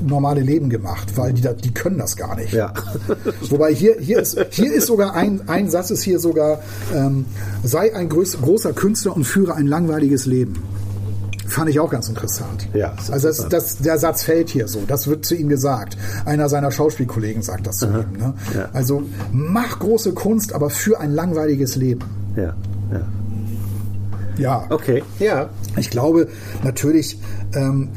[0.07, 2.53] normale Leben gemacht, weil die, da- die können das gar nicht.
[2.55, 2.73] Ja.
[3.51, 6.61] Wobei hier, hier, ist, hier ist sogar ein, ein Satz ist hier sogar,
[6.95, 7.27] ähm,
[7.63, 10.55] sei ein groß, großer Künstler und führe ein langweiliges Leben.
[11.47, 12.69] Fand ich auch ganz interessant.
[12.75, 14.85] Ja, also das, das, der Satz fällt hier so.
[14.87, 15.99] Das wird zu ihm gesagt.
[16.25, 18.17] Einer seiner Schauspielkollegen sagt das zu ihm.
[18.17, 18.35] Ne?
[18.55, 18.69] Ja.
[18.73, 22.03] Also mach große Kunst, aber für ein langweiliges Leben.
[22.37, 22.55] Ja,
[22.93, 23.01] ja.
[24.39, 24.65] Ja.
[24.71, 25.51] Okay, ja.
[25.77, 26.29] Ich glaube,
[26.63, 27.19] natürlich,
[27.55, 27.89] ähm,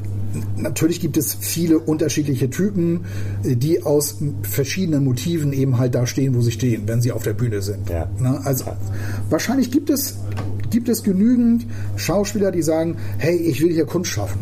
[0.57, 3.05] natürlich gibt es viele unterschiedliche Typen,
[3.43, 7.23] äh, die aus verschiedenen Motiven eben halt da stehen, wo sie stehen, wenn sie auf
[7.23, 7.89] der Bühne sind.
[7.89, 8.09] Ja.
[8.19, 8.41] Ne?
[8.43, 8.65] Also
[9.29, 10.17] wahrscheinlich gibt es,
[10.69, 11.65] gibt es genügend
[11.95, 14.39] Schauspieler, die sagen, hey, ich will hier Kunst schaffen.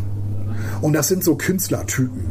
[0.82, 2.22] Und das sind so Künstlertypen.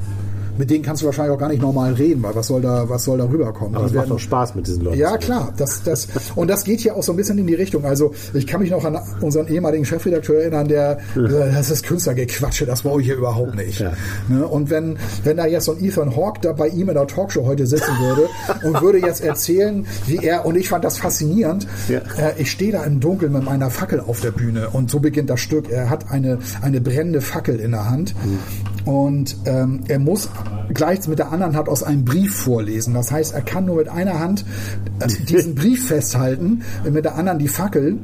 [0.60, 3.04] Mit denen kannst du wahrscheinlich auch gar nicht normal reden, weil was soll da, was
[3.04, 3.74] soll da rüberkommen?
[3.76, 4.98] Aber es macht doch Spaß mit diesen Leuten.
[4.98, 5.54] ja, klar.
[5.56, 7.86] Das, das, und das geht hier auch so ein bisschen in die Richtung.
[7.86, 11.86] Also ich kann mich noch an unseren ehemaligen Chefredakteur erinnern, der gesagt hat, das ist
[11.86, 13.80] Künstlergequatsche, das brauche ich hier überhaupt nicht.
[13.80, 13.92] Ja.
[14.28, 14.46] Ne?
[14.46, 17.46] Und wenn, wenn da jetzt so ein Ethan Hawke da bei ihm in der Talkshow
[17.46, 18.28] heute sitzen würde
[18.66, 22.00] und würde jetzt erzählen, wie er, und ich fand das faszinierend, Ja.
[22.18, 25.30] äh, ich stehe da im Dunkeln mit meiner Fackel auf der Bühne und so beginnt
[25.30, 25.70] das Stück.
[25.70, 28.14] Er hat eine, eine brennende Fackel in der Hand
[28.84, 30.28] und ähm, er muss
[30.72, 32.94] gleich mit der anderen Hand aus einem Brief vorlesen.
[32.94, 34.44] Das heißt, er kann nur mit einer Hand
[35.00, 37.98] äh, diesen Brief festhalten, mit der anderen die Fackel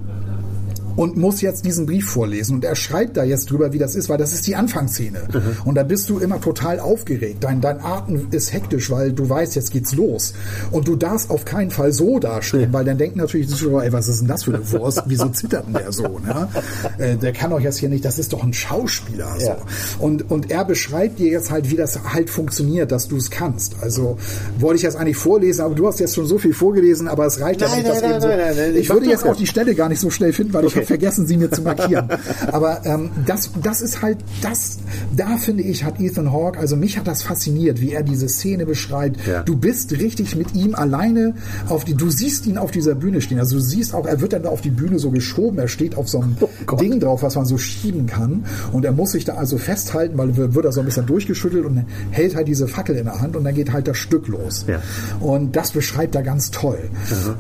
[0.97, 2.57] und muss jetzt diesen Brief vorlesen.
[2.57, 5.29] Und er schreibt da jetzt drüber, wie das ist, weil das ist die Anfangsszene.
[5.65, 7.37] Und da bist du immer total aufgeregt.
[7.45, 10.35] Dein, dein Atem ist hektisch, weil du weißt, jetzt geht's los.
[10.71, 13.93] Und du darfst auf keinen Fall so dastehen, weil dann denken natürlich die Zuschauer, ey,
[13.93, 15.03] was ist denn das für eine Wurst?
[15.07, 16.19] Wieso zittert denn der so?
[16.19, 16.49] Ne?
[16.99, 19.35] Äh, der kann doch jetzt hier nicht, das ist doch ein Schauspieler.
[19.39, 19.47] So.
[19.47, 19.57] Ja.
[19.99, 23.75] Und, und er beschreibt dir jetzt halt, wie das halt funktioniert, dass du es kannst.
[23.83, 24.17] Also
[24.59, 27.41] wollte ich jetzt eigentlich vorlesen, aber du hast jetzt schon so viel vorgelesen, aber es
[27.41, 28.29] reicht ja nicht, das nein, eben so.
[28.29, 29.39] nein, nein, nein, Ich mach würde jetzt auch das.
[29.39, 30.77] die Stelle gar nicht so schnell finden, weil ich Okay.
[30.81, 32.09] habe vergessen, sie mir zu markieren.
[32.53, 34.79] Aber ähm, das, das ist halt, das,
[35.17, 38.67] da finde ich, hat Ethan Hawke, also mich hat das fasziniert, wie er diese Szene
[38.67, 39.27] beschreibt.
[39.27, 39.43] Ja.
[39.43, 41.35] Du bist richtig mit ihm alleine
[41.69, 43.39] auf die, du siehst ihn auf dieser Bühne stehen.
[43.39, 45.97] Also du siehst auch, er wird dann da auf die Bühne so geschoben, er steht
[45.97, 46.37] auf so einem
[46.69, 46.77] Oh.
[46.77, 48.45] Ding drauf, was man so schieben kann.
[48.73, 51.85] Und er muss sich da also festhalten, weil wird er so ein bisschen durchgeschüttelt und
[52.11, 54.65] hält halt diese Fackel in der Hand und dann geht halt das Stück los.
[54.67, 54.83] Ja.
[55.21, 56.79] Und das beschreibt er ganz toll.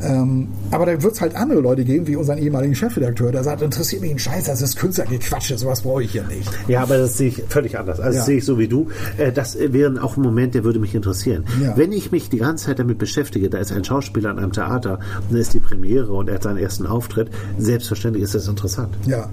[0.02, 3.62] Ähm, aber da wird es halt andere Leute geben, wie unseren ehemaligen Chefredakteur, der sagt,
[3.62, 6.50] interessiert mich ein Scheiß, das ist Künstlergequatsche, sowas brauche ich hier nicht.
[6.68, 8.00] Ja, aber das sehe ich völlig anders.
[8.00, 8.18] Also Ja.
[8.18, 8.88] das sehe ich so wie du.
[9.18, 11.44] Äh, Das wäre auch ein Moment, der würde mich interessieren.
[11.62, 11.76] Ja.
[11.76, 14.98] Wenn ich mich die ganze Zeit damit beschäftige, da ist ein Schauspieler an einem Theater
[15.28, 17.28] und da ist die Premiere und er hat seinen ersten Auftritt,
[17.58, 18.94] selbstverständlich ist das interessant.
[19.06, 19.28] Ja.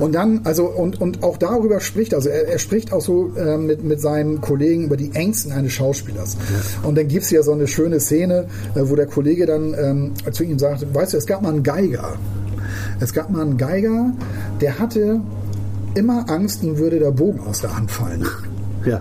[0.00, 3.56] Und dann, also, und, und auch darüber spricht, also er, er spricht auch so äh,
[3.56, 6.36] mit, mit seinem Kollegen über die Ängsten eines Schauspielers.
[6.82, 10.42] Und dann gibt's ja so eine schöne Szene, äh, wo der Kollege dann ähm, zu
[10.44, 12.14] ihm sagt, weißt du, es gab mal einen Geiger.
[13.00, 14.12] Es gab mal einen Geiger,
[14.60, 15.20] der hatte
[15.94, 18.26] immer Angst, ihm würde der Bogen aus der Hand fallen.
[18.84, 19.00] Ja.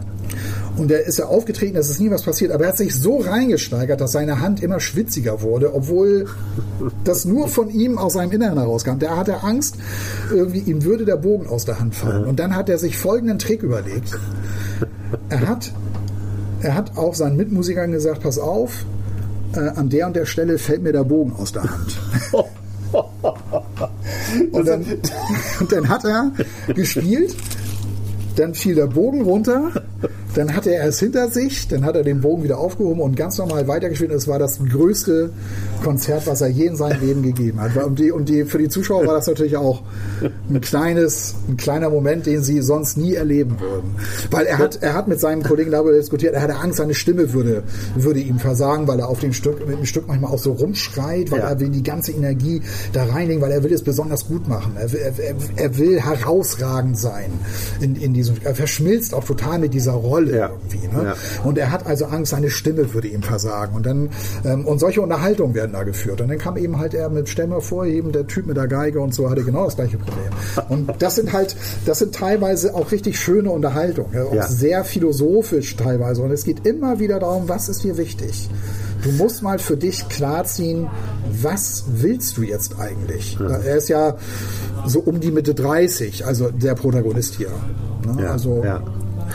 [0.75, 3.17] Und er ist ja aufgetreten, es ist nie was passiert, aber er hat sich so
[3.17, 6.27] reingesteigert, dass seine Hand immer schwitziger wurde, obwohl
[7.03, 8.97] das nur von ihm aus seinem Inneren herauskam.
[8.97, 9.75] Der hatte Angst,
[10.31, 12.25] irgendwie ihm würde der Bogen aus der Hand fallen.
[12.25, 14.17] Und dann hat er sich folgenden Trick überlegt.
[15.29, 15.71] Er hat,
[16.61, 18.85] er hat auch seinen Mitmusikern gesagt, pass auf,
[19.55, 21.99] äh, an der und der Stelle fällt mir der Bogen aus der Hand.
[24.51, 24.85] und, dann,
[25.69, 26.31] dann hat er
[26.73, 27.35] gespielt,
[28.35, 29.71] dann fiel der Bogen runter,
[30.35, 33.37] dann hatte er es hinter sich, dann hat er den Bogen wieder aufgehoben und ganz
[33.37, 34.11] normal weitergespielt.
[34.11, 35.29] Es war das größte
[35.83, 37.75] Konzert, was er je in seinem Leben gegeben hat.
[37.77, 39.81] Und, die, und die, für die Zuschauer war das natürlich auch
[40.49, 43.95] ein kleines, ein kleiner Moment, den sie sonst nie erleben würden.
[44.31, 47.33] Weil er hat, er hat mit seinem Kollegen darüber diskutiert, er hatte Angst, seine Stimme
[47.33, 47.63] würde,
[47.95, 51.31] würde ihm versagen, weil er auf dem Stück, mit dem Stück manchmal auch so rumschreit,
[51.31, 51.49] weil Ja.
[51.49, 52.61] er will die ganze Energie
[52.93, 54.75] da reinlegen, weil er will es besonders gut machen.
[54.79, 57.31] Er will, er, er will herausragend sein
[57.81, 60.49] in, in diesem, er verschmilzt auch total mit dieser Rolle Ja.
[60.49, 60.87] irgendwie.
[60.87, 61.03] Ne?
[61.05, 61.13] Ja.
[61.43, 63.75] Und er hat also Angst, seine Stimme würde ihm versagen.
[63.75, 64.09] Und dann,
[64.45, 66.21] ähm, und solche Unterhaltungen werden da geführt.
[66.21, 68.67] Und dann kam eben halt er mit, stell mal vor, eben der Typ mit der
[68.67, 70.31] Geige und so hatte genau das gleiche Problem.
[70.69, 71.55] Und das sind halt,
[71.85, 74.13] das sind teilweise auch richtig schöne Unterhaltungen.
[74.13, 74.47] Ja, auch Ja.
[74.47, 76.21] sehr philosophisch teilweise.
[76.21, 78.49] Und es geht immer wieder darum, was ist dir wichtig?
[79.03, 80.87] Du musst mal für dich klarziehen,
[81.41, 83.37] was willst du jetzt eigentlich?
[83.39, 84.15] Er ist ja
[84.85, 87.49] so um die Mitte 30, also der Protagonist hier.
[88.07, 88.23] Ne?
[88.23, 88.81] Ja, also, ja.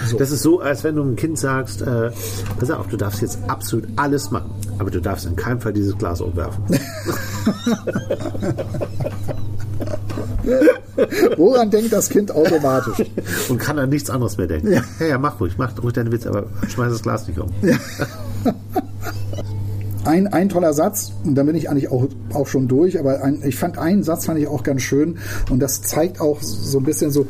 [0.07, 0.16] So.
[0.16, 2.11] Das ist so, als wenn du einem Kind sagst, äh,
[2.59, 5.97] pass auf, du darfst jetzt absolut alles machen, aber du darfst in keinem Fall dieses
[5.97, 6.62] Glas umwerfen.
[11.36, 13.07] Woran denkt das Kind automatisch?
[13.49, 14.72] Und kann an nichts anderes mehr denken.
[14.72, 14.82] Ja.
[14.99, 17.51] Ja, ja, mach ruhig, mach ruhig deinen Witz, aber schmeiß das Glas nicht um.
[20.05, 23.43] Ein, ein toller Satz, und da bin ich eigentlich auch, auch schon durch, aber ein,
[23.45, 25.18] ich fand einen Satz fand ich auch ganz schön
[25.51, 27.26] und das zeigt auch so ein bisschen so,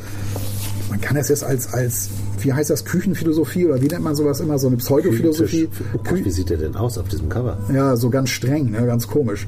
[0.88, 2.11] man kann es jetzt als, als
[2.45, 5.68] wie heißt das, Küchenphilosophie oder wie nennt man sowas immer, so eine Pseudophilosophie?
[5.95, 7.59] Oh Gott, wie sieht der denn aus auf diesem Cover?
[7.72, 9.47] Ja, so ganz streng, ne, ganz komisch.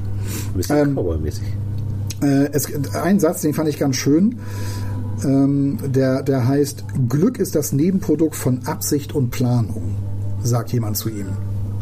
[0.52, 1.42] Ein bisschen Ähm, Cowboy-mäßig.
[2.22, 4.38] Äh, es, ein Satz, den fand ich ganz schön.
[5.24, 9.94] Ähm, der, der heißt: Glück ist das Nebenprodukt von Absicht und Planung,
[10.42, 11.26] sagt jemand zu ihm.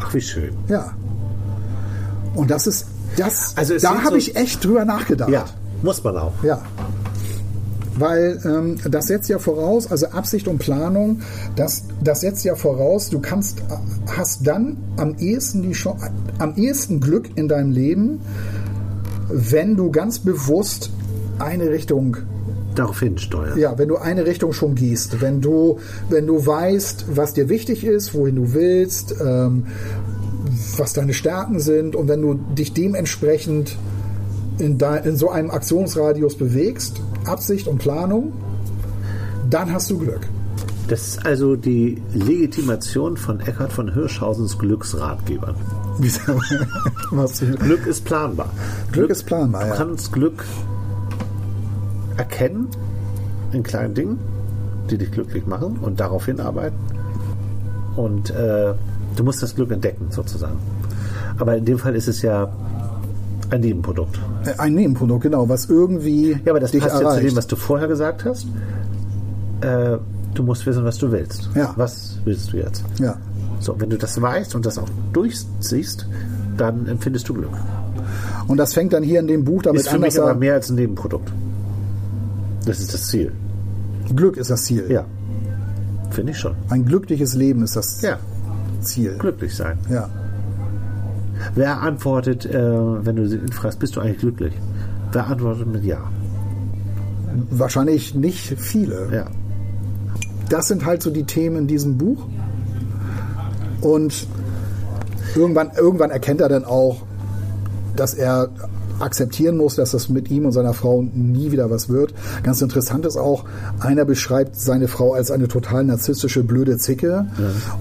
[0.01, 0.51] Ach, wie schön.
[0.69, 0.93] Ja.
[2.35, 2.87] Und das ist,
[3.17, 5.31] das, Also da habe so- ich echt drüber nachgedacht.
[5.31, 5.45] Ja,
[5.83, 6.33] muss man auch.
[6.43, 6.63] Ja.
[7.99, 11.21] Weil ähm, das setzt ja voraus, also Absicht und Planung,
[11.57, 13.59] das, das setzt ja voraus, du kannst,
[14.07, 15.75] hast dann am ehesten, die
[16.39, 18.21] am ehesten Glück in deinem Leben,
[19.29, 20.91] wenn du ganz bewusst
[21.39, 22.17] eine Richtung
[22.75, 23.59] Daraufhin steuern.
[23.59, 25.79] ja, wenn du eine Richtung schon gehst, wenn du,
[26.11, 29.67] wenn du weißt, was dir wichtig ist, wohin du willst, ähm,
[30.77, 33.77] was deine Stärken sind und wenn du dich dementsprechend
[34.59, 38.33] in, de, in so einem Aktionsradius bewegst, Absicht und Planung,
[39.49, 40.21] dann hast du Glück.
[40.89, 45.55] Das ist also die Legitimation von Eckhard von Hirschhausens Glücksratgebern.
[47.11, 48.51] was, Glück ist planbar.
[48.93, 49.75] Glück ist planbar, Du ja.
[49.75, 50.45] kannst Glück
[52.17, 52.69] erkennen
[53.53, 54.19] in kleinen Dingen,
[54.91, 56.79] die dich glücklich machen und darauf hinarbeiten.
[57.97, 58.73] Und äh,
[59.17, 60.59] du musst das Glück entdecken, sozusagen.
[61.39, 62.51] Aber in dem Fall ist es ja
[63.51, 64.19] ein Nebenprodukt.
[64.59, 67.23] Ein Nebenprodukt, genau, was irgendwie Ja, aber das dich passt ja erreicht.
[67.23, 68.47] zu dem, was du vorher gesagt hast.
[69.61, 69.97] Äh,
[70.35, 71.49] du musst wissen, was du willst.
[71.55, 71.73] Ja.
[71.77, 72.83] Was willst du jetzt?
[73.01, 73.17] ja.
[73.61, 76.07] So, wenn du das weißt und das auch durchziehst,
[76.57, 77.51] dann empfindest du Glück.
[78.47, 80.31] Und das fängt dann hier in dem Buch damit Ist für an, mich dass aber
[80.31, 81.33] er, mehr als ein Nebenprodukt.
[82.65, 83.33] Das ist das Ziel.
[84.15, 84.87] Glück ist das Ziel.
[84.89, 85.05] Ja.
[86.11, 86.55] Finde ich schon.
[86.69, 88.19] Ein glückliches Leben ist das Ja.
[88.81, 89.17] Ziel.
[89.19, 89.77] Glücklich sein.
[89.91, 90.09] Ja.
[91.55, 94.55] Wer antwortet, äh, wenn du ihn fragst, bist du eigentlich glücklich?
[95.13, 95.99] Wer antwortet mit Ja?
[97.51, 99.09] Wahrscheinlich nicht viele.
[99.13, 99.27] Ja.
[100.49, 102.27] das sind halt so die Themen in diesem Buch.
[103.81, 104.27] Und
[105.35, 107.03] irgendwann, irgendwann erkennt er dann auch,
[107.97, 108.49] dass er
[109.01, 112.15] akzeptieren muss, dass das mit ihm und seiner Frau nie wieder was wird.
[112.43, 113.45] Ganz interessant ist auch,
[113.81, 117.27] einer beschreibt seine Frau als eine total narzisstische, blöde Zicke.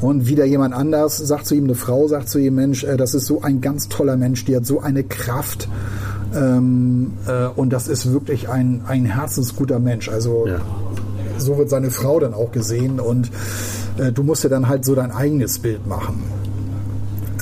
[0.02, 3.14] Und wieder jemand anders sagt zu ihm, eine Frau sagt zu ihm, Mensch, äh, das
[3.14, 5.68] ist so ein ganz toller Mensch, die hat so eine Kraft.
[6.36, 10.10] Ähm, äh, und das ist wirklich ein, ein herzensguter Mensch.
[10.10, 10.60] Also Ja.
[11.38, 13.32] so wird seine Frau dann auch gesehen und
[13.98, 16.24] äh, du musst dir dann halt so dein eigenes Bild machen.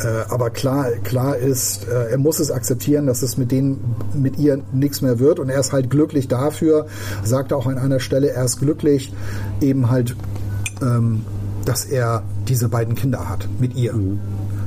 [0.04, 4.38] Äh, aber klar, klar ist, äh, er muss es akzeptieren, dass es mit denen, mit
[4.38, 6.88] ihr nichts mehr wird und er ist halt glücklich dafür,
[7.24, 9.14] sagt auch an einer Stelle, er ist glücklich
[9.62, 10.16] eben halt,
[10.82, 11.22] ähm,
[11.66, 13.94] dass er diese beiden Kinder hat mit ihr.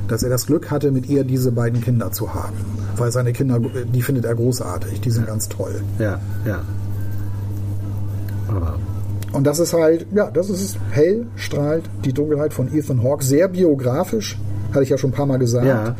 [0.07, 2.55] Dass er das Glück hatte, mit ihr diese beiden Kinder zu haben.
[2.97, 5.81] Weil seine Kinder, die findet er großartig, die sind ganz toll.
[5.99, 6.61] Ja, ja.
[8.47, 8.79] Aber
[9.31, 13.23] Und das ist halt, ja, das ist hell, strahlt die Dunkelheit von Ethan Hawke.
[13.23, 14.37] Sehr biografisch,
[14.71, 15.65] hatte ich ja schon ein paar Mal gesagt.
[15.65, 15.95] Ja.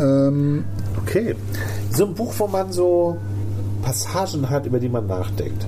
[0.00, 0.64] Ähm,
[1.02, 1.36] Okay.
[1.92, 3.16] So ein Buch, wo man so
[3.82, 5.64] Passagen hat, über die man nachdenkt.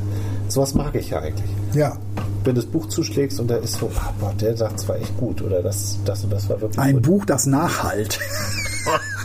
[0.49, 1.51] Sowas mag ich ja eigentlich.
[1.75, 1.97] ja.
[2.45, 5.15] Wenn du das Buch zuschlägst und da ist so, ah, boah, der sagt zwar echt
[5.19, 7.03] gut oder das, das und das war wirklich Ein gut.
[7.03, 8.19] Buch, das nachhalt.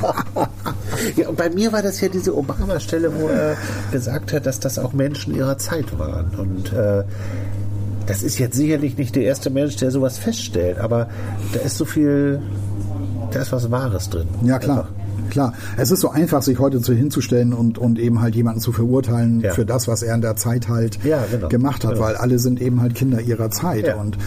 [1.16, 3.56] Ja, und bei mir war das ja diese Obama-Stelle, wo er
[3.92, 6.28] gesagt hat, dass das auch Menschen ihrer Zeit waren.
[6.38, 7.04] Und äh,
[8.08, 11.08] das ist jetzt sicherlich nicht der erste Mensch, der sowas feststellt, aber
[11.54, 12.42] da ist so viel,
[13.34, 14.28] da ist was Wahres drin.
[14.44, 14.80] Ja, klar.
[14.80, 14.92] Einfach.
[15.30, 18.72] Klar, es ist so einfach, sich heute zu hinzustellen und, und eben halt jemanden zu
[18.72, 19.54] verurteilen Ja.
[19.54, 21.48] für das, was er in der Zeit halt Ja, genau.
[21.48, 22.04] gemacht hat, Genau.
[22.06, 23.88] weil alle sind eben halt Kinder ihrer Zeit.
[23.88, 23.96] Ja.
[23.96, 24.18] Und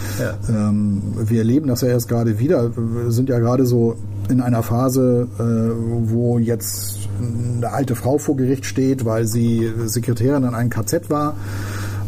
[0.49, 3.97] ähm, wir erleben das ja erst gerade wieder, wir sind ja gerade so
[4.29, 10.43] in einer Phase, äh, wo jetzt eine alte Frau vor Gericht steht, weil sie Sekretärin
[10.45, 11.35] in einem KZ war.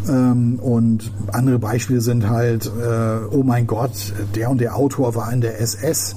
[0.08, 5.32] Ähm, und andere Beispiele sind halt, äh, oh mein Gott, der und der Autor war
[5.32, 6.16] in der SS.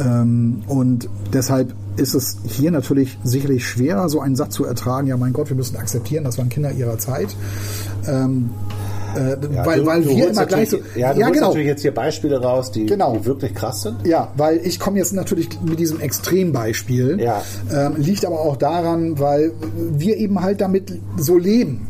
[0.00, 5.06] Ähm, und deshalb ist es hier natürlich sicherlich schwerer, so einen Satz zu ertragen.
[5.06, 7.34] Ja, mein Gott, wir müssen akzeptieren, das waren Kinder ihrer Zeit.
[8.06, 8.50] Ähm,
[9.16, 10.78] äh, Ja, weil, du- weil du wir immer gleich so.
[10.94, 11.46] Ja, du holst genau.
[11.48, 13.16] natürlich jetzt hier Beispiele raus, die, Genau.
[13.16, 14.06] die wirklich krass sind.
[14.06, 17.18] Ja, weil ich komme jetzt natürlich mit diesem Extrembeispiel.
[17.20, 17.40] Ja.
[17.72, 19.52] Ähm, liegt aber auch daran, weil
[19.92, 21.86] wir eben halt damit so leben.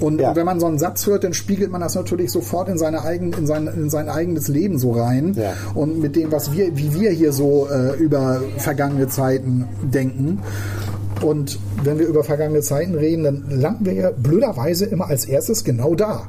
[0.00, 0.34] Und Ja.
[0.36, 3.32] wenn man so einen Satz hört, dann spiegelt man das natürlich sofort in seine eigen,
[3.32, 5.34] in sein, in sein eigenes Leben so rein.
[5.36, 5.52] Ja.
[5.74, 10.38] Und mit dem, was wir, wie wir hier so äh, über vergangene Zeiten denken.
[11.22, 15.64] Und wenn wir über vergangene Zeiten reden, dann landen wir ja blöderweise immer als erstes
[15.64, 16.22] genau da.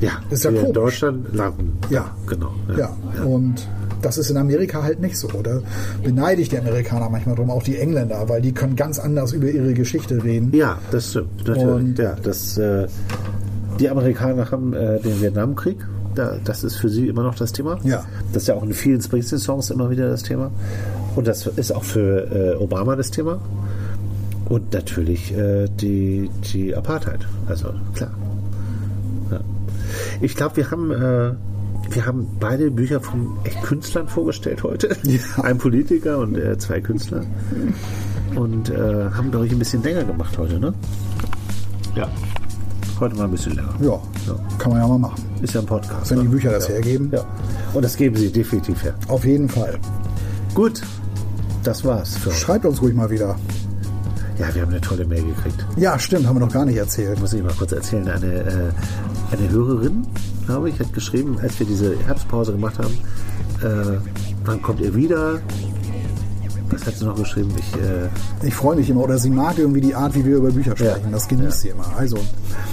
[0.00, 0.74] Ja, Ist ja wir in komisch.
[0.74, 1.78] Deutschland landen.
[1.90, 2.10] Ja.
[2.28, 2.50] genau.
[2.76, 2.94] Ja,
[3.24, 3.66] und
[4.02, 5.28] das ist in Amerika halt nicht so.
[5.42, 5.60] Da
[6.02, 9.48] beneide ich die Amerikaner manchmal drum, auch die Engländer, weil die können ganz anders über
[9.48, 10.50] ihre Geschichte reden.
[10.54, 11.46] Ja, das stimmt.
[11.46, 11.64] Natürlich.
[11.64, 12.86] Und- ja, das, äh,
[13.80, 15.76] die Amerikaner haben äh, den Vietnamkrieg.
[16.14, 17.78] Da, das ist für sie immer noch das Thema.
[17.84, 18.04] Ja.
[18.32, 20.50] Das ist ja auch in vielen Springsteen-Songs immer wieder das Thema.
[21.14, 23.38] Und das ist auch für äh, Obama das Thema.
[24.48, 27.20] Und natürlich äh, die, die Apartheid.
[27.48, 28.10] Also klar.
[29.30, 29.40] Ja.
[30.20, 31.32] Ich glaube, wir haben äh,
[31.90, 34.96] wir haben beide Bücher von echt Künstlern vorgestellt heute.
[35.42, 37.24] Ein Politiker und äh, zwei Künstler.
[38.34, 40.74] Und äh, haben, glaube ich, ein bisschen länger gemacht heute, ne?
[41.94, 42.08] Ja.
[43.00, 43.74] Heute mal ein bisschen länger.
[43.80, 44.00] Ja,
[44.58, 45.22] kann man ja mal machen.
[45.40, 46.10] Ist ja ein Podcast.
[46.10, 46.30] Wenn die ne?
[46.30, 46.74] Bücher das ja.
[46.74, 47.10] hergeben.
[47.12, 47.24] Ja.
[47.72, 48.94] Und das geben sie definitiv her.
[49.08, 49.78] Auf jeden Fall.
[50.54, 50.82] Gut.
[51.64, 52.18] Das war's.
[52.32, 53.36] Schreibt uns ruhig mal wieder.
[54.38, 55.66] Ja, wir haben eine tolle Mail gekriegt.
[55.76, 57.18] Ja, stimmt, haben wir noch gar nicht erzählt.
[57.20, 58.08] Muss ich mal kurz erzählen.
[58.08, 60.06] Eine, äh, eine Hörerin,
[60.48, 62.94] glaube ich, hat geschrieben, als wir diese Herbstpause gemacht haben,
[63.62, 63.98] äh,
[64.44, 65.40] wann kommt ihr wieder?
[66.70, 67.50] Was hat sie noch geschrieben?
[67.58, 68.08] Ich, äh,
[68.46, 70.92] Ich freue mich immer, oder sie mag irgendwie die Art, wie wir über Bücher Ja.
[70.92, 71.12] sprechen.
[71.12, 71.84] Das genießt sie immer.
[71.96, 72.16] Also,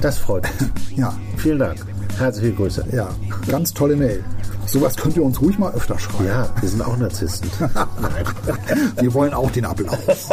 [0.01, 0.69] das freut mich.
[0.97, 1.77] ja, Vielen Dank.
[2.17, 2.85] Herzliche Grüße.
[2.93, 3.09] ja,
[3.49, 4.23] ganz tolle Mail.
[4.67, 6.25] Sowas könnt ihr uns ruhig mal öfter schreiben.
[6.27, 7.49] Ja, wir sind auch Narzissten.
[8.99, 9.97] Wir wollen auch den Applaus.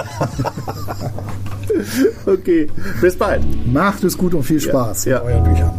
[2.26, 2.68] Okay,
[3.00, 3.42] bis bald.
[3.72, 5.18] Macht es gut und viel Spaß Ja.
[5.24, 5.70] mit euren Büchern.